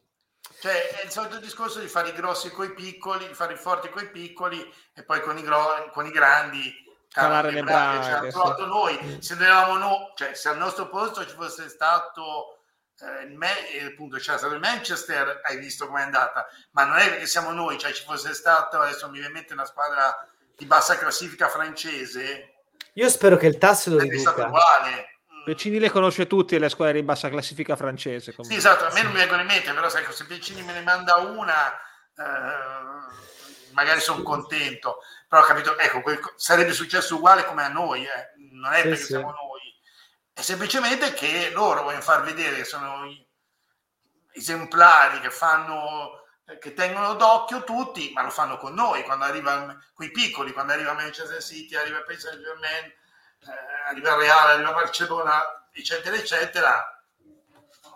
Cioè, 0.59 0.89
è 0.89 1.05
il 1.05 1.11
solito 1.11 1.39
discorso 1.39 1.79
di 1.79 1.87
fare 1.87 2.09
i 2.09 2.13
grossi 2.13 2.49
coi 2.49 2.73
piccoli, 2.73 3.27
di 3.27 3.33
fare 3.33 3.53
i 3.53 3.57
forti 3.57 3.89
coi 3.89 4.09
piccoli 4.09 4.59
e 4.93 5.03
poi 5.03 5.21
con 5.21 5.37
i, 5.37 5.41
gro- 5.41 5.89
con 5.93 6.05
i 6.05 6.11
grandi 6.11 6.87
Calare 7.11 7.49
le 7.51 7.63
braghe, 7.63 8.03
Ci 8.03 8.09
hanno 8.11 8.25
sì. 8.25 8.29
trovato 8.29 8.65
noi. 8.67 9.17
Se 9.19 9.35
noi, 9.35 10.11
cioè 10.15 10.33
se 10.35 10.49
al 10.49 10.57
nostro 10.57 10.89
posto 10.89 11.25
ci 11.25 11.33
fosse 11.35 11.67
stato 11.67 12.58
eh, 13.01 13.77
eh, 13.77 13.85
appunto 13.85 14.17
c'era 14.17 14.37
stato 14.37 14.53
il 14.53 14.59
Manchester, 14.59 15.41
hai 15.43 15.57
visto 15.57 15.87
com'è 15.87 16.01
andata, 16.01 16.47
ma 16.71 16.83
non 16.85 16.97
è 16.97 17.09
perché 17.09 17.27
siamo 17.27 17.51
noi, 17.51 17.77
cioè 17.77 17.91
ci 17.93 18.03
fosse 18.03 18.33
stato, 18.33 18.79
adesso 18.79 19.05
mi 19.07 19.13
viene 19.13 19.27
in 19.27 19.33
mente 19.33 19.53
una 19.53 19.65
squadra 19.65 20.27
di 20.55 20.65
bassa 20.65 20.97
classifica 20.97 21.47
francese, 21.47 22.53
Io 22.93 23.09
spero 23.09 23.37
che 23.37 23.47
il 23.47 23.57
tasso 23.57 23.91
lo 23.91 23.97
sarebbe 23.99 24.17
stato 24.17 24.43
riduca. 24.43 24.57
uguale. 24.57 25.07
Piccini 25.45 25.79
le 25.79 25.89
conosce 25.89 26.27
tutti 26.27 26.59
le 26.59 26.69
squadre 26.69 26.99
in 26.99 27.05
bassa 27.05 27.29
classifica 27.29 27.75
francese. 27.75 28.35
Sì, 28.41 28.55
esatto, 28.55 28.85
a 28.85 28.91
me 28.93 29.01
non 29.01 29.13
mi 29.13 29.19
vengono 29.19 29.41
in 29.41 29.47
mente, 29.47 29.71
però 29.73 29.87
sai 29.89 30.05
se 30.11 30.25
Piccini 30.25 30.61
me 30.61 30.73
ne 30.73 30.81
manda 30.81 31.15
una, 31.15 31.73
eh, 32.17 33.71
magari 33.71 34.01
sono 34.01 34.21
contento, 34.21 34.99
però 35.27 35.41
ho 35.41 35.45
capito, 35.45 35.77
ecco, 35.77 36.01
quel- 36.01 36.19
sarebbe 36.35 36.73
successo 36.73 37.15
uguale 37.15 37.45
come 37.45 37.63
a 37.63 37.69
noi, 37.69 38.03
eh. 38.03 38.33
non 38.51 38.73
è 38.73 38.77
Sì, 38.77 38.83
perché 38.83 38.97
sì. 38.97 39.05
siamo 39.05 39.31
noi, 39.31 39.48
è 40.39 40.41
semplicemente 40.41 41.13
che 41.13 41.49
loro 41.51 41.83
vogliono 41.83 42.01
far 42.01 42.23
vedere 42.23 42.55
che 42.55 42.63
sono 42.63 43.13
esemplari 44.31 45.19
che 45.19 45.29
fanno 45.29 46.17
che 46.59 46.73
tengono 46.73 47.13
d'occhio 47.13 47.63
tutti, 47.63 48.11
ma 48.13 48.23
lo 48.23 48.31
fanno 48.31 48.57
con 48.57 48.73
noi, 48.73 49.03
quando 49.03 49.25
arriva 49.25 49.77
con 49.93 50.05
i 50.05 50.11
piccoli, 50.11 50.51
quando 50.51 50.73
arriva 50.73 50.93
Manchester 50.93 51.43
City, 51.43 51.75
arriva 51.75 52.01
Paris 52.01 52.21
Saint 52.21 52.41
Germain, 52.41 52.85
eh, 52.85 53.87
arriva 53.87 54.15
Real, 54.15 54.47
arriva 54.47 54.71
Barcellona, 54.71 55.69
eccetera, 55.71 56.15
eccetera, 56.15 57.03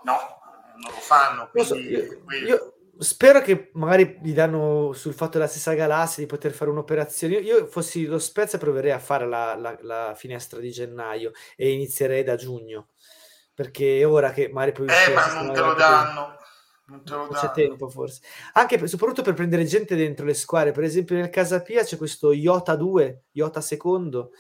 no, 0.04 0.42
non 0.76 0.92
lo 0.92 1.00
fanno. 1.00 1.50
Non 1.52 1.66
so, 1.66 1.74
Quindi, 1.74 1.94
io, 1.94 2.24
quello. 2.24 2.48
io 2.48 2.73
spero 3.00 3.42
che 3.42 3.70
magari 3.74 4.18
gli 4.22 4.34
danno 4.34 4.94
sul 4.94 5.14
fatto 5.14 5.34
della 5.38 5.48
stessa 5.48 5.74
galassia 5.74 6.22
di 6.24 6.30
poter 6.30 6.52
fare 6.52 6.70
un'operazione. 6.72 7.36
Io, 7.36 7.40
io 7.58 7.68
fossi 7.68 8.06
lo 8.06 8.20
Spezia 8.20 8.58
proverei 8.58 8.92
a 8.92 9.00
fare 9.00 9.28
la, 9.28 9.56
la- 9.56 9.78
la 9.82 10.14
finestra 10.16 10.60
di 10.60 10.72
gennaio 10.72 11.32
e 11.56 11.72
inizierei 11.72 12.24
da 12.24 12.36
giugno 12.36 12.90
perché 13.54 14.00
è 14.00 14.08
ora 14.08 14.32
che 14.32 14.50
magari 14.50 14.72
poi 14.72 14.88
eh, 14.88 15.14
ma 15.14 15.42
non 15.44 15.54
te 15.54 15.60
lo 15.60 15.74
danno. 15.74 16.36
Non 16.86 17.04
te 17.06 17.12
lo 17.12 17.18
Non 17.20 17.30
c'è 17.30 17.40
danno. 17.42 17.52
tempo 17.54 17.90
forse 17.90 18.22
anche 18.54 18.78
per- 18.78 18.90
soprattutto 18.90 19.22
per 19.22 19.34
prendere 19.36 19.64
gente 19.66 19.96
dentro 19.96 20.26
le 20.26 20.34
squadre 20.34 20.72
per 20.72 20.84
esempio 20.84 21.16
nel 21.16 21.30
Casapia 21.30 21.84
c'è 21.84 21.96
questo 21.98 22.32
Iota 22.34 22.76
2 22.76 23.24
Iota 23.32 23.62
secondo 23.62 24.32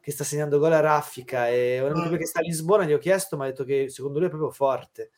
che 0.00 0.12
sta 0.12 0.22
segnando 0.24 0.58
gol 0.58 0.72
a 0.72 0.80
raffica 0.80 1.48
e 1.48 1.80
un 1.80 1.90
amico 1.90 2.14
Mm. 2.14 2.18
che 2.18 2.26
sta 2.26 2.38
a 2.38 2.42
Lisbona 2.42 2.84
gli 2.84 2.92
ho 2.92 2.98
chiesto 2.98 3.36
ma 3.36 3.44
ha 3.44 3.48
detto 3.48 3.64
che 3.64 3.88
secondo 3.90 4.18
lui 4.18 4.28
è 4.28 4.30
proprio 4.30 4.50
forte 4.52 5.10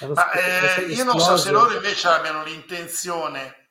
Ma, 0.00 0.30
eh, 0.32 0.82
io 0.86 1.04
non 1.04 1.18
so 1.18 1.36
se 1.36 1.50
loro 1.50 1.72
invece 1.74 2.08
abbiano 2.08 2.42
l'intenzione 2.44 3.70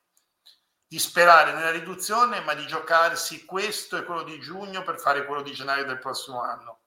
di 0.86 1.00
sperare 1.00 1.54
nella 1.54 1.72
riduzione, 1.72 2.40
ma 2.42 2.54
di 2.54 2.66
giocarsi 2.68 3.46
questo 3.46 3.98
e 3.98 4.04
quello 4.04 4.24
di 4.24 4.40
giugno 4.40 4.84
per 4.84 5.00
fare 5.00 5.26
quello 5.26 5.42
di 5.42 5.52
gennaio 5.54 5.86
del 5.86 6.00
prossimo 6.00 6.42
anno. 6.42 6.82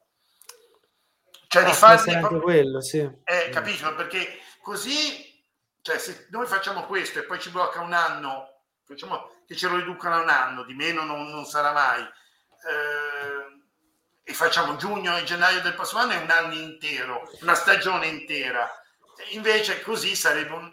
Cioè 1.48 1.62
Ah, 1.62 1.64
di 1.64 1.70
essere 1.72 1.92
anche 1.94 2.18
proprio- 2.20 2.40
quello 2.42 2.81
sì 2.81 2.98
Eh, 2.98 3.48
Mm. 3.48 3.53
capisci? 3.53 3.83
Perché 3.94 4.38
così, 4.62 5.44
cioè, 5.83 5.98
se 5.98 6.26
noi 6.31 6.46
facciamo 6.46 6.85
questo 6.87 7.18
e 7.18 7.24
poi 7.24 7.40
ci 7.40 7.50
blocca 7.50 7.81
un 7.81 7.92
anno, 7.92 8.62
facciamo 8.85 9.42
che 9.46 9.57
ce 9.57 9.68
lo 9.68 9.77
riducano 9.77 10.17
a 10.17 10.21
un 10.23 10.29
anno, 10.29 10.64
di 10.64 10.75
meno 10.75 11.02
non, 11.04 11.29
non 11.29 11.44
sarà 11.44 11.73
mai. 11.73 12.02
Eh, 12.02 13.58
e 14.23 14.33
facciamo 14.35 14.77
giugno 14.77 15.17
e 15.17 15.25
gennaio 15.25 15.60
del 15.60 15.75
prossimo 15.75 16.00
anno 16.02 16.12
è 16.12 16.19
un 16.23 16.31
anno 16.31 16.54
intero, 16.54 17.29
una 17.40 17.54
stagione 17.54 18.06
intera. 18.06 18.71
Invece 19.33 19.81
così 19.83 20.14
sarebbe 20.14 20.52
un, 20.52 20.71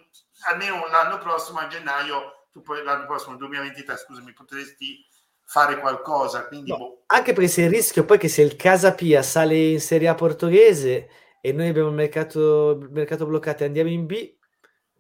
almeno 0.50 0.88
l'anno 0.88 1.18
prossimo 1.18 1.60
a 1.60 1.68
gennaio, 1.68 2.48
tu 2.52 2.62
poi 2.62 2.84
l'anno 2.84 3.06
prossimo, 3.06 3.36
2023, 3.36 3.98
scusami, 3.98 4.34
potresti 4.34 5.06
fare 5.44 5.80
qualcosa. 5.80 6.48
Quindi, 6.48 6.72
no, 6.72 6.78
boh. 6.78 7.04
Anche 7.08 7.34
perché 7.34 7.50
se 7.50 7.62
il 7.64 7.70
rischio 7.70 8.06
poi 8.06 8.18
che 8.18 8.28
se 8.28 8.42
il 8.42 8.56
Casapia 8.56 9.22
sale 9.22 9.56
in 9.56 9.80
Serie 9.80 10.08
A 10.10 10.16
portoghese 10.16 11.10
e 11.42 11.52
noi 11.54 11.70
abbiamo 11.70 11.90
il 11.90 11.96
mercato, 11.96 12.72
il 12.72 12.90
mercato 12.92 13.26
bloccato 13.26 13.64
e 13.64 13.68
andiamo 13.68 13.90
in 13.90 14.06
B, 14.06 14.36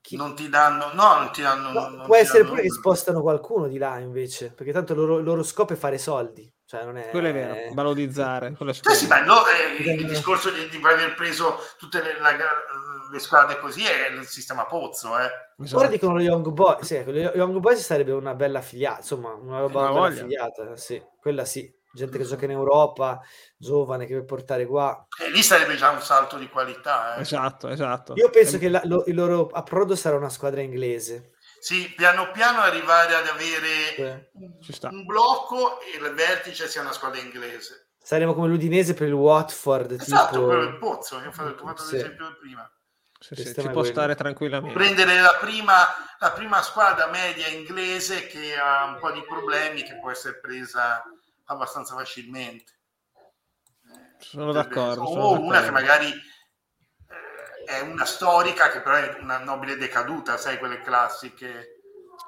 chi... 0.01 0.15
non 0.15 0.35
ti 0.35 0.47
danno, 0.47 0.93
no, 0.93 1.19
non 1.19 1.31
ti 1.31 1.41
danno. 1.41 1.71
No, 1.71 1.89
non 1.89 2.05
può 2.05 2.15
ti 2.15 2.21
essere 2.21 2.39
danno 2.39 2.51
pure 2.51 2.61
che 2.61 2.69
spostano 2.69 3.21
qualcuno 3.21 3.67
di 3.67 3.77
là 3.77 3.99
invece, 3.99 4.51
perché 4.51 4.71
tanto 4.71 4.93
il 4.93 4.99
loro, 4.99 5.17
il 5.17 5.25
loro 5.25 5.43
scopo 5.43 5.73
è 5.73 5.75
fare 5.75 5.97
soldi. 5.97 6.49
Cioè 6.67 6.83
non 6.83 6.97
è... 6.97 7.07
Quello 7.11 7.29
è 7.29 7.33
vero, 7.33 7.73
valorizzare. 7.73 8.51
Quello 8.51 8.71
è 8.71 8.73
Sì, 8.73 8.93
sì, 8.93 9.07
ma 9.07 9.21
no, 9.23 9.35
eh, 9.47 9.81
il 9.93 10.05
discorso 10.05 10.49
di, 10.51 10.67
di 10.67 10.81
aver 10.83 11.15
preso 11.15 11.57
tutte 11.77 12.01
le, 12.01 12.19
la- 12.19 12.35
le 13.09 13.19
squadre 13.19 13.57
così 13.57 13.85
è 13.85 14.09
il 14.09 14.25
sistema 14.25 14.65
pozzo, 14.65 15.17
eh. 15.17 15.29
Esatto. 15.63 15.79
Ora 15.79 15.87
dicono 15.87 16.15
lo 16.15 16.21
Young 16.21 16.49
Boys, 16.49 16.85
sì, 16.85 16.95
ecco, 16.95 17.11
lo 17.11 17.19
Young 17.19 17.57
Boys 17.59 17.79
sarebbe 17.79 18.11
una 18.11 18.35
bella 18.35 18.59
filiata, 18.59 18.97
insomma, 18.97 19.31
una 19.33 19.59
roba 19.59 19.79
Una 19.79 19.87
bella 19.87 19.99
voglia. 20.01 20.21
filiata, 20.23 20.75
sì, 20.75 21.01
quella 21.21 21.45
sì, 21.45 21.73
gente 21.93 22.17
che 22.17 22.25
gioca 22.25 22.43
in 22.43 22.51
Europa, 22.51 23.21
giovane 23.55 24.05
che 24.05 24.13
vuoi 24.15 24.25
portare 24.25 24.65
qua. 24.65 25.07
E 25.25 25.31
lì 25.31 25.41
sarebbe 25.41 25.77
già 25.77 25.89
un 25.91 26.01
salto 26.01 26.35
di 26.37 26.49
qualità, 26.49 27.15
eh. 27.15 27.21
Esatto, 27.21 27.69
esatto. 27.69 28.13
Io 28.15 28.29
penso 28.29 28.57
Eh, 28.57 28.59
che 28.59 28.67
la- 28.67 28.81
lo- 28.83 29.05
il 29.07 29.15
loro 29.15 29.47
approdo 29.53 29.95
sarà 29.95 30.17
una 30.17 30.27
squadra 30.29 30.59
inglese. 30.59 31.31
Sì, 31.59 31.93
piano 31.95 32.31
piano 32.31 32.61
arrivare 32.61 33.15
ad 33.15 33.27
avere 33.27 33.95
Cioè, 33.95 34.29
un, 34.33 35.05
blocco 35.05 35.81
e 35.81 35.97
il 35.97 36.13
vertice 36.13 36.67
sia 36.67 36.81
una 36.81 36.91
squadra 36.93 37.19
inglese. 37.19 37.89
saremo 38.01 38.33
come 38.33 38.47
l'Udinese 38.47 38.93
per 38.93 39.07
il 39.07 39.13
Watford, 39.13 39.91
Esatto, 39.99 40.43
quello 40.45 40.61
del 40.63 40.73
tipo... 40.73 40.89
pozzo, 40.89 41.19
io 41.19 41.27
ho 41.29 41.31
fatto, 41.31 41.65
fatto 41.65 41.83
Sì. 41.83 41.95
l'esempio 41.95 42.37
prima. 42.39 42.71
Sì, 43.19 43.33
Il 43.33 43.39
sì, 43.39 43.45
ci 43.47 43.53
può 43.61 43.71
quello. 43.71 43.83
stare 43.85 44.15
tranquillamente. 44.15 44.75
Prendere 44.75 45.19
la 45.19 45.35
prima, 45.39 45.75
la 46.19 46.31
prima 46.31 46.61
squadra 46.61 47.07
media 47.07 47.47
inglese 47.47 48.27
che 48.27 48.55
ha 48.55 48.85
un 48.85 48.99
po' 48.99 49.11
di 49.11 49.23
problemi, 49.23 49.81
che 49.83 49.97
può 49.99 50.11
essere 50.11 50.39
presa 50.39 51.03
abbastanza 51.45 51.95
facilmente. 51.95 52.73
Sono 54.19 54.51
d'accordo. 54.51 55.01
O 55.03 55.07
sono 55.13 55.31
una 55.41 55.59
che 55.61 55.65
d'accordo. 55.65 55.71
magari 55.71 56.09
eh, 56.11 56.21
è 57.67 57.81
una 57.81 58.05
storica 58.05 58.69
che 58.69 58.79
però 58.79 58.95
è 58.95 59.17
una 59.21 59.39
nobile 59.39 59.75
decaduta, 59.75 60.37
sai, 60.37 60.57
quelle 60.57 60.79
classiche. 60.81 61.81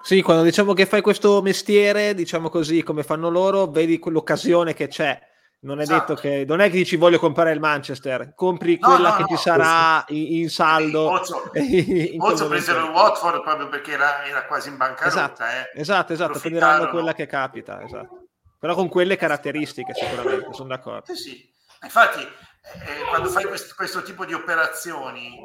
Sì, 0.03 0.21
quando 0.21 0.43
diciamo 0.43 0.73
che 0.73 0.85
fai 0.85 1.01
questo 1.01 1.41
mestiere, 1.41 2.13
diciamo 2.13 2.49
così, 2.49 2.83
come 2.83 3.03
fanno 3.03 3.29
loro, 3.29 3.67
vedi 3.67 3.99
quell'occasione 3.99 4.73
che 4.73 4.87
c'è. 4.87 5.17
Non 5.61 5.79
è 5.79 5.83
Esatto. 5.83 6.13
detto 6.13 6.21
che 6.21 6.45
non 6.47 6.61
è 6.61 6.69
che 6.69 6.77
dici 6.77 6.95
voglio 6.95 7.19
comprare 7.19 7.51
il 7.51 7.59
Manchester, 7.59 8.33
compri 8.33 8.77
No, 8.79 8.87
quella 8.87 9.09
no, 9.09 9.15
che 9.15 9.21
no, 9.23 9.27
ci 9.27 9.37
sarà 9.37 10.05
in, 10.09 10.35
in 10.37 10.49
saldo. 10.49 11.07
Pozzo 11.07 11.41
momento. 11.53 12.47
presero 12.47 12.85
il 12.85 12.91
Watford 12.91 13.41
proprio 13.41 13.67
perché 13.67 13.91
era, 13.91 14.25
era 14.25 14.45
quasi 14.45 14.69
in 14.69 14.77
bancarotta. 14.77 15.07
Esatto, 15.07 15.43
eh. 15.43 15.79
esatto, 15.81 16.13
esatto, 16.13 16.39
prenderanno 16.39 16.89
quella 16.89 17.13
che 17.13 17.25
capita, 17.25 17.81
esatto. 17.83 18.27
Però 18.57 18.73
con 18.75 18.87
quelle 18.89 19.17
caratteristiche 19.17 19.93
sicuramente, 19.93 20.53
sono 20.53 20.69
d'accordo. 20.69 21.13
Sì, 21.13 21.15
sì. 21.15 21.53
Infatti, 21.81 22.25
eh, 22.61 23.07
quando 23.09 23.29
fai 23.29 23.45
questo, 23.45 23.73
questo 23.75 24.03
tipo 24.03 24.25
di 24.25 24.33
operazioni, 24.33 25.39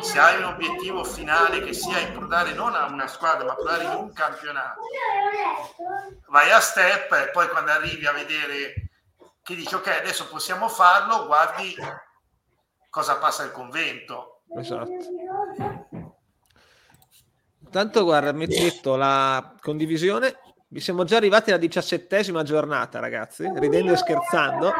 se 0.00 0.18
hai 0.18 0.36
un 0.38 0.44
obiettivo 0.44 1.02
finale 1.04 1.60
che 1.62 1.72
sia 1.72 1.98
improdare 1.98 2.52
non 2.52 2.74
a 2.74 2.86
una 2.86 3.06
squadra, 3.06 3.44
ma 3.44 3.52
approdare 3.52 3.84
in 3.84 3.90
un 3.90 4.12
campionato, 4.12 4.80
vai 6.28 6.50
a 6.50 6.60
step 6.60 7.12
e 7.12 7.30
poi 7.30 7.48
quando 7.48 7.70
arrivi 7.72 8.06
a 8.06 8.12
vedere 8.12 8.90
che 9.42 9.54
dici 9.54 9.74
ok, 9.74 9.86
adesso 9.86 10.28
possiamo 10.28 10.68
farlo, 10.68 11.26
guardi 11.26 11.74
cosa 12.90 13.16
passa 13.16 13.44
il 13.44 13.52
convento. 13.52 14.42
Esatto. 14.56 14.90
Tanto 17.70 18.04
guarda, 18.04 18.32
metto 18.32 18.96
la 18.96 19.54
condivisione. 19.60 20.38
Vi 20.68 20.80
siamo 20.80 21.04
già 21.04 21.16
arrivati 21.16 21.50
alla 21.50 21.58
diciassettesima 21.58 22.42
giornata, 22.42 22.98
ragazzi, 22.98 23.50
ridendo 23.54 23.92
e 23.92 23.96
scherzando, 23.96 24.72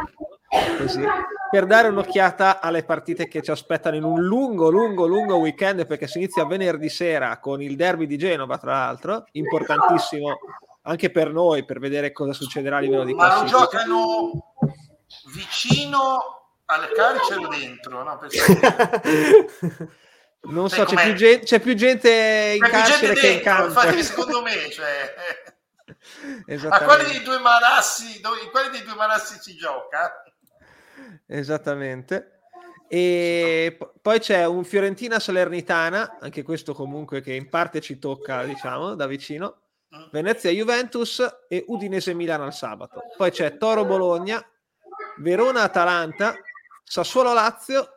così, 0.78 1.03
per 1.51 1.66
dare 1.66 1.88
un'occhiata 1.88 2.61
alle 2.61 2.84
partite 2.84 3.28
che 3.28 3.42
ci 3.42 3.51
aspettano 3.51 3.96
in 3.96 4.05
un 4.05 4.22
lungo, 4.22 4.70
lungo, 4.70 5.07
lungo 5.07 5.36
weekend, 5.36 5.86
perché 5.86 6.07
si 6.07 6.18
inizia 6.18 6.44
venerdì 6.46 6.88
sera 6.88 7.38
con 7.38 7.61
il 7.62 7.76
derby 7.76 8.07
di 8.07 8.16
Genova, 8.18 8.59
tra 8.59 8.72
l'altro, 8.72 9.26
importantissimo 9.32 10.38
anche 10.82 11.11
per 11.11 11.32
noi, 11.32 11.64
per 11.64 11.78
vedere 11.80 12.12
cosa 12.12 12.32
succederà 12.32 12.78
a 12.78 12.80
livello 12.80 13.05
di 13.05 13.12
Ma 13.14 13.36
non 13.36 13.46
giocano 13.46 14.55
vicino 15.34 16.51
al 16.66 16.90
carcere 16.92 17.44
o 17.44 17.49
dentro? 17.49 18.03
No, 18.03 18.18
Perché- 18.18 19.46
Non 20.40 20.68
Sai 20.70 20.86
so, 20.86 20.94
c'è 20.94 21.03
più, 21.03 21.14
gente, 21.14 21.44
c'è 21.44 21.59
più 21.61 21.74
gente 21.74 22.55
in 22.57 22.62
C'è 22.62 22.70
carcere 22.70 23.07
gente 23.07 23.20
che 23.20 23.26
in 23.26 23.32
dentro, 23.34 23.53
campo. 23.53 23.66
infatti 23.66 24.03
secondo 24.05 24.40
me, 24.40 24.70
cioè, 24.70 25.14
a 26.70 26.82
quali 26.84 27.05
dei 27.07 27.22
due 27.22 27.38
marassi, 27.40 28.20
dove- 28.20 28.40
in 28.42 28.51
quali 28.51 28.70
dei 28.70 28.82
due 28.84 28.94
marassi 28.94 29.36
si 29.40 29.57
gioca? 29.57 30.22
Esattamente. 31.26 32.40
E 32.88 33.78
poi 34.01 34.18
c'è 34.18 34.46
un 34.46 34.64
Fiorentina 34.64 35.18
Salernitana, 35.18 36.18
anche 36.20 36.42
questo 36.42 36.72
comunque 36.72 37.20
che 37.20 37.34
in 37.34 37.49
parte 37.49 37.80
ci 37.80 37.99
tocca, 37.99 38.44
diciamo, 38.44 38.94
da 38.94 39.07
vicino. 39.07 39.62
Venezia 40.11 40.51
Juventus 40.51 41.22
e 41.49 41.64
Udinese 41.68 42.14
Milano 42.14 42.44
al 42.44 42.55
sabato. 42.55 43.03
Poi 43.16 43.30
c'è 43.30 43.57
Toro 43.57 43.84
Bologna, 43.84 44.42
Verona 45.18 45.62
Atalanta, 45.62 46.34
Sassuolo 46.84 47.32
Lazio, 47.32 47.88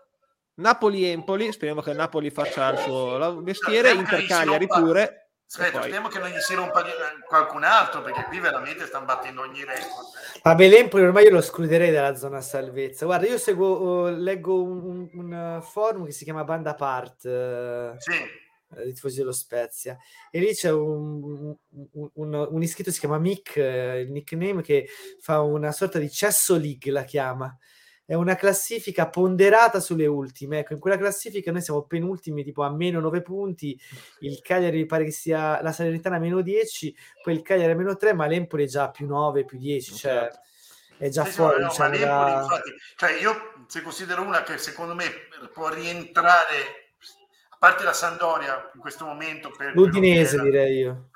Napoli 0.55 1.05
Empoli, 1.05 1.51
speriamo 1.51 1.81
che 1.81 1.93
Napoli 1.93 2.29
faccia 2.29 2.69
il 2.71 2.77
suo 2.79 3.41
mestiere, 3.41 3.91
Inter 3.91 4.25
Cagliari 4.25 4.67
pure. 4.67 5.30
Aspetta, 5.53 5.71
poi- 5.71 5.81
speriamo 5.81 6.07
che 6.07 6.19
non 6.19 6.29
gli 6.29 6.39
si 6.39 6.53
rompa 6.53 6.85
eh, 6.85 6.91
qualcun 7.27 7.65
altro, 7.65 8.01
perché 8.01 8.23
qui 8.23 8.39
veramente 8.39 8.85
stanno 8.85 9.03
battendo 9.03 9.41
ogni 9.41 9.65
record. 9.65 10.07
Vabbè, 10.41 10.69
l'Empoli 10.69 11.03
ormai 11.03 11.25
io 11.25 11.31
lo 11.31 11.39
escluderei 11.39 11.91
dalla 11.91 12.15
zona 12.15 12.39
salvezza. 12.39 13.03
Guarda, 13.03 13.27
io 13.27 13.37
seguo, 13.37 14.07
eh, 14.07 14.11
leggo 14.13 14.63
un, 14.63 14.81
un- 14.81 15.09
un, 15.11 15.33
eh, 15.33 15.61
forum 15.61 16.05
che 16.05 16.13
si 16.13 16.23
chiama 16.23 16.45
Banda 16.45 16.73
Part, 16.73 17.25
eh, 17.25 17.95
Sì, 17.97 18.13
eh, 18.13 18.85
di 18.85 18.93
tifosi 18.93 19.17
dello 19.17 19.33
Spezia, 19.33 19.97
e 20.29 20.39
lì 20.39 20.53
c'è 20.53 20.71
un, 20.71 21.53
un- 21.91 22.09
un- 22.13 22.47
un 22.49 22.61
iscritto, 22.63 22.89
si 22.89 22.99
chiama 23.01 23.17
Mick, 23.17 23.57
eh, 23.57 23.99
il 23.99 24.11
nickname, 24.13 24.61
che 24.61 24.87
fa 25.19 25.41
una 25.41 25.73
sorta 25.73 25.99
di 25.99 26.09
cesso 26.09 26.55
league, 26.55 26.89
la 26.93 27.03
chiama. 27.03 27.53
È 28.11 28.15
una 28.15 28.35
classifica 28.35 29.07
ponderata 29.07 29.79
sulle 29.79 30.05
ultime. 30.05 30.59
Ecco, 30.59 30.73
in 30.73 30.79
quella 30.79 30.97
classifica 30.97 31.49
noi 31.49 31.61
siamo 31.61 31.83
penultimi, 31.83 32.43
tipo 32.43 32.61
a 32.63 32.69
meno 32.69 32.99
9 32.99 33.21
punti. 33.21 33.79
Il 34.19 34.41
Cagliari 34.41 34.85
pare 34.85 35.05
che 35.05 35.11
sia 35.11 35.61
la 35.61 35.71
Salernitana 35.71 36.17
a 36.17 36.19
meno 36.19 36.41
10, 36.41 36.93
poi 37.23 37.35
il 37.35 37.41
Cagliari 37.41 37.71
a 37.71 37.75
meno 37.77 37.95
3, 37.95 38.11
ma 38.11 38.25
l'Empoli 38.25 38.65
è 38.65 38.67
già 38.67 38.89
più 38.91 39.07
9, 39.07 39.45
più 39.45 39.57
10, 39.57 39.95
cioè 39.95 40.11
Certo. 40.11 40.39
è 40.97 41.07
già 41.07 41.23
Sì, 41.23 41.29
sì, 41.29 41.35
fuori. 41.37 41.61
no, 41.61 41.67
diciamo, 41.69 41.89
ma 41.89 41.95
l'Empoli, 41.95 42.31
da- 42.33 42.41
infatti, 42.41 42.69
cioè 42.97 43.11
io 43.13 43.53
se 43.67 43.81
considero 43.81 44.21
una 44.23 44.43
che 44.43 44.57
secondo 44.57 44.93
me 44.93 45.05
può 45.53 45.69
rientrare, 45.69 46.89
a 47.47 47.55
parte 47.57 47.85
la 47.85 47.93
Sandoria 47.93 48.71
in 48.73 48.81
questo 48.81 49.05
momento, 49.05 49.51
per 49.55 49.73
L'Udinese 49.73 50.37
direi 50.41 50.79
io. 50.79 51.11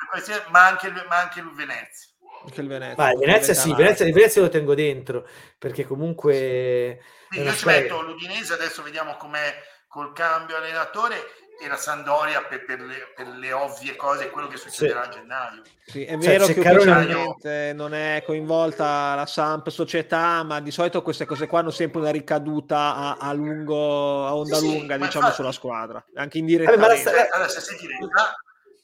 ma 0.49 0.65
anche, 0.65 0.89
ma 1.09 1.19
anche 1.19 1.39
il 1.41 1.51
Venezia. 1.53 2.07
Anche 2.45 2.61
il 2.61 2.67
Venezia. 2.67 2.95
Vai, 2.95 3.15
Venezia 3.17 3.53
sì. 3.53 3.73
Venezia, 3.73 4.05
Venezia 4.05 4.41
lo 4.41 4.49
tengo 4.49 4.75
dentro, 4.75 5.27
perché 5.57 5.85
comunque... 5.85 6.99
una 7.31 7.43
io 7.49 7.53
ci 7.53 7.65
metto 7.65 8.01
l'Udinese, 8.01 8.53
adesso 8.53 8.81
vediamo 8.83 9.15
com'è 9.17 9.53
col 9.87 10.13
cambio 10.13 10.57
allenatore 10.57 11.15
e 11.57 11.69
la 11.69 11.77
Sandoria 11.77 12.43
per, 12.43 12.65
per 12.65 12.81
le, 12.81 13.13
per 13.15 13.27
le 13.27 13.53
ovvie 13.53 13.95
cose, 13.95 14.29
quello 14.29 14.49
che 14.49 14.57
succederà 14.57 15.03
a 15.03 15.07
gennaio. 15.07 15.61
Sì, 15.85 16.03
è 16.03 16.09
Cioè, 16.09 16.17
vero 16.17 16.45
che 16.47 16.53
Ceccarone- 16.55 16.91
ufficialmente 16.91 17.71
non 17.73 17.93
è 17.93 18.21
coinvolta 18.25 19.15
la 19.15 19.25
Samp 19.25 19.69
società, 19.69 20.43
ma 20.43 20.59
di 20.59 20.71
solito 20.71 21.01
queste 21.01 21.23
cose 21.25 21.47
qua 21.47 21.59
hanno 21.59 21.71
sempre 21.71 22.01
una 22.01 22.11
ricaduta 22.11 22.95
a, 22.95 23.17
a 23.17 23.31
lungo, 23.31 24.25
a 24.25 24.35
onda 24.35 24.57
Sì, 24.57 24.65
sì, 24.67 24.77
lunga, 24.77 24.95
diciamo, 24.97 25.15
infatti- 25.15 25.33
sulla 25.35 25.51
squadra, 25.53 26.05
anche 26.15 26.39
la- 26.41 26.95
Cioè, 26.97 27.29
adesso 27.31 27.59
senti, 27.61 27.87
già, 27.87 28.35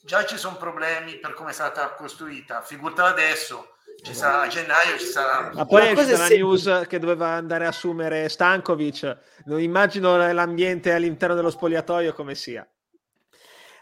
già 0.03 0.25
ci 0.25 0.37
sono 0.37 0.57
problemi 0.57 1.17
per 1.19 1.33
come 1.33 1.51
è 1.51 1.53
stata 1.53 1.93
costruita, 1.93 2.61
figurata 2.61 3.05
adesso, 3.05 3.75
ci 4.03 4.13
sarà 4.13 4.41
a 4.41 4.47
gennaio, 4.47 4.97
ci 4.97 5.05
sarà... 5.05 5.51
Ma 5.53 5.65
poi 5.65 5.81
La 5.81 5.89
è 5.89 5.93
cosa 5.93 6.13
uscita 6.13 6.27
la 6.27 6.35
news 6.35 6.87
che 6.87 6.99
doveva 6.99 7.27
andare 7.29 7.65
a 7.65 7.69
assumere 7.69 8.29
Stankovic. 8.29 9.17
Non 9.45 9.61
immagino 9.61 10.17
l'ambiente 10.31 10.91
all'interno 10.91 11.35
dello 11.35 11.49
spogliatoio 11.49 12.13
come 12.13 12.35
sia. 12.35 12.67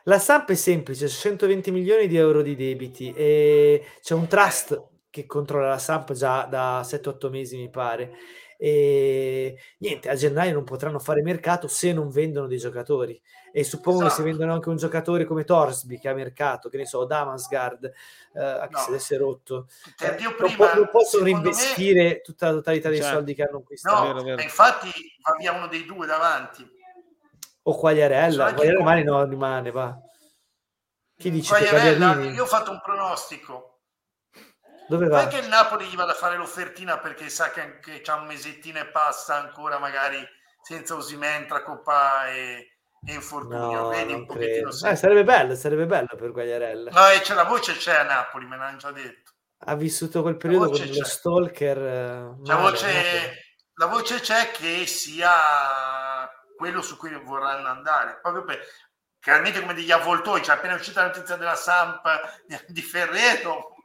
La 0.04 0.20
Samp 0.20 0.50
è 0.50 0.56
semplice, 0.56 1.08
120 1.08 1.72
milioni 1.72 2.08
di 2.08 2.18
euro 2.18 2.42
di 2.42 2.56
debiti 2.56 3.14
e 3.14 3.86
c'è 4.02 4.14
un 4.14 4.28
trust 4.28 4.82
che 5.10 5.26
controlla 5.26 5.68
la 5.68 5.78
Samp 5.78 6.14
già 6.14 6.46
da 6.46 6.82
7-8 6.82 7.30
mesi 7.30 7.58
mi 7.58 7.70
pare 7.70 8.14
e 8.58 9.58
niente, 9.78 10.10
a 10.10 10.16
gennaio 10.16 10.54
non 10.54 10.64
potranno 10.64 11.00
fare 11.00 11.22
mercato 11.22 11.68
se 11.68 11.94
non 11.94 12.10
vendono 12.10 12.48
dei 12.48 12.58
giocatori 12.58 13.22
e 13.52 13.64
suppongo 13.64 14.00
esatto. 14.00 14.16
che 14.16 14.22
se 14.22 14.28
vendono 14.28 14.54
anche 14.54 14.70
un 14.70 14.78
giocatore 14.78 15.26
come 15.26 15.44
Torsby 15.44 16.00
che 16.00 16.10
ha 16.10 16.14
mercato, 16.14 16.70
che 16.70 16.78
ne 16.78 16.86
so, 16.86 17.06
Damasgard, 17.06 17.92
eh, 18.34 18.44
anche 18.44 18.92
no. 18.92 18.98
se 19.00 19.16
è 19.16 19.18
rotto, 19.18 19.68
eh, 20.00 20.18
non, 20.22 20.36
prima, 20.36 20.74
non, 20.74 20.90
possono 20.92 21.24
reinvestire 21.24 22.04
me... 22.04 22.22
tutta 22.22 22.48
la 22.48 22.54
totalità 22.54 22.90
dei 22.90 23.00
certo. 23.00 23.16
soldi 23.16 23.34
che 23.34 23.44
hanno 23.44 23.58
acquistato. 23.58 23.96
No, 23.96 24.14
vero, 24.14 24.24
vero. 24.24 24.42
infatti 24.42 24.92
va 25.22 25.36
via 25.38 25.52
uno 25.52 25.68
dei 25.68 25.86
due 25.86 26.06
davanti. 26.06 26.78
O 27.64 27.76
Quagliarella, 27.76 28.54
Quagliarella 28.54 28.78
rimane, 28.78 29.04
no, 29.04 29.24
rimane, 29.26 29.72
va. 29.72 29.98
Chi 31.18 31.32
dice 31.32 31.50
Quagliarella, 31.50 32.22
io 32.32 32.44
ho 32.44 32.48
fatto 32.48 32.72
un 32.72 32.82
pronostico. 32.82 33.82
Dove 34.88 35.08
va? 35.08 35.20
Perché 35.20 35.46
il 35.46 35.48
Napoli 35.50 35.86
gli 35.86 35.96
vada 35.96 36.14
a 36.14 36.16
fare 36.16 36.36
l'offertina 36.36 36.98
perché 36.98 37.30
sa 37.30 37.52
che, 37.52 37.78
che 37.80 38.02
c'ha 38.02 38.16
un 38.16 38.26
mesettino 38.26 38.80
e 38.80 38.88
passa 38.88 39.36
ancora 39.36 39.78
magari 39.78 40.18
senza 40.64 40.96
Osimen 40.96 41.46
tra 41.46 41.62
Coppa 41.62 42.32
e, 42.32 42.79
e 43.06 43.14
infortunio. 43.14 43.82
No, 43.82 43.88
Vedi 43.90 44.14
un 44.14 44.26
pochettino 44.26 44.70
eh, 44.70 44.96
sarebbe 44.96 45.24
bello, 45.24 45.56
sarebbe 45.56 45.86
bello 45.86 46.16
per 46.18 46.32
Quagliarella. 46.32 46.92
No, 46.92 47.10
e 47.10 47.22
c'è 47.22 47.34
la 47.34 47.44
voce 47.44 47.78
c'è 47.78 47.96
a 47.96 48.04
Napoli, 48.04 48.46
me 48.46 48.58
l'hanno 48.58 48.78
già 48.78 48.92
detto. 48.92 49.34
Ha 49.66 49.76
vissuto 49.76 50.22
quel 50.22 50.38
periodo 50.38 50.70
con 50.70 50.78
c'è. 50.78 50.88
lo 50.88 51.06
stalker. 51.06 51.78
Eh, 51.78 52.36
la, 52.44 52.56
voce, 52.56 53.56
la 53.74 53.86
voce 53.88 54.20
c'è 54.20 54.52
che 54.52 54.86
sia 54.86 56.30
quello 56.56 56.82
su 56.82 56.98
cui 56.98 57.14
vorranno 57.24 57.68
andare, 57.68 58.20
proprio 58.22 58.44
per, 58.44 58.60
chiaramente 59.20 59.62
come 59.62 59.74
degli 59.74 59.92
avvoltoi, 59.92 60.44
cioè 60.44 60.56
appena 60.56 60.76
uscita 60.76 61.02
la 61.02 61.08
notizia 61.08 61.36
della 61.36 61.56
Samp 61.56 62.02
di 62.68 62.82
Ferreto, 62.82 63.76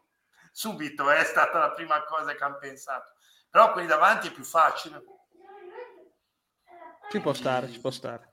subito 0.52 1.10
è 1.10 1.24
stata 1.24 1.58
la 1.58 1.72
prima 1.72 2.02
cosa 2.04 2.34
che 2.34 2.44
hanno 2.44 2.58
pensato. 2.58 3.12
Però 3.50 3.72
quelli 3.72 3.86
davanti 3.86 4.28
è 4.28 4.32
più 4.32 4.44
facile. 4.44 5.02
Ci 7.10 7.20
può 7.20 7.32
stare, 7.32 7.70
ci 7.70 7.78
può 7.78 7.90
stare. 7.90 8.32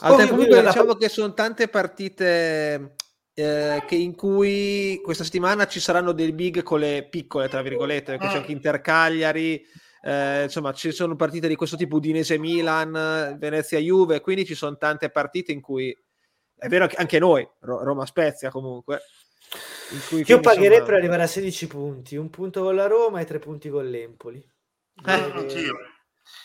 Altre 0.00 0.28
comunque 0.28 0.62
diciamo 0.62 0.94
che 0.94 1.08
sono 1.08 1.32
tante 1.34 1.68
partite 1.68 2.96
eh, 3.34 3.84
che 3.86 3.94
in 3.94 4.14
cui 4.14 5.00
questa 5.02 5.24
settimana 5.24 5.66
ci 5.66 5.80
saranno 5.80 6.12
dei 6.12 6.32
big 6.32 6.62
con 6.62 6.80
le 6.80 7.06
piccole, 7.08 7.48
tra 7.48 7.62
virgolette, 7.62 8.12
perché 8.12 8.26
mm. 8.26 8.30
c'è 8.30 8.36
anche 8.36 8.52
Inter 8.52 8.80
Cagliari, 8.80 9.62
eh, 10.02 10.44
insomma 10.44 10.72
ci 10.72 10.90
sono 10.92 11.16
partite 11.16 11.48
di 11.48 11.54
questo 11.54 11.76
tipo, 11.76 11.96
Udinese 11.96 12.38
Milan, 12.38 13.36
Venezia 13.38 13.78
Juve, 13.78 14.20
quindi 14.20 14.46
ci 14.46 14.54
sono 14.54 14.76
tante 14.76 15.10
partite 15.10 15.52
in 15.52 15.60
cui 15.60 15.96
è 16.58 16.68
vero 16.68 16.86
che 16.86 16.96
anche 16.96 17.18
noi, 17.18 17.46
Roma 17.60 18.06
Spezia 18.06 18.50
comunque. 18.50 19.02
Io 20.10 20.40
pagherei 20.40 20.66
insomma... 20.68 20.84
per 20.84 20.94
arrivare 20.94 21.22
a 21.24 21.26
16 21.26 21.66
punti, 21.66 22.16
un 22.16 22.30
punto 22.30 22.62
con 22.62 22.74
la 22.74 22.86
Roma 22.86 23.20
e 23.20 23.24
tre 23.24 23.38
punti 23.38 23.68
con 23.68 23.88
l'Empoli. 23.88 24.44
Eh, 25.06 25.70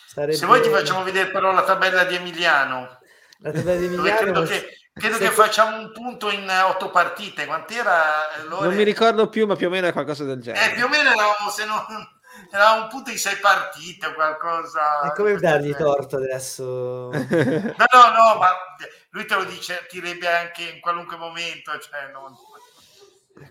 Sarebbe... 0.06 0.36
Se 0.36 0.44
vuoi 0.44 0.60
ti 0.60 0.68
facciamo 0.68 1.02
vedere 1.02 1.30
però 1.30 1.52
la 1.52 1.64
tabella 1.64 2.04
di 2.04 2.16
Emiliano. 2.16 2.98
La 3.42 3.50
tabella 3.50 3.76
di 3.76 3.84
Emiliano. 3.86 4.18
Credo, 4.18 4.42
che, 4.42 4.76
credo 4.94 5.16
Se... 5.16 5.24
che, 5.24 5.30
facciamo 5.30 5.76
un 5.76 5.92
punto 5.92 6.30
in 6.30 6.48
otto 6.48 6.90
partite. 6.90 7.46
Quant'era? 7.46 8.32
Eh, 8.36 8.44
Lore? 8.44 8.66
Non 8.66 8.76
mi 8.76 8.84
ricordo 8.84 9.28
più, 9.28 9.46
ma 9.46 9.56
più 9.56 9.66
o 9.66 9.70
meno 9.70 9.88
è 9.88 9.92
qualcosa 9.92 10.24
del 10.24 10.40
genere. 10.40 10.70
Eh, 10.70 10.74
più 10.74 10.84
o 10.84 10.88
meno 10.88 11.10
eravamo, 11.10 11.50
se 11.50 11.64
non 11.64 11.84
era 12.50 12.72
un 12.72 12.88
punto 12.88 13.10
in 13.10 13.18
sei 13.18 13.36
partite 13.36 14.06
o 14.06 14.14
qualcosa. 14.14 15.02
E 15.02 15.12
come 15.14 15.36
dargli 15.36 15.74
torto 15.74 16.16
adesso? 16.16 17.10
no, 17.10 17.10
no, 17.10 18.10
no, 18.10 18.38
ma 18.38 18.50
lui 19.10 19.26
te 19.26 19.34
lo 19.34 19.44
dice, 19.44 19.86
direbbe 19.90 20.28
anche 20.28 20.62
in 20.62 20.80
qualunque 20.80 21.16
momento. 21.16 21.72
Cioè 21.78 22.10
non... 22.12 22.34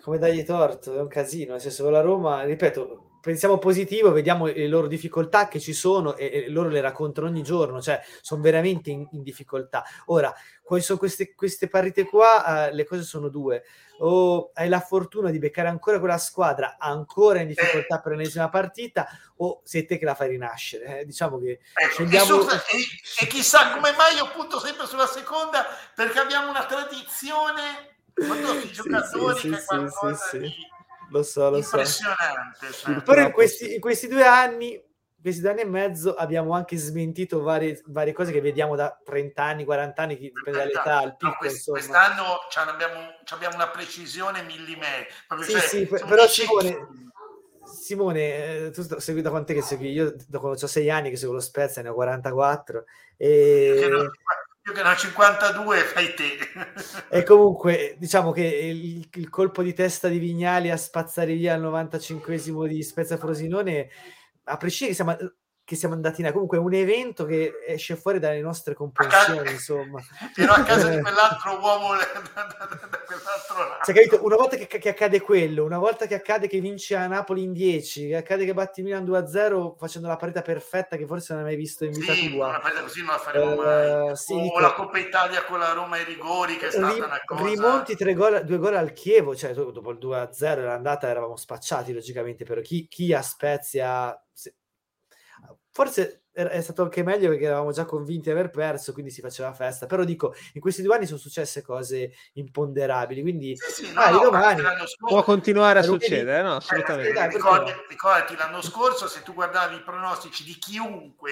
Come 0.01 0.17
dargli 0.17 0.43
torto? 0.43 0.95
È 0.95 1.01
un 1.01 1.07
casino. 1.07 1.51
Nel 1.51 1.61
senso, 1.61 1.89
la 1.89 2.01
Roma, 2.01 2.43
ripeto, 2.43 3.10
pensiamo 3.21 3.57
positivo, 3.57 4.11
vediamo 4.11 4.47
le 4.47 4.67
loro 4.67 4.87
difficoltà 4.87 5.47
che 5.47 5.59
ci 5.59 5.73
sono 5.73 6.15
e, 6.15 6.31
e 6.45 6.49
loro 6.49 6.69
le 6.69 6.81
raccontano 6.81 7.27
ogni 7.27 7.43
giorno, 7.43 7.81
cioè 7.81 8.01
sono 8.21 8.41
veramente 8.41 8.89
in, 8.89 9.07
in 9.11 9.23
difficoltà. 9.23 9.83
Ora, 10.07 10.33
quali 10.61 10.81
sono 10.81 10.97
queste, 10.97 11.33
queste 11.35 11.67
partite 11.67 12.05
qua? 12.05 12.69
Uh, 12.71 12.75
le 12.75 12.85
cose 12.85 13.03
sono 13.03 13.29
due. 13.29 13.63
O 13.99 14.49
hai 14.55 14.67
la 14.67 14.79
fortuna 14.79 15.29
di 15.29 15.37
beccare 15.37 15.67
ancora 15.67 15.99
quella 15.99 16.17
squadra 16.17 16.77
ancora 16.79 17.41
in 17.41 17.47
difficoltà 17.47 17.99
per 17.99 18.13
l'ennesima 18.13 18.49
partita, 18.49 19.07
o 19.37 19.61
sei 19.63 19.85
te 19.85 19.99
che 19.99 20.05
la 20.05 20.15
fai 20.15 20.29
rinascere. 20.29 20.99
Eh, 21.01 21.05
diciamo 21.05 21.39
che 21.39 21.59
ecco, 21.73 21.91
scendiamo... 21.91 22.49
e, 22.49 22.55
e, 22.55 23.21
e 23.21 23.27
chissà 23.27 23.71
come 23.73 23.91
mai 23.95 24.15
io 24.15 24.31
punto 24.31 24.59
sempre 24.59 24.87
sulla 24.87 25.05
seconda, 25.05 25.65
perché 25.93 26.17
abbiamo 26.17 26.49
una 26.49 26.65
tradizione 26.65 27.97
con 28.15 28.37
i 28.63 28.71
giocatori 28.71 29.39
sì, 29.39 29.41
sì, 29.41 29.49
che 29.49 29.59
sì, 29.59 29.65
qualcosa 29.65 30.27
sì, 30.29 30.39
di 30.39 30.53
lo 31.11 31.23
so, 31.23 31.49
lo 31.49 31.57
impressionante. 31.57 32.71
So. 32.71 32.93
Cioè. 32.93 33.01
Però 33.03 33.21
in 33.21 33.31
questi, 33.31 33.75
in 33.75 33.79
questi, 33.81 34.07
due 34.07 34.25
anni, 34.25 34.81
questi 35.21 35.41
due 35.41 35.51
anni 35.51 35.61
e 35.61 35.65
mezzo, 35.65 36.15
abbiamo 36.15 36.53
anche 36.53 36.77
smentito 36.77 37.41
varie, 37.41 37.81
varie 37.85 38.13
cose 38.13 38.31
che 38.31 38.41
vediamo 38.41 38.75
da 38.75 38.97
30 39.03 39.43
anni, 39.43 39.65
40 39.65 40.01
anni, 40.01 40.17
dipende 40.17 40.59
dall'età, 40.59 41.03
il 41.03 41.15
picco, 41.17 41.31
no, 41.31 41.37
quest, 41.37 41.69
quest'anno 41.69 42.39
abbiamo, 42.67 42.99
abbiamo, 43.29 43.55
una 43.55 43.69
precisione 43.69 44.41
millimetrica. 44.43 45.13
Sì, 45.41 45.51
cioè, 45.51 45.61
sì, 45.61 45.85
però 45.85 46.27
Simone, 46.27 46.87
Simone, 47.65 48.65
eh, 48.65 48.71
tu 48.71 48.83
segui 48.99 49.21
da 49.21 49.29
quant'è 49.29 49.53
che 49.53 49.61
segui? 49.61 49.91
Io 49.91 50.15
da 50.27 50.39
quando 50.39 50.57
ho 50.63 50.67
6 50.67 50.89
anni 50.89 51.09
che 51.09 51.17
seguo 51.17 51.35
lo 51.35 51.41
Spezia, 51.41 51.81
ne 51.81 51.89
ho 51.89 51.93
44 51.93 52.85
e... 53.17 54.09
Io 54.63 54.73
che 54.73 54.83
ne 54.83 54.89
ho 54.89 54.95
52 54.95 55.77
fai 55.79 56.13
te. 56.13 56.37
e 57.09 57.23
comunque 57.23 57.95
diciamo 57.97 58.31
che 58.31 58.43
il, 58.43 59.07
il, 59.11 59.29
colpo 59.29 59.63
di 59.63 59.73
testa 59.73 60.07
di 60.07 60.19
Vignali 60.19 60.69
a 60.69 60.77
spazzare 60.77 61.33
via 61.33 61.55
al 61.55 61.61
95esimo 61.61 62.67
di 62.67 62.83
Spezia 62.83 63.17
Frosinone, 63.17 63.89
a 64.43 64.57
prescindere 64.57 64.95
siamo 64.95 65.17
che 65.71 65.77
siamo 65.77 65.93
andati 65.93 66.19
in 66.19 66.29
comunque 66.33 66.57
è 66.57 66.59
un 66.59 66.73
evento 66.73 67.23
che 67.23 67.53
esce 67.65 67.95
fuori 67.95 68.19
dalle 68.19 68.41
nostre 68.41 68.73
comprensioni 68.73 69.51
insomma. 69.51 70.01
Però 70.35 70.51
a 70.51 70.63
casa 70.63 70.89
di 70.89 70.99
quell'altro 71.01 71.59
uomo 71.61 71.95
da, 71.95 72.99
quell'altro 73.05 74.25
una 74.25 74.35
volta 74.35 74.57
che, 74.57 74.67
che, 74.67 74.89
accade 74.89 75.21
quello 75.21 75.63
una 75.63 75.77
volta 75.77 76.07
che 76.07 76.15
accade 76.15 76.47
che 76.47 76.59
vince 76.59 76.97
a 76.97 77.07
Napoli 77.07 77.43
in 77.43 77.53
10 77.53 78.09
che 78.09 78.15
accade 78.17 78.43
che 78.43 78.53
batti 78.53 78.81
Milan 78.81 79.05
2-0 79.05 79.77
facendo 79.77 80.09
la 80.09 80.17
partita 80.17 80.41
perfetta 80.41 80.97
che 80.97 81.07
forse 81.07 81.33
non 81.33 81.43
hai 81.43 81.49
mai 81.49 81.57
visto 81.57 81.85
in 81.85 81.91
vita 81.91 82.13
sì, 82.13 82.31
tua. 82.31 82.49
una 82.49 82.59
partita 82.59 82.81
così 82.81 82.99
non 82.99 83.07
la 83.11 83.17
faremo 83.17 83.53
uh, 83.53 83.61
mai 83.61 84.17
sì, 84.17 84.33
o 84.33 84.41
dico, 84.41 84.59
la 84.59 84.73
Coppa 84.73 84.97
Italia 84.97 85.45
con 85.45 85.59
la 85.59 85.71
Roma 85.71 85.95
ai 85.95 86.03
rigori 86.03 86.57
che 86.57 86.67
è 86.67 86.71
stata 86.71 86.91
ri- 86.91 86.99
una 86.99 87.21
cosa 87.23 87.43
rimonti 87.45 87.95
tre 87.95 88.13
gol, 88.13 88.43
due 88.43 88.57
gol 88.57 88.75
al 88.75 88.91
Chievo 88.91 89.37
cioè 89.37 89.53
dopo 89.53 89.91
il 89.91 89.99
2-0 90.01 90.63
l'andata 90.63 91.07
eravamo 91.07 91.37
spacciati 91.37 91.93
logicamente 91.93 92.43
però 92.43 92.59
chi, 92.59 92.87
chi 92.89 93.13
a 93.13 93.21
Spezia 93.21 94.21
forse 95.71 96.21
è 96.33 96.61
stato 96.61 96.83
anche 96.83 97.03
meglio 97.03 97.29
perché 97.29 97.45
eravamo 97.45 97.71
già 97.73 97.83
convinti 97.83 98.23
di 98.23 98.31
aver 98.31 98.49
perso, 98.49 98.93
quindi 98.93 99.11
si 99.11 99.19
faceva 99.21 99.53
festa. 99.53 99.85
Però 99.85 100.03
dico, 100.03 100.33
in 100.53 100.61
questi 100.61 100.81
due 100.81 100.95
anni 100.95 101.05
sono 101.05 101.19
successe 101.19 101.61
cose 101.61 102.13
imponderabili, 102.33 103.21
quindi 103.21 103.55
sì, 103.57 103.85
sì, 103.85 103.93
no, 103.93 103.99
ah, 103.99 104.09
no, 104.11 104.19
domani 104.19 104.61
può 104.97 105.23
continuare 105.23 105.79
a 105.79 105.83
succedere, 105.83 106.41
no? 106.41 106.55
Assolutamente. 106.55 107.19
Eh, 107.19 107.27
ricordati, 107.27 107.73
ricordati 107.89 108.35
l'anno 108.37 108.61
scorso, 108.61 109.07
se 109.07 109.23
tu 109.23 109.33
guardavi 109.33 109.75
i 109.75 109.81
pronostici 109.81 110.43
di 110.43 110.57
chiunque 110.57 111.31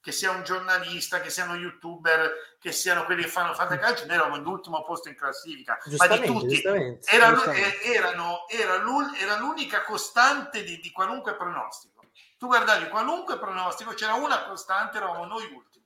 che 0.00 0.12
sia 0.12 0.30
un 0.30 0.42
giornalista, 0.42 1.20
che 1.20 1.28
siano 1.28 1.54
youtuber, 1.54 2.56
che 2.58 2.72
siano 2.72 3.04
quelli 3.04 3.24
che 3.24 3.28
fanno 3.28 3.52
calcio, 3.52 4.06
noi 4.06 4.14
eravamo 4.14 4.36
all'ultimo 4.36 4.82
posto 4.84 5.10
in 5.10 5.16
classifica, 5.16 5.76
ma 5.98 6.06
di 6.06 6.24
tutti 6.24 6.62
era, 6.62 6.78
erano, 7.12 8.46
era, 8.48 8.80
era 9.20 9.38
l'unica 9.38 9.82
costante 9.82 10.62
di, 10.62 10.78
di 10.78 10.90
qualunque 10.90 11.34
pronostico 11.34 11.97
tu 12.38 12.46
guardavi 12.46 12.88
qualunque 12.88 13.38
pronostico, 13.38 13.92
c'era 13.92 14.14
una 14.14 14.44
costante, 14.44 14.96
eravamo 14.96 15.24
noi 15.26 15.44
ultimi. 15.52 15.84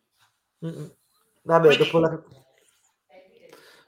Mm-mm. 0.67 0.95
Vabbè, 1.43 1.67
Quindi... 1.67 1.85
dopo, 1.85 1.99
la... 1.99 2.23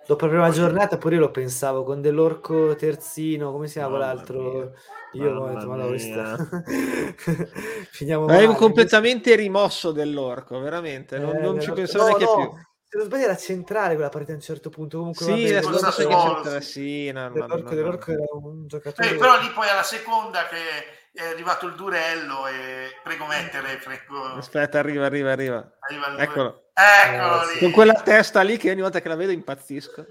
dopo 0.06 0.24
la 0.24 0.30
prima 0.30 0.50
giornata 0.50 0.96
pure 0.96 1.16
io 1.16 1.20
lo 1.20 1.30
pensavo 1.30 1.84
con 1.84 2.00
dell'orco 2.00 2.74
terzino, 2.74 3.52
come 3.52 3.66
si 3.66 3.74
chiama 3.74 3.98
l'altro? 3.98 4.72
Io 5.12 5.30
ho 5.30 5.46
detto, 5.46 5.68
ma 5.68 5.76
no, 5.76 5.94
Finiamo 7.92 8.24
Avevo 8.24 8.54
completamente 8.54 9.36
rimosso 9.36 9.92
dell'orco, 9.92 10.58
veramente, 10.58 11.18
non, 11.18 11.36
eh, 11.36 11.40
non 11.40 11.60
ci 11.60 11.70
pensavo 11.70 12.08
no, 12.08 12.16
neanche 12.16 12.24
no. 12.24 12.34
più 12.34 12.62
se 12.94 12.98
non 12.98 13.06
sbaglio 13.06 13.24
era 13.24 13.36
centrale 13.36 13.94
quella 13.94 14.08
partita 14.08 14.32
a 14.32 14.36
un 14.36 14.40
certo 14.40 14.70
punto 14.70 14.98
comunque 14.98 15.24
sì, 15.24 15.52
vabbè, 15.52 15.66
lo 15.66 15.78
so 15.78 15.90
che 15.90 16.06
c'entra 16.06 16.60
sì, 16.60 17.10
no, 17.10 17.30
dell'orco, 17.30 17.74
dell'orco 17.74 18.12
era 18.12 18.24
un 18.30 18.68
giocatore 18.68 19.10
eh, 19.10 19.16
però 19.16 19.40
lì 19.40 19.50
poi 19.50 19.68
alla 19.68 19.82
seconda 19.82 20.46
che 20.46 20.56
è 21.14 21.24
arrivato 21.26 21.66
il 21.66 21.74
durello 21.74 22.48
e 22.48 22.98
prego 23.02 23.26
mettere, 23.26 23.76
prego. 23.76 24.34
Aspetta, 24.34 24.80
arriva, 24.80 25.06
arriva, 25.06 25.30
arriva. 25.30 25.76
arriva 25.78 26.18
Eccolo. 26.18 26.64
Eccolo 26.74 27.50
eh, 27.50 27.58
Con 27.60 27.70
quella 27.70 27.94
testa 27.94 28.42
lì 28.42 28.56
che 28.56 28.70
ogni 28.70 28.80
volta 28.80 29.00
che 29.00 29.08
la 29.08 29.14
vedo 29.14 29.30
impazzisco. 29.30 30.06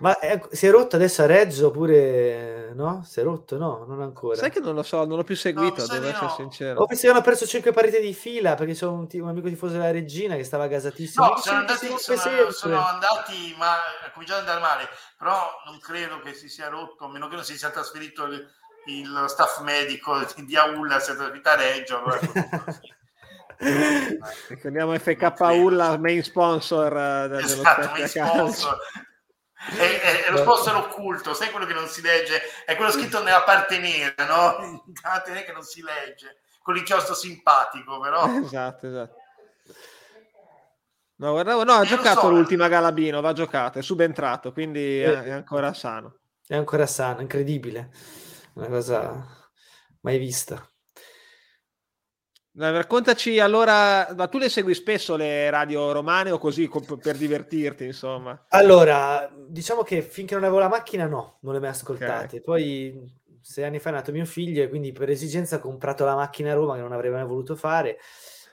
Ma 0.00 0.18
è, 0.18 0.40
si 0.50 0.66
è 0.66 0.70
rotto 0.70 0.96
adesso 0.96 1.22
a 1.22 1.26
Reggio 1.26 1.68
oppure 1.68 2.72
no? 2.74 3.04
Si 3.04 3.20
è 3.20 3.22
rotto? 3.22 3.58
No, 3.58 3.84
non 3.86 4.00
ancora. 4.00 4.34
Sai 4.34 4.50
che 4.50 4.58
non 4.58 4.74
lo 4.74 4.82
so, 4.82 5.04
non 5.04 5.16
l'ho 5.18 5.24
più 5.24 5.36
seguito, 5.36 5.82
no, 5.82 5.86
devo 5.86 6.08
essere 6.08 6.26
no. 6.26 6.34
sincero. 6.34 6.80
Ho 6.80 6.86
pensato 6.86 7.08
che 7.08 7.18
hanno 7.18 7.24
perso 7.24 7.46
5 7.46 7.70
partite 7.72 8.00
di 8.00 8.14
fila 8.14 8.54
perché 8.54 8.72
c'è 8.72 8.86
un, 8.86 9.06
un, 9.10 9.28
amico 9.28 9.48
tifoso 9.48 9.74
della 9.74 9.90
Regina 9.90 10.36
che 10.36 10.44
stava 10.44 10.66
gasatissimo. 10.66 11.26
No, 11.26 11.36
sono 11.36 11.58
andati, 11.58 11.86
sono, 11.98 12.50
sono 12.50 12.86
andati, 12.86 13.54
ma 13.58 13.74
ha 13.74 14.10
cominciato 14.12 14.40
ad 14.40 14.48
andare 14.48 14.60
male, 14.60 14.88
però 15.16 15.48
non 15.66 15.78
credo 15.78 16.18
che 16.20 16.32
si 16.34 16.48
sia 16.48 16.68
rotto, 16.68 17.04
a 17.04 17.08
meno 17.08 17.28
che 17.28 17.34
non 17.34 17.44
si 17.44 17.58
sia 17.58 17.70
trasferito 17.70 18.24
il, 18.24 18.48
il 18.86 19.24
staff 19.28 19.60
medico 19.60 20.18
di 20.36 20.56
Aulla, 20.56 20.98
si 20.98 21.10
è 21.10 21.14
trasferito 21.14 21.48
a 21.48 21.54
Reggio. 21.56 22.02
Ricordiamo 24.48 24.98
FK 24.98 25.34
Ulla, 25.38 25.98
main 25.98 26.22
sponsor 26.22 26.92
uh, 26.92 27.28
dello 27.28 27.44
esatto, 27.44 27.90
main 27.90 28.08
sponsor. 28.08 28.78
È, 29.76 30.00
è, 30.00 30.24
è, 30.24 30.30
lo 30.30 30.38
sponsor 30.38 30.76
occulto, 30.76 31.34
sai 31.34 31.50
quello 31.50 31.66
che 31.66 31.74
non 31.74 31.86
si 31.86 32.00
legge? 32.00 32.40
È 32.64 32.74
quello 32.76 32.90
scritto 32.90 33.22
nella 33.22 33.42
parte 33.42 33.78
nera, 33.78 34.24
no? 34.26 34.82
che 35.44 35.52
non 35.52 35.62
si 35.62 35.82
legge, 35.82 36.40
con 36.62 36.72
l'inchiostro 36.72 37.14
simpatico, 37.14 38.00
però. 38.00 38.26
Esatto, 38.42 38.86
esatto. 38.86 39.16
No, 41.16 41.32
guardavo, 41.32 41.64
no, 41.64 41.72
ha 41.72 41.84
giocato 41.84 42.20
so, 42.20 42.30
l'ultima 42.30 42.68
Galabino, 42.68 43.20
va 43.20 43.34
giocato, 43.34 43.78
è 43.78 43.82
subentrato, 43.82 44.52
quindi 44.52 45.00
è, 45.00 45.10
è 45.10 45.30
ancora 45.30 45.74
sano. 45.74 46.20
È 46.46 46.56
ancora 46.56 46.86
sano, 46.86 47.20
incredibile. 47.20 47.90
Una 48.54 48.68
cosa 48.68 49.26
mai 50.00 50.18
vista. 50.18 50.64
Raccontaci 52.52 53.38
allora, 53.38 54.12
ma 54.16 54.26
tu 54.26 54.38
le 54.38 54.48
segui 54.48 54.74
spesso 54.74 55.14
le 55.16 55.48
radio 55.50 55.92
romane 55.92 56.30
o 56.30 56.38
così 56.38 56.68
per 57.00 57.16
divertirti, 57.16 57.84
insomma? 57.84 58.46
Allora, 58.48 59.32
diciamo 59.48 59.82
che 59.82 60.02
finché 60.02 60.34
non 60.34 60.42
avevo 60.42 60.58
la 60.58 60.68
macchina 60.68 61.06
no, 61.06 61.38
non 61.42 61.54
le 61.54 61.60
mai 61.60 61.70
ascoltate. 61.70 62.24
Okay. 62.24 62.40
Poi 62.42 63.18
sei 63.40 63.64
anni 63.64 63.78
fa 63.78 63.90
è 63.90 63.92
nato 63.92 64.12
mio 64.12 64.26
figlio 64.26 64.62
e 64.62 64.68
quindi 64.68 64.92
per 64.92 65.08
esigenza 65.10 65.56
ho 65.56 65.60
comprato 65.60 66.04
la 66.04 66.14
macchina 66.14 66.50
a 66.50 66.54
Roma 66.54 66.74
che 66.74 66.80
non 66.80 66.92
avrei 66.92 67.10
mai 67.10 67.24
voluto 67.24 67.56
fare 67.56 67.98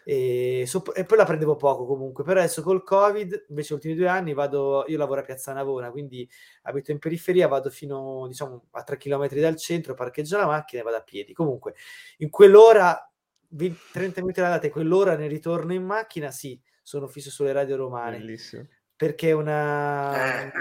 e, 0.10 0.64
so, 0.68 0.94
e, 0.94 1.04
poi 1.04 1.18
la 1.18 1.26
prendevo 1.26 1.58
poco 1.58 1.86
comunque, 1.86 2.24
però 2.24 2.40
adesso 2.40 2.62
col 2.62 2.82
Covid, 2.82 3.48
invece 3.50 3.74
gli 3.74 3.76
ultimi 3.76 3.94
due 3.94 4.08
anni 4.08 4.34
vado, 4.34 4.86
io 4.88 4.98
lavoro 4.98 5.20
a 5.20 5.24
Piazza 5.24 5.52
Navona, 5.52 5.92
quindi 5.92 6.26
abito 6.62 6.92
in 6.92 6.98
periferia, 6.98 7.50
vado 7.50 7.70
fino 7.70 8.26
diciamo 8.26 8.68
a 8.72 8.84
3 8.84 8.96
km 8.96 9.28
dal 9.36 9.58
centro, 9.58 9.96
parcheggio 9.96 10.38
la 10.38 10.46
macchina 10.46 10.82
e 10.82 10.86
vado 10.86 10.96
a 10.96 11.02
piedi. 11.02 11.34
Comunque, 11.34 11.76
in 12.20 12.30
quell'ora, 12.30 13.12
20, 13.50 13.80
30 13.92 14.22
minuti 14.22 14.40
all'andata 14.40 14.68
e 14.68 14.70
quell'ora 14.70 15.18
ne 15.18 15.28
ritorno 15.28 15.74
in 15.74 15.84
macchina, 15.84 16.32
sì, 16.32 16.58
sono 16.82 17.10
fisso 17.10 17.30
sulle 17.30 17.52
radio 17.52 17.76
romane. 17.76 18.18
Bellissimo. 18.18 18.66
Perché 18.96 19.28
è 19.28 19.34
una... 19.34 20.46
Eh. 20.46 20.52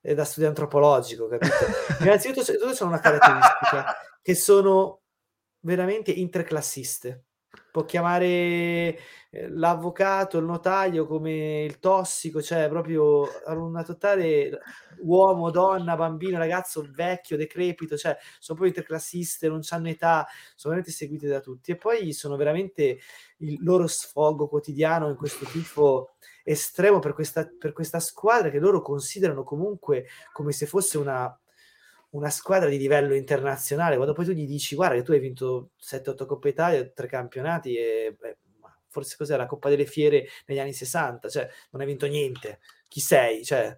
è 0.00 0.14
da 0.14 0.24
studio 0.24 0.48
antropologico, 0.48 1.28
capito? 1.28 1.54
Innanzitutto 2.00 2.72
c'è 2.72 2.84
una 2.84 2.98
caratteristica, 2.98 3.94
che 4.22 4.34
sono 4.34 5.02
veramente 5.60 6.12
interclassiste 6.12 7.24
può 7.70 7.84
chiamare 7.84 8.98
eh, 9.30 9.48
l'avvocato, 9.48 10.38
il 10.38 10.44
notaio 10.44 11.06
come 11.06 11.64
il 11.64 11.78
tossico, 11.78 12.42
cioè 12.42 12.68
proprio 12.68 13.28
una 13.46 13.82
totale 13.84 14.58
uomo, 15.02 15.50
donna, 15.50 15.96
bambino, 15.96 16.38
ragazzo, 16.38 16.86
vecchio, 16.92 17.36
decrepito, 17.36 17.96
cioè 17.96 18.16
sono 18.38 18.58
proprio 18.58 18.68
interclassiste, 18.68 19.48
non 19.48 19.60
hanno 19.70 19.88
età, 19.88 20.26
sono 20.54 20.74
veramente 20.74 20.90
seguite 20.90 21.28
da 21.28 21.40
tutti. 21.40 21.70
E 21.70 21.76
poi 21.76 22.12
sono 22.12 22.36
veramente 22.36 22.98
il 23.38 23.58
loro 23.62 23.86
sfogo 23.86 24.48
quotidiano 24.48 25.08
in 25.08 25.16
questo 25.16 25.44
tifo 25.46 26.14
estremo 26.42 26.98
per 26.98 27.12
questa, 27.12 27.48
per 27.58 27.72
questa 27.72 28.00
squadra 28.00 28.50
che 28.50 28.58
loro 28.58 28.80
considerano 28.82 29.42
comunque 29.42 30.06
come 30.32 30.52
se 30.52 30.66
fosse 30.66 30.98
una 30.98 31.39
una 32.10 32.30
squadra 32.30 32.68
di 32.68 32.78
livello 32.78 33.14
internazionale, 33.14 33.96
quando 33.96 34.14
poi 34.14 34.24
tu 34.24 34.32
gli 34.32 34.46
dici 34.46 34.74
guarda 34.74 34.96
che 34.96 35.02
tu 35.02 35.12
hai 35.12 35.20
vinto 35.20 35.70
7-8 35.78 36.26
Coppe 36.26 36.48
Italia, 36.48 36.84
tre 36.88 37.06
campionati 37.06 37.76
e 37.76 38.16
beh, 38.18 38.38
forse 38.88 39.16
cos'è 39.16 39.36
la 39.36 39.46
Coppa 39.46 39.68
delle 39.68 39.86
Fiere 39.86 40.26
negli 40.46 40.58
anni 40.58 40.72
60, 40.72 41.28
cioè 41.28 41.48
non 41.70 41.82
hai 41.82 41.86
vinto 41.86 42.06
niente, 42.06 42.60
chi 42.88 43.00
sei? 43.00 43.44
Cioè, 43.44 43.76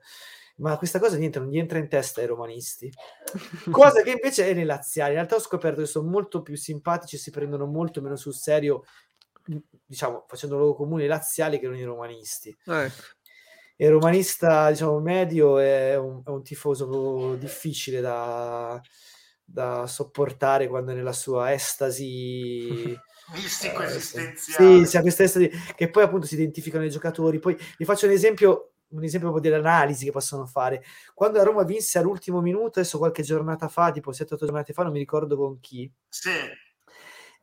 ma 0.57 0.77
questa 0.79 0.99
cosa 0.99 1.17
niente, 1.17 1.39
non 1.39 1.49
gli 1.49 1.59
entra 1.59 1.79
in 1.79 1.89
testa 1.89 2.21
ai 2.21 2.27
romanisti. 2.27 2.91
Cosa 3.71 4.03
che 4.03 4.11
invece 4.11 4.49
è 4.49 4.55
nei 4.55 4.65
laziali. 4.65 5.11
In 5.11 5.17
realtà 5.17 5.35
ho 5.35 5.41
scoperto 5.41 5.81
che 5.81 5.87
sono 5.87 6.09
molto 6.09 6.43
più 6.43 6.57
simpatici 6.57 7.17
e 7.17 7.19
si 7.19 7.31
prendono 7.31 7.67
molto 7.67 8.01
meno 8.01 8.17
sul 8.17 8.35
serio, 8.35 8.85
diciamo, 9.85 10.25
facendo 10.29 10.57
luogo 10.57 10.75
comune 10.75 11.05
i 11.05 11.09
laziali 11.09 11.59
che 11.59 11.67
non 11.67 11.77
i 11.77 11.83
romanisti. 11.83 12.57
Eh 12.67 12.91
il 13.87 13.91
romanista 13.91 14.71
diciamo 14.71 15.01
medio 15.01 15.59
è 15.59 15.97
un, 15.97 16.23
è 16.25 16.29
un 16.29 16.43
tifoso 16.45 17.35
difficile 17.35 18.01
da, 18.01 18.81
da, 19.45 19.87
sopportare 19.89 20.69
quando 20.69 20.93
è 20.93 20.95
nella 20.95 21.13
sua 21.13 21.53
estasi 21.53 22.97
mistico 23.35 23.83
eh, 23.83 23.87
esistenziale 23.87 24.85
sì, 24.85 24.87
sì, 24.87 25.01
questa 25.01 25.25
estasi 25.25 25.51
che 25.75 25.91
poi 25.91 26.05
appunto 26.05 26.27
si 26.27 26.35
identificano 26.35 26.85
i 26.85 26.91
giocatori. 26.91 27.41
Poi 27.41 27.57
vi 27.77 27.85
faccio 27.85 28.07
un 28.07 28.13
esempio 28.13 28.69
un 28.93 29.03
esempio 29.03 29.31
proprio 29.31 29.51
dell'analisi 29.51 30.05
che 30.05 30.11
possono 30.11 30.45
fare. 30.45 30.85
Quando 31.15 31.39
la 31.39 31.45
Roma 31.45 31.65
vinse 31.65 31.99
all'ultimo 31.99 32.41
minuto 32.41 32.79
adesso 32.79 32.99
qualche 32.99 33.23
giornata 33.23 33.67
fa 33.67 33.91
tipo 33.91 34.13
7-8 34.13 34.37
giornate 34.37 34.73
fa 34.73 34.83
non 34.85 34.93
mi 34.93 34.99
ricordo 34.99 35.37
con 35.37 35.59
chi 35.61 35.91
sì 36.09 36.31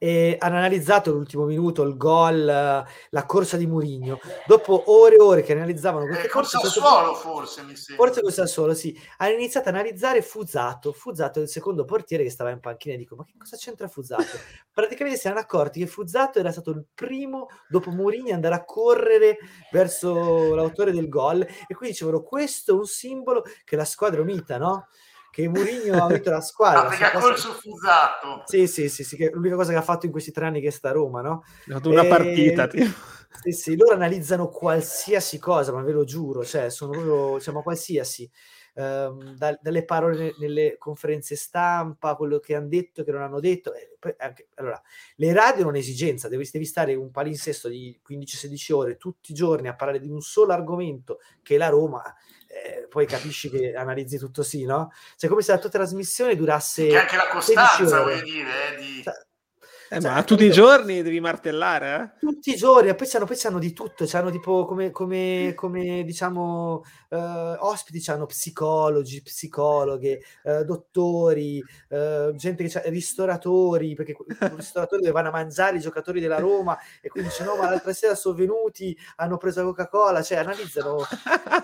e 0.02 0.38
hanno 0.40 0.56
analizzato 0.56 1.12
l'ultimo 1.12 1.44
minuto, 1.44 1.84
il 1.84 1.98
gol, 1.98 2.46
la 2.46 3.26
corsa 3.26 3.58
di 3.58 3.68
Murigno. 3.68 4.18
Dopo 4.48 4.84
ore 4.88 5.18
e 5.18 5.22
ore 5.22 5.44
che 5.44 5.52
analizzavano 5.52 6.06
queste 6.06 6.28
eh, 6.28 6.30
corse, 6.30 6.58
col 6.58 6.70
Sassuolo 6.70 7.14
forse 7.16 7.64
mi 7.64 7.76
sembra. 7.76 8.06
Forse 8.06 8.22
col 8.22 8.32
Sassuolo, 8.32 8.74
sì. 8.74 8.98
Hanno 9.18 9.34
iniziato 9.34 9.68
a 9.68 9.74
analizzare 9.74 10.22
Fuzato. 10.22 10.94
Fuzato 10.94 11.40
è 11.40 11.42
il 11.42 11.50
secondo 11.50 11.84
portiere 11.84 12.24
che 12.24 12.30
stava 12.30 12.50
in 12.52 12.62
panchina 12.62 12.96
e 12.96 12.98
dico, 12.98 13.18
ma 13.18 13.26
che 13.26 13.34
cosa 13.38 13.58
c'entra 13.58 13.90
Fuzato? 13.90 14.24
Praticamente 14.72 15.20
si 15.20 15.28
erano 15.28 15.42
accorti 15.42 15.82
che 15.82 15.88
Fuzato 15.88 16.40
era 16.40 16.54
stato 16.54 16.72
il 16.72 16.86
primo 16.96 17.48
dopo 17.68 17.92
Murigno 17.92 18.34
andare 18.34 18.56
a 18.56 18.64
correre 18.64 19.38
verso 19.70 20.56
l'autore 20.56 20.94
del 20.94 21.10
gol 21.10 21.42
e 21.42 21.76
quindi 21.76 21.90
dicevano 21.90 22.24
questo 22.24 22.72
è 22.72 22.76
un 22.76 22.86
simbolo 22.86 23.44
che 23.66 23.76
la 23.76 23.84
squadra 23.84 24.22
unita, 24.22 24.58
no? 24.58 24.88
Che 25.40 25.48
Mourinho 25.48 26.04
ha 26.04 26.08
vinto 26.08 26.30
la 26.30 26.42
squadra. 26.42 26.82
Ah, 26.82 26.88
perché 26.88 27.04
ha 27.06 27.12
corso 27.20 27.54
fusato. 27.54 28.44
Sì, 28.46 28.68
sì, 28.68 28.90
sì, 28.90 29.04
sì, 29.04 29.16
che 29.16 29.30
è 29.30 29.32
l'unica 29.32 29.56
cosa 29.56 29.72
che 29.72 29.78
ha 29.78 29.84
fatto 29.84 30.06
in 30.06 30.12
questi 30.12 30.32
tre 30.32 30.46
anni 30.46 30.60
che 30.60 30.72
sta 30.72 30.90
a 30.90 30.94
Roma, 30.94 31.22
no? 31.22 31.44
Ha 31.68 31.74
fatto 31.74 31.90
una 31.90 32.04
e... 32.04 32.08
partita, 32.08 32.68
tipo. 32.68 33.18
Sì, 33.42 33.52
sì, 33.52 33.78
loro 33.78 33.94
analizzano 33.94 34.50
qualsiasi 34.50 35.40
cosa, 35.40 35.72
ma 35.72 35.82
ve 35.82 35.92
lo 35.92 36.04
giuro, 36.04 36.44
cioè 36.44 36.70
sono 36.70 36.92
proprio, 36.92 37.38
diciamo, 37.38 37.62
qualsiasi. 37.62 38.30
Um, 38.74 39.36
da, 39.36 39.58
dalle 39.62 39.84
parole 39.84 40.34
nelle 40.40 40.78
conferenze 40.78 41.36
stampa, 41.36 42.16
quello 42.16 42.40
che 42.40 42.56
hanno 42.56 42.68
detto, 42.68 43.04
che 43.04 43.12
non 43.12 43.22
hanno 43.22 43.40
detto. 43.40 43.74
Eh, 43.74 44.16
anche, 44.18 44.48
allora, 44.56 44.82
le 45.16 45.34
radio 45.34 45.64
non 45.64 45.76
è 45.76 45.78
un'esigenza, 45.78 46.28
devi, 46.28 46.48
devi 46.52 46.66
stare 46.66 46.96
un 46.96 47.12
palinsesto 47.12 47.68
di 47.68 48.00
15-16 48.08 48.74
ore 48.74 48.98
tutti 48.98 49.32
i 49.32 49.36
giorni 49.36 49.68
a 49.68 49.76
parlare 49.76 50.00
di 50.00 50.10
un 50.10 50.22
solo 50.22 50.54
argomento 50.54 51.20
che 51.42 51.56
è 51.56 51.58
la 51.58 51.70
Roma 51.70 52.02
eh, 52.52 52.88
poi 52.90 53.06
capisci 53.06 53.50
che 53.50 53.76
analizzi 53.76 54.18
tutto 54.18 54.42
sì, 54.42 54.66
no? 54.66 54.92
Cioè 55.16 55.30
come 55.30 55.44
se 55.44 55.52
la 55.52 55.60
tua 55.60 55.70
trasmissione 55.70 56.36
durasse... 56.36 56.88
Che 56.88 56.98
anche 56.98 57.16
la 57.16 57.28
costanza, 57.28 58.02
voglio 58.02 58.22
dire, 58.24 58.76
eh, 58.76 58.80
di... 58.80 59.04
Eh, 59.92 60.00
cioè, 60.00 60.12
ma 60.12 60.24
tutti 60.24 60.46
i 60.46 60.52
giorni 60.52 61.02
devi 61.02 61.20
martellare, 61.20 62.14
eh? 62.14 62.20
Tutti 62.20 62.52
i 62.52 62.56
giorni, 62.56 62.94
poi 62.94 63.08
c'hanno, 63.08 63.26
poi 63.26 63.36
c'hanno 63.36 63.58
di 63.58 63.74
tutto, 63.74 64.06
c'hanno 64.06 64.30
tipo 64.30 64.64
come, 64.66 64.92
come, 64.92 65.54
come 65.56 66.04
diciamo 66.04 66.84
uh, 67.10 67.18
ospiti, 67.58 68.00
c'hanno 68.00 68.28
psicologi, 68.28 69.24
psicologhe, 69.24 70.22
uh, 70.44 70.64
dottori, 70.64 71.60
uh, 71.90 72.36
gente 72.36 72.64
che 72.64 72.70
c'ha, 72.70 72.84
ristoratori, 72.86 73.96
perché 73.96 74.12
i 74.12 74.56
ristoratori 74.56 75.02
dove 75.02 75.12
vanno 75.14 75.30
a 75.30 75.32
mangiare 75.32 75.78
i 75.78 75.82
giocatori 75.82 76.20
della 76.20 76.38
Roma 76.38 76.78
e 77.02 77.10
quindi 77.10 77.30
dice 77.30 77.44
no 77.44 77.56
ma 77.56 77.68
l'altra 77.68 77.92
sera 77.92 78.14
sono 78.14 78.36
venuti, 78.36 78.96
hanno 79.16 79.38
preso 79.38 79.62
la 79.62 79.66
Coca-Cola, 79.70 80.22
cioè 80.22 80.38
analizzano. 80.38 81.00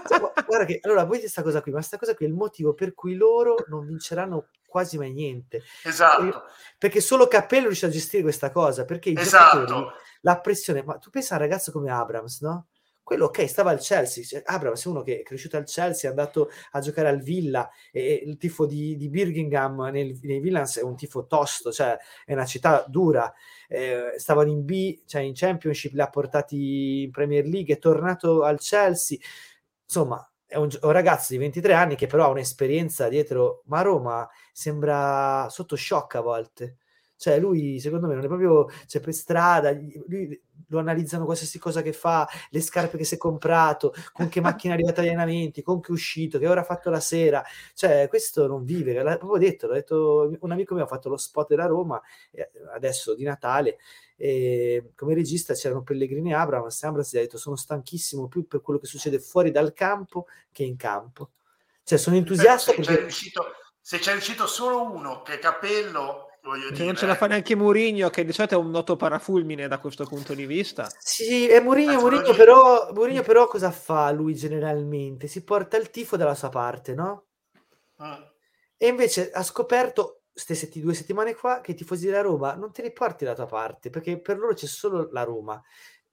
cioè, 0.10 0.20
guarda 0.48 0.66
che, 0.66 0.80
allora 0.82 1.04
voi 1.04 1.20
questa 1.20 1.44
cosa 1.44 1.62
qui, 1.62 1.72
ma 1.72 1.78
questa 1.78 2.00
cosa 2.00 2.16
qui 2.16 2.26
è 2.26 2.30
il 2.30 2.34
motivo 2.34 2.74
per 2.74 2.96
cui 2.96 3.14
loro 3.14 3.56
non 3.68 3.86
vinceranno 3.86 4.48
quasi 4.76 4.98
mai 4.98 5.14
niente. 5.14 5.64
Esatto. 5.86 6.44
Perché 6.78 7.00
solo 7.00 7.28
Cappello 7.28 7.68
riesce 7.68 7.86
a 7.86 7.90
gestire 7.90 8.24
questa 8.24 8.52
cosa, 8.52 8.84
perché 8.84 9.14
esatto. 9.16 9.94
la 10.20 10.42
pressione, 10.42 10.84
ma 10.84 10.98
tu 10.98 11.10
pensa 11.10 11.36
a 11.36 11.38
un 11.38 11.44
ragazzo 11.44 11.72
come 11.72 11.90
Abrams, 11.90 12.42
no? 12.42 12.68
Quello 13.02 13.26
ok, 13.26 13.48
stava 13.48 13.70
al 13.70 13.80
Chelsea, 13.80 14.26
cioè, 14.26 14.42
Abrams 14.44 14.84
è 14.84 14.90
uno 14.90 15.02
che 15.02 15.20
è 15.20 15.24
cresciuto 15.24 15.56
al 15.56 15.64
Chelsea, 15.64 16.10
è 16.10 16.12
andato 16.12 16.50
a 16.72 16.80
giocare 16.82 17.08
al 17.08 17.22
Villa, 17.22 17.70
e 17.90 18.22
il 18.26 18.36
tifo 18.36 18.66
di, 18.66 18.98
di 18.98 19.08
Birmingham 19.08 19.82
nel, 19.92 20.20
nei 20.24 20.42
Villans 20.42 20.80
è 20.80 20.82
un 20.82 20.98
tifo 20.98 21.26
tosto, 21.26 21.72
cioè 21.72 21.98
è 22.26 22.34
una 22.34 22.46
città 22.46 22.84
dura, 22.86 23.32
eh, 23.70 24.16
stavano 24.18 24.50
in 24.50 24.66
B, 24.66 25.04
cioè 25.06 25.22
in 25.22 25.34
Championship, 25.36 25.94
li 25.94 26.02
ha 26.02 26.10
portati 26.10 27.04
in 27.04 27.12
Premier 27.12 27.46
League, 27.46 27.76
è 27.76 27.80
tornato 27.80 28.44
al 28.44 28.60
Chelsea, 28.60 29.20
insomma 29.86 30.28
è 30.56 30.58
un, 30.58 30.70
un, 30.82 30.92
ragazzo 30.92 31.34
di 31.34 31.40
23 31.40 31.74
anni 31.74 31.96
che 31.96 32.08
però 32.08 32.26
ha 32.26 32.30
un'esperienza 32.30 33.10
dietro, 33.10 33.64
ma 33.66 33.80
a 33.80 33.82
Roma 33.82 34.30
sembra 34.54 35.48
sotto 35.50 35.76
shock 35.76 36.16
a 36.16 36.22
volte. 36.22 36.78
Cioè, 37.18 37.40
lui 37.40 37.80
secondo 37.80 38.08
me 38.08 38.16
non 38.16 38.24
è 38.24 38.28
proprio 38.28 38.70
cioè, 38.88 39.02
per 39.02 39.14
strada, 39.14 39.72
lui, 40.08 40.42
lo 40.70 40.80
analizzano 40.80 41.26
qualsiasi 41.26 41.60
cosa 41.60 41.82
che 41.82 41.92
fa, 41.94 42.28
le 42.50 42.62
scarpe 42.62 42.98
che 42.98 43.04
si 43.04 43.16
è 43.16 43.18
comprato, 43.18 43.94
con 44.14 44.30
che 44.30 44.40
macchina 44.42 44.74
è 44.74 44.78
arrivata 44.78 45.02
agli 45.02 45.08
allenamenti, 45.08 45.62
con 45.62 45.82
che 45.82 45.90
è 45.90 45.92
uscito, 45.92 46.40
che 46.40 46.48
ora 46.48 46.62
ha 46.62 46.64
fatto 46.64 46.90
la 46.90 47.00
sera. 47.02 47.44
Cioè, 47.74 48.08
questo 48.08 48.48
non 48.48 48.64
vive. 48.64 48.94
L'ha 49.04 49.18
proprio 49.18 49.40
detto, 49.40 49.68
l'ha 49.68 49.76
detto 49.76 50.38
un 50.40 50.52
amico 50.52 50.74
mio 50.74 50.84
ha 50.84 50.88
fatto 50.88 51.10
lo 51.10 51.18
spot 51.18 51.50
della 51.50 51.66
Roma 51.66 52.02
adesso 52.74 53.14
di 53.14 53.24
Natale 53.24 53.78
e 54.18 54.92
come 54.96 55.14
regista 55.14 55.54
c'erano 55.54 55.84
Pellegrini 55.84 56.32
e 56.32 56.36
Abrams. 56.36 56.84
Abrams 56.84 57.14
gli 57.14 57.18
ha 57.18 57.22
detto 57.22 57.38
sono 57.38 57.56
stanchissimo 57.56 58.28
più 58.28 58.48
per 58.48 58.62
quello 58.62 58.80
che 58.80 58.88
succede 58.88 59.20
fuori 59.20 59.52
dal 59.52 59.74
campo 59.74 60.28
che 60.52 60.64
in 60.64 60.78
campo. 60.78 61.32
Cioè, 61.84 61.98
sono 61.98 62.16
entusiasta 62.16 62.72
se, 62.72 62.78
perché... 62.78 62.94
c'è 62.94 63.00
riuscito, 63.02 63.46
se 63.80 64.00
c'è 64.00 64.12
riuscito 64.12 64.48
solo 64.48 64.92
uno, 64.92 65.22
che 65.22 65.34
è 65.34 65.40
Capello, 65.40 66.30
Cioè, 66.42 66.72
dire, 66.72 66.86
non 66.86 66.96
ce 66.96 67.06
la 67.06 67.16
fa 67.16 67.28
neanche 67.28 67.56
Mourinho, 67.56 68.10
che 68.10 68.24
di 68.24 68.32
solito 68.32 68.56
è 68.56 68.58
un 68.58 68.70
noto 68.70 68.96
parafulmine 68.96 69.68
da 69.68 69.80
questo 69.80 70.06
punto 70.06 70.34
di 70.34 70.46
vista. 70.46 70.90
Sì, 70.98 71.48
è 71.48 71.60
Mourinho, 71.60 72.00
Mourinho 72.00 72.34
però, 72.36 72.92
Mourinho 72.94 73.24
però 73.24 73.48
cosa 73.48 73.72
fa 73.72 74.12
lui 74.12 74.36
generalmente? 74.36 75.28
Si 75.28 75.44
porta 75.44 75.78
il 75.78 75.90
tifo 75.90 76.18
dalla 76.18 76.36
sua 76.36 76.50
parte, 76.50 76.94
no? 76.94 77.26
Ah. 77.98 78.32
E 78.78 78.88
invece 78.88 79.32
ha 79.32 79.44
scoperto 79.44 80.22
queste 80.44 80.70
due 80.82 80.94
settimane 80.94 81.34
qua 81.34 81.62
che 81.62 81.72
i 81.72 81.76
tifosi 81.76 82.08
della 82.08 82.22
Roma 82.22 82.56
non 82.56 82.74
te 82.74 82.82
li 82.82 82.92
porti 82.92 83.24
dalla 83.24 83.36
tua 83.36 83.46
parte, 83.46 83.90
perché 83.90 84.20
per 84.20 84.38
loro 84.38 84.54
c'è 84.54 84.68
solo 84.68 85.10
la 85.12 85.24
Roma 85.24 85.62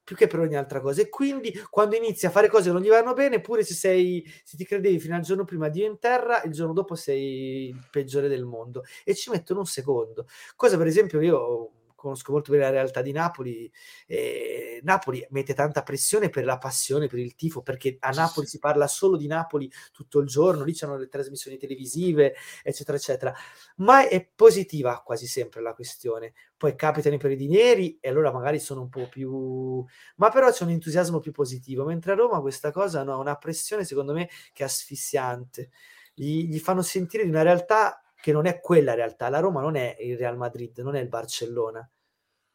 più 0.05 0.17
che 0.17 0.27
per 0.27 0.41
ogni 0.41 0.57
altra 0.57 0.81
cosa. 0.81 1.03
E 1.03 1.09
quindi 1.09 1.53
quando 1.71 1.97
inizi 1.97 2.27
a 2.27 2.31
fare 2.31 2.49
cose 2.49 2.67
che 2.67 2.73
non 2.73 2.83
gli 2.83 2.89
vanno 2.89 3.15
bene, 3.15 3.41
pure 3.41 3.65
se, 3.65 3.75
sei, 3.75 4.25
se 4.45 4.57
ti 4.57 4.65
credevi 4.65 4.99
fino 5.01 5.17
al 5.17 5.23
giorno 5.23 5.45
prima 5.45 5.69
Dio 5.69 5.87
in 5.87 5.99
terra, 5.99 6.43
il 6.43 6.53
giorno 6.53 6.73
dopo 6.73 6.95
sei 6.95 7.69
il 7.69 7.89
peggiore 7.91 8.29
del 8.29 8.45
mondo. 8.45 8.85
E 9.05 9.15
ci 9.15 9.31
mettono 9.31 9.61
un 9.61 9.67
secondo. 9.67 10.27
Cosa 10.57 10.77
per 10.77 10.87
esempio 10.87 11.21
io 11.21 11.73
conosco 12.03 12.33
molto 12.33 12.51
bene 12.51 12.65
la 12.65 12.71
realtà 12.71 13.01
di 13.01 13.13
Napoli. 13.13 13.73
Eh, 14.07 14.81
Napoli 14.83 15.25
mette 15.31 15.55
tanta 15.55 15.83
pressione 15.83 16.29
per 16.29 16.45
la 16.45 16.59
passione, 16.59 17.07
per 17.07 17.21
il 17.21 17.35
tifo, 17.37 17.63
perché 17.63 17.97
a 18.01 18.11
Napoli 18.11 18.47
si 18.47 18.59
parla 18.59 18.89
solo 18.89 19.17
di 19.17 19.27
Napoli 19.27 19.71
tutto 19.93 20.19
il 20.19 20.27
giorno, 20.27 20.65
lì 20.65 20.75
c'hanno 20.75 20.97
le 20.97 21.09
trasmissioni 21.09 21.57
televisive, 21.57 22.35
eccetera, 22.63 22.97
eccetera. 22.97 23.35
Ma 23.77 24.09
è 24.09 24.29
positiva 24.35 25.01
quasi 25.03 25.27
sempre 25.27 25.63
la 25.63 25.73
questione. 25.75 26.33
Poi 26.57 26.75
capitano 26.75 27.15
i 27.15 27.19
periodi 27.19 27.49
neri 27.49 27.99
e 28.01 28.09
allora 28.09 28.33
magari 28.33 28.59
sono 28.59 28.83
un 28.83 28.89
po' 28.89 29.09
più... 29.09 29.85
ma 30.17 30.31
però 30.31 30.51
c'è 30.51 30.65
un 30.65 30.71
entusiasmo 30.71 31.21
più 31.21 31.33
positivo, 31.33 31.85
mentre 31.85 32.13
a 32.13 32.15
Roma 32.17 32.41
questa 32.41 32.71
cosa 32.71 33.03
no, 33.05 33.15
ha 33.15 33.19
una 33.19 33.37
pressione 33.37 33.85
secondo 33.85 34.13
me 34.13 34.29
che 34.53 34.63
è 34.63 34.67
asfissiante. 34.67 35.71
Gli, 36.15 36.49
gli 36.49 36.59
fanno 36.59 36.83
sentire 36.83 37.23
di 37.25 37.31
una 37.31 37.43
realtà 37.43 38.03
che 38.23 38.31
non 38.31 38.47
è 38.47 38.61
quella 38.61 38.95
realtà. 38.95 39.29
La 39.29 39.41
Roma 39.41 39.61
non 39.61 39.75
è 39.75 39.97
il 39.99 40.17
Real 40.17 40.37
Madrid, 40.37 40.79
non 40.79 40.95
è 40.95 41.01
il 41.01 41.09
Barcellona, 41.09 41.91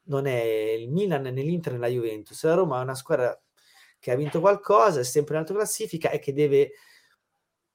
non 0.03 0.26
è 0.26 0.41
il 0.41 0.89
Milan, 0.89 1.24
né 1.24 1.41
l'Inter, 1.41 1.74
né 1.74 1.80
la 1.80 1.88
Juventus. 1.88 2.41
La 2.45 2.53
Roma 2.53 2.80
è 2.80 2.84
una 2.84 2.95
squadra 2.95 3.38
che 3.99 4.11
ha 4.11 4.15
vinto 4.15 4.39
qualcosa, 4.39 5.01
è 5.01 5.03
sempre 5.03 5.34
in 5.34 5.41
alta 5.41 5.53
classifica 5.53 6.09
e 6.09 6.20
che 6.20 6.32
deve 6.32 6.72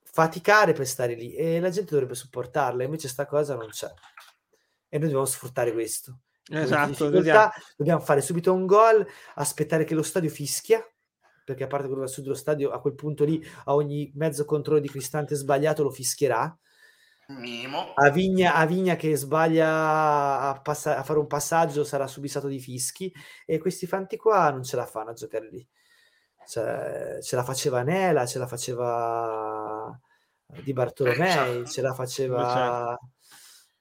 faticare 0.05 0.73
per 0.73 0.87
stare 0.87 1.13
lì 1.13 1.35
e 1.35 1.61
la 1.61 1.69
gente 1.69 1.91
dovrebbe 1.91 2.15
supportarla, 2.15 2.83
invece 2.83 3.09
sta 3.09 3.27
cosa 3.27 3.57
non 3.57 3.69
c'è. 3.69 3.93
E 4.89 4.97
noi 4.97 5.09
dobbiamo 5.09 5.27
sfruttare 5.27 5.75
questo. 5.75 6.21
Esatto, 6.51 7.11
dobbiamo 7.11 8.01
fare 8.01 8.23
subito 8.23 8.55
un 8.55 8.65
gol, 8.65 9.07
aspettare 9.35 9.85
che 9.85 9.95
lo 9.95 10.03
stadio 10.03 10.31
fischia, 10.31 10.83
perché 11.45 11.65
a 11.65 11.67
parte 11.67 11.89
quello 11.89 12.01
da 12.01 12.09
sud 12.09 12.25
dello 12.25 12.37
stadio, 12.37 12.71
a 12.71 12.81
quel 12.81 12.95
punto 12.95 13.25
lì 13.25 13.45
a 13.67 13.75
ogni 13.75 14.11
mezzo 14.15 14.47
controllo 14.47 14.81
di 14.81 14.89
Cristante 14.89 15.35
sbagliato 15.35 15.83
lo 15.83 15.91
fischierà 15.91 16.59
Minimo. 17.39 17.93
A 17.95 18.11
Vigna, 18.11 18.55
a 18.55 18.67
Vigna 18.67 18.97
che 18.97 19.17
sbaglia 19.17 20.51
a, 20.51 20.61
passa- 20.61 20.99
a, 20.99 21.03
fare 21.03 21.19
un 21.19 21.27
passaggio 21.27 21.85
sarà 21.85 22.07
subissato 22.07 22.49
di 22.49 22.59
fischi 22.59 23.13
e 23.47 23.59
questi 23.59 23.87
fanti 23.87 24.17
qua 24.17 24.51
non 24.51 24.63
ce 24.63 24.77
la 24.77 24.87
fanno 24.87 25.11
a 25.11 25.15
giocare 25.15 25.49
lì. 25.49 25.67
Cioè, 26.47 27.19
ce 27.23 27.37
la 27.37 27.45
faceva 27.45 27.83
Nela, 27.83 28.27
ce 28.27 28.39
la 28.39 28.47
faceva 28.47 29.99
Di 30.63 30.73
Bartolomei, 30.73 31.67
ce 31.67 31.81
la 31.81 31.95
faceva... 31.95 32.99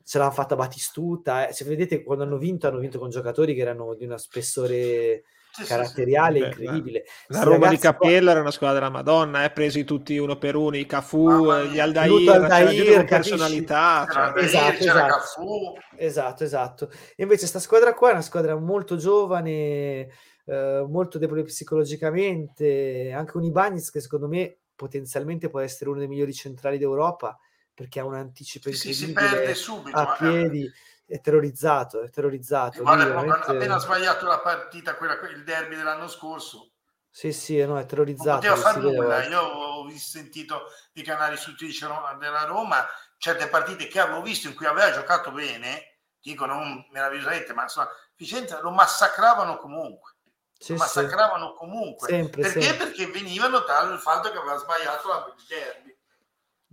Ce 0.04 0.18
l'ha 0.18 0.32
fatta 0.32 0.56
Batistuta. 0.56 1.48
Eh. 1.48 1.54
Se 1.54 1.64
vedete, 1.64 2.04
quando 2.04 2.24
hanno 2.24 2.38
vinto, 2.38 2.68
hanno 2.68 2.80
vinto 2.80 3.00
con 3.00 3.10
giocatori 3.10 3.54
che 3.56 3.62
erano 3.62 3.94
di 3.96 4.04
uno 4.04 4.18
spessore 4.18 5.24
caratteriale 5.66 6.38
sì, 6.38 6.42
sì. 6.42 6.50
incredibile. 6.50 7.04
La, 7.28 7.38
la 7.40 7.44
Roma 7.44 7.70
di 7.70 7.78
Capello 7.78 8.24
qua... 8.24 8.32
era 8.32 8.40
una 8.42 8.52
squadra 8.52 8.80
della 8.80 8.92
Madonna, 8.92 9.44
eh, 9.44 9.52
presi 9.52 9.84
tutti 9.84 10.18
uno 10.18 10.38
per 10.38 10.56
uno, 10.56 10.78
i 10.78 10.86
Cafu, 10.86 11.28
ah, 11.28 11.64
gli 11.64 11.80
Aldair, 11.80 12.30
Aldair 12.30 13.06
personalità. 13.06 14.08
Cioè... 14.12 14.44
Esatto, 14.44 14.84
esatto. 14.84 15.74
esatto, 15.98 16.44
esatto. 16.44 16.90
E 17.16 17.24
invece 17.24 17.48
sta 17.48 17.60
squadra 17.60 17.94
qua 17.94 18.10
è 18.10 18.14
una 18.14 18.22
squadra 18.22 18.56
molto 18.58 18.96
giovane, 18.96 20.10
eh, 20.46 20.86
molto 20.88 21.18
debole 21.18 21.44
psicologicamente, 21.44 23.12
anche 23.12 23.38
un 23.38 23.44
Ibanez 23.44 23.90
che 23.90 24.00
secondo 24.00 24.28
me 24.28 24.58
potenzialmente 24.76 25.50
può 25.50 25.60
essere 25.60 25.90
uno 25.90 26.00
dei 26.00 26.08
migliori 26.08 26.34
centrali 26.34 26.78
d'Europa 26.78 27.38
perché 27.82 28.00
ha 28.00 28.06
un 28.06 28.14
anticipo 28.14 28.70
incredibile 28.70 29.56
subito, 29.56 29.98
a 29.98 30.16
piedi. 30.18 30.66
Eh 30.66 30.72
è 31.12 31.20
terrorizzato, 31.20 32.04
è 32.04 32.10
terrorizzato. 32.10 32.82
Guarda, 32.84 33.04
veramente... 33.04 33.52
appena 33.52 33.78
sbagliato 33.80 34.26
la 34.26 34.40
partita, 34.40 34.96
quella, 34.96 35.20
il 35.30 35.44
derby 35.44 35.76
dell'anno 35.76 36.08
scorso. 36.08 36.72
Sì, 37.10 37.34
sì, 37.34 37.62
no, 37.66 37.78
è 37.78 37.86
terrorizzato. 37.86 38.30
Non 38.30 38.40
poteva 38.40 38.56
fare 38.56 38.80
nulla. 38.80 39.24
Io 39.26 39.42
ho 39.42 39.90
sentito 39.98 40.68
i 40.94 41.04
canali 41.04 41.36
su 41.36 41.54
Twitch 41.56 41.86
della 42.18 42.46
Roma, 42.46 42.88
certe 43.18 43.48
partite 43.48 43.88
che 43.88 44.00
avevo 44.00 44.22
visto 44.22 44.48
in 44.48 44.56
cui 44.56 44.66
aveva 44.66 44.94
giocato 44.94 45.32
bene, 45.32 45.98
dico 46.22 46.46
non 46.46 46.88
meravigliosamente, 46.92 47.54
ma 47.54 47.64
insomma, 47.64 47.90
Vicenza 48.16 48.62
lo 48.62 48.72
massacravano 48.72 49.58
comunque. 49.58 50.16
Sì, 50.58 50.74
lo 50.74 50.78
massacravano 50.78 51.48
sì. 51.50 51.54
comunque. 51.58 52.08
Sempre, 52.08 52.42
Perché? 52.44 52.62
Sempre. 52.62 52.86
Perché 52.86 53.08
venivano 53.08 53.60
dal 53.60 54.00
fatto 54.00 54.32
che 54.32 54.38
aveva 54.38 54.58
sbagliato 54.58 55.08
la, 55.10 55.36
derby. 55.50 55.81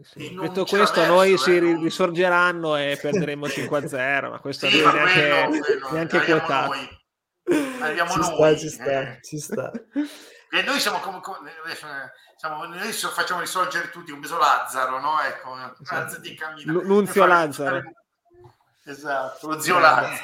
Sì. 0.03 0.35
Detto 0.35 0.65
questo, 0.65 1.01
verso, 1.01 1.13
noi 1.13 1.33
eh, 1.33 1.39
si 1.39 1.59
non... 1.59 1.83
risorgeranno 1.83 2.77
e 2.77 2.99
perderemo 3.01 3.47
5-0, 3.49 4.31
ma 4.31 4.39
questo 4.39 4.69
sì, 4.69 4.81
non 4.81 4.97
è 4.97 5.15
neanche, 5.15 5.59
quello, 5.59 5.93
neanche 5.93 6.25
quotato. 6.25 6.73
Arriviamo 7.81 8.13
ci 8.13 8.19
noi. 8.19 8.35
Sta, 8.35 8.57
ci 8.57 8.69
sta, 8.69 9.01
eh. 9.01 9.19
ci 9.23 9.39
sta. 9.39 9.73
E 10.51 10.63
noi 10.63 10.81
siamo 10.81 10.99
come, 11.01 11.21
come 11.21 11.43
siamo, 12.37 12.65
noi 12.65 12.91
facciamo 12.91 13.41
risorgere 13.41 13.91
tutti, 13.91 14.13
un 14.13 14.21
peso 14.21 14.39
Lazzaro, 14.39 14.99
no? 14.99 15.21
Ecco, 15.21 15.55
esatto. 15.83 16.19
di 16.21 16.35
cammino. 16.35 16.81
Nunzio 16.81 17.27
Lazzaro. 17.27 17.83
Esatto, 18.83 19.47
lo 19.47 19.61
zio 19.61 19.79
Lazzaro. 19.79 20.17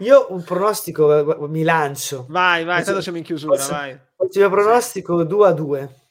Io 0.00 0.26
un 0.28 0.44
pronostico 0.44 1.46
mi 1.48 1.62
lancio. 1.62 2.26
Vai, 2.28 2.64
vai, 2.64 2.84
tanto 2.84 3.00
siamo 3.00 3.16
in 3.16 3.24
chiusura, 3.24 3.56
Posso, 3.56 3.72
vai. 3.72 3.98
Oggi 4.16 4.40
il 4.40 4.50
pronostico 4.50 5.24
2 5.24 5.48
a 5.48 5.52
2 5.52 6.03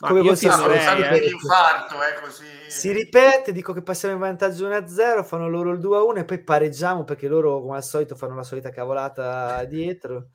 come 0.00 0.22
possiamo 0.22 0.66
eh. 0.70 1.30
infarto, 1.30 1.94
eh, 2.02 2.20
così. 2.20 2.46
Si 2.68 2.90
ripete, 2.90 3.52
dico 3.52 3.72
che 3.72 3.82
passiamo 3.82 4.14
in 4.14 4.20
vantaggio 4.20 4.68
1-0, 4.68 5.24
fanno 5.24 5.48
loro 5.48 5.72
il 5.72 5.80
2-1 5.80 6.18
e 6.18 6.24
poi 6.24 6.38
pareggiamo 6.38 7.04
perché 7.04 7.28
loro 7.28 7.60
come 7.60 7.76
al 7.76 7.84
solito 7.84 8.14
fanno 8.14 8.34
la 8.34 8.42
solita 8.42 8.70
cavolata 8.70 9.62
dietro. 9.64 10.28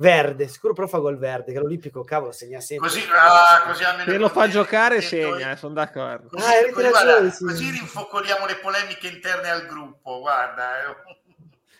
Verde, 0.00 0.46
sicuro 0.46 0.74
però 0.74 0.86
fa 0.86 0.98
gol 0.98 1.18
verde, 1.18 1.52
che 1.52 1.58
l'Olimpico 1.58 2.04
cavolo 2.04 2.30
segna 2.30 2.60
sempre. 2.60 2.86
Così, 2.86 3.02
ah, 3.12 3.62
così 3.66 3.82
Se 4.04 4.16
lo 4.16 4.28
fa 4.28 4.48
giocare 4.48 5.00
segna, 5.00 5.50
eh, 5.50 5.56
sono 5.56 5.74
d'accordo. 5.74 6.28
Così, 6.28 6.46
ah, 6.46 6.72
così, 6.72 6.88
guarda, 6.88 7.30
sì. 7.30 7.44
così 7.44 7.70
rinfocoliamo 7.70 8.46
le 8.46 8.54
polemiche 8.58 9.08
interne 9.08 9.50
al 9.50 9.66
gruppo, 9.66 10.20
guarda. 10.20 10.68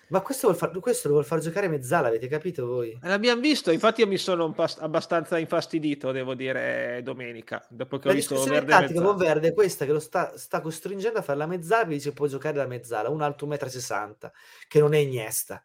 Eh. 0.08 0.14
Ma 0.14 0.20
questo, 0.22 0.46
vuol 0.46 0.58
far, 0.58 0.70
questo 0.80 1.08
lo 1.08 1.14
vuol 1.14 1.26
far 1.26 1.40
giocare 1.40 1.68
Mezzala, 1.68 2.08
avete 2.08 2.28
capito 2.28 2.66
voi? 2.66 2.98
Eh, 3.00 3.08
l'abbiamo 3.08 3.40
visto, 3.40 3.70
infatti 3.70 4.00
io 4.00 4.06
mi 4.06 4.16
sono 4.16 4.54
abbastanza 4.78 5.38
infastidito, 5.38 6.12
devo 6.12 6.34
dire, 6.34 7.00
domenica, 7.04 7.64
dopo 7.68 7.98
che 7.98 8.06
la 8.06 8.12
ho 8.12 8.16
visto 8.16 8.42
Verde 8.44 8.70
tattica 8.70 9.02
con 9.02 9.16
Verde 9.16 9.48
è 9.48 9.52
questa, 9.52 9.84
che 9.84 9.92
lo 9.92 10.00
sta, 10.00 10.36
sta, 10.36 10.60
costringendo 10.60 11.18
a 11.18 11.22
fare 11.22 11.38
la 11.38 11.46
Mezzala, 11.46 11.82
perché 11.82 11.96
dice 11.96 12.12
può 12.12 12.26
giocare 12.26 12.56
la 12.56 12.66
Mezzala, 12.66 13.10
un 13.10 13.20
alto 13.20 13.46
1,60 13.46 14.06
m, 14.06 14.30
che 14.66 14.80
non 14.80 14.94
è 14.94 14.98
Iniesta. 14.98 15.62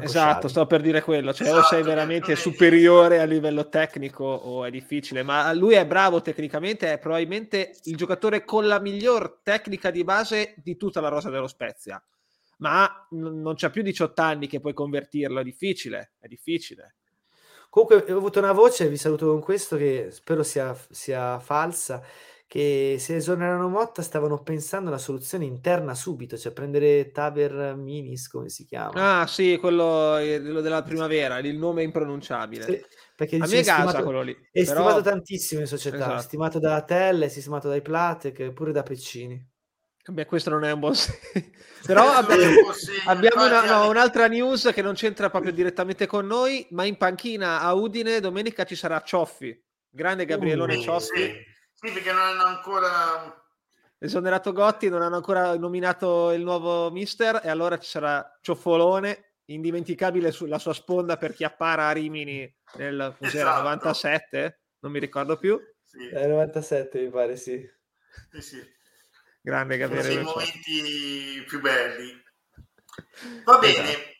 Esatto, 0.00 0.46
sto 0.46 0.64
per 0.64 0.80
dire 0.80 1.02
quello, 1.02 1.34
cioè 1.34 1.48
esatto, 1.48 1.62
o 1.62 1.68
sei 1.68 1.82
veramente 1.82 2.36
superiore 2.36 3.18
a 3.18 3.24
livello 3.24 3.68
tecnico 3.68 4.22
o 4.22 4.64
è 4.64 4.70
difficile, 4.70 5.24
ma 5.24 5.52
lui 5.52 5.74
è 5.74 5.84
bravo 5.84 6.22
tecnicamente, 6.22 6.92
è 6.92 6.98
probabilmente 6.98 7.74
il 7.84 7.96
giocatore 7.96 8.44
con 8.44 8.68
la 8.68 8.78
miglior 8.78 9.40
tecnica 9.42 9.90
di 9.90 10.04
base 10.04 10.54
di 10.58 10.76
tutta 10.76 11.00
la 11.00 11.08
rosa 11.08 11.30
dello 11.30 11.48
Spezia 11.48 12.00
ma 12.62 13.06
non 13.10 13.54
c'ha 13.56 13.70
più 13.70 13.82
18 13.82 14.22
anni 14.22 14.46
che 14.46 14.60
puoi 14.60 14.72
convertirlo, 14.72 15.40
è 15.40 15.44
difficile, 15.44 16.12
è 16.20 16.28
difficile. 16.28 16.94
Comunque 17.68 18.12
ho 18.12 18.16
avuto 18.16 18.38
una 18.38 18.52
voce, 18.52 18.88
vi 18.88 18.96
saluto 18.96 19.26
con 19.26 19.40
questo, 19.40 19.76
che 19.76 20.08
spero 20.10 20.42
sia, 20.42 20.76
sia 20.90 21.40
falsa, 21.40 22.02
che 22.46 22.96
se 22.98 23.16
esonerano 23.16 23.68
Motta 23.68 24.02
stavano 24.02 24.42
pensando 24.42 24.90
a 24.90 24.92
una 24.92 25.00
soluzione 25.00 25.44
interna 25.46 25.94
subito, 25.94 26.36
cioè 26.36 26.52
prendere 26.52 27.10
Taver 27.10 27.74
Minis, 27.74 28.28
come 28.28 28.48
si 28.48 28.64
chiama. 28.64 29.22
Ah 29.22 29.26
sì, 29.26 29.56
quello, 29.58 30.16
quello 30.18 30.60
della 30.60 30.82
primavera, 30.82 31.38
il 31.38 31.56
nome 31.56 31.82
impronunciabile. 31.82 32.64
Sì, 32.64 32.84
perché 33.16 33.36
a 33.36 33.46
me 33.46 33.62
gasa 33.62 34.02
quello 34.02 34.22
lì. 34.22 34.34
È 34.52 34.64
però... 34.64 34.82
stimato 34.82 35.00
tantissimo 35.00 35.62
in 35.62 35.66
società, 35.66 35.96
esatto. 35.96 36.20
stimato 36.20 36.58
da 36.58 36.82
Telle, 36.82 37.28
stimato 37.28 37.68
dai 37.68 37.82
Platek, 37.82 38.52
pure 38.52 38.70
da 38.70 38.82
Peccini. 38.82 39.50
Beh, 40.04 40.26
questo 40.26 40.50
non 40.50 40.64
è 40.64 40.72
un 40.72 40.80
buon 40.80 40.94
segno. 40.96 41.50
Però 41.86 42.08
abbiamo, 42.10 42.70
abbiamo 43.06 43.44
una, 43.44 43.64
no, 43.64 43.88
un'altra 43.88 44.26
news 44.26 44.70
che 44.72 44.82
non 44.82 44.94
c'entra 44.94 45.30
proprio 45.30 45.52
direttamente 45.52 46.06
con 46.06 46.26
noi, 46.26 46.66
ma 46.70 46.84
in 46.84 46.96
panchina 46.96 47.60
a 47.60 47.72
Udine 47.72 48.20
domenica 48.20 48.64
ci 48.64 48.74
sarà 48.74 49.00
Cioffi, 49.02 49.60
grande 49.88 50.24
Gabrielone 50.24 50.76
uh, 50.76 50.80
Cioffi. 50.80 51.22
Sì. 51.22 51.44
sì, 51.72 51.92
perché 51.92 52.12
non 52.12 52.22
hanno 52.22 52.44
ancora... 52.44 53.36
Esonerato 53.98 54.52
Gotti, 54.52 54.88
non 54.88 55.02
hanno 55.02 55.14
ancora 55.14 55.56
nominato 55.56 56.32
il 56.32 56.42
nuovo 56.42 56.90
mister 56.90 57.40
e 57.44 57.48
allora 57.48 57.78
ci 57.78 57.88
sarà 57.88 58.36
Cioffolone, 58.40 59.34
indimenticabile 59.44 60.32
sulla 60.32 60.58
sua 60.58 60.72
sponda 60.72 61.16
per 61.16 61.32
chi 61.34 61.44
appara 61.44 61.86
a 61.86 61.92
Rimini 61.92 62.52
nel 62.74 63.14
esatto. 63.20 63.62
97, 63.62 64.60
non 64.80 64.90
mi 64.90 64.98
ricordo 64.98 65.36
più. 65.36 65.60
Sì. 65.80 66.08
Eh, 66.08 66.26
97 66.26 67.00
mi 67.00 67.10
pare, 67.10 67.36
sì. 67.36 67.64
Sì, 68.32 68.40
sì. 68.40 68.80
Grande 69.42 69.76
Gabriele. 69.76 70.12
i 70.12 70.22
momenti 70.22 71.44
più 71.46 71.60
belli. 71.60 72.22
Va 73.44 73.58
bene. 73.58 73.90
Esatto. 73.90 74.10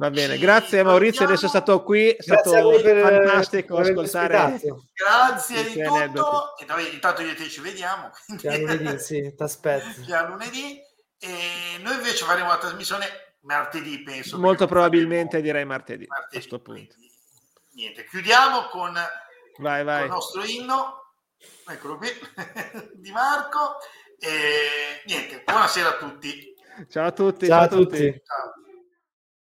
Va 0.00 0.08
bene, 0.10 0.36
Ci 0.36 0.40
grazie 0.40 0.82
Maurizio 0.82 1.26
di 1.26 1.34
essere 1.34 1.48
stato 1.48 1.82
qui, 1.82 2.08
è 2.08 2.22
stato 2.22 2.70
per, 2.80 3.02
fantastico 3.02 3.76
per 3.76 3.90
ascoltare. 3.90 4.58
Grazie 4.94 5.62
di 5.62 5.72
tutto. 5.74 5.94
Aneddoti. 5.94 6.62
E 6.62 6.66
noi, 6.66 6.94
intanto 6.94 7.20
io 7.20 7.32
e 7.32 7.34
te 7.34 7.50
ci 7.50 7.60
vediamo. 7.60 8.10
Già 8.38 8.56
lunedì, 8.56 8.98
sì, 8.98 9.34
ti 9.36 9.42
aspetto. 9.42 10.00
Già 10.00 10.26
lunedì. 10.26 10.80
E 11.18 11.28
noi 11.80 11.96
invece 11.96 12.24
faremo 12.24 12.48
la 12.48 12.56
trasmissione 12.56 13.36
martedì, 13.40 14.02
penso. 14.02 14.38
Molto 14.38 14.66
probabilmente 14.66 15.42
direi 15.42 15.66
martedì, 15.66 16.06
martedì, 16.06 16.26
a 16.26 16.30
questo 16.30 16.60
punto. 16.60 16.94
Quindi, 16.94 17.12
niente, 17.72 18.06
chiudiamo 18.06 18.68
con, 18.68 18.94
vai, 19.58 19.84
vai. 19.84 19.98
con 19.98 20.06
il 20.06 20.12
nostro 20.12 20.44
inno, 20.44 21.12
eccolo 21.68 21.98
qui, 21.98 22.08
di 22.96 23.10
Marco. 23.12 23.76
E 24.22 25.02
niente, 25.06 25.42
buonasera 25.46 25.88
a 25.88 25.96
tutti. 25.96 26.54
Ciao 26.88 27.06
a 27.06 27.12
tutti. 27.12 27.46
Ciao, 27.46 27.56
ciao 27.56 27.64
a 27.64 27.68
tutti. 27.68 27.96
tutti. 27.96 28.22
Ciao. 28.22 28.59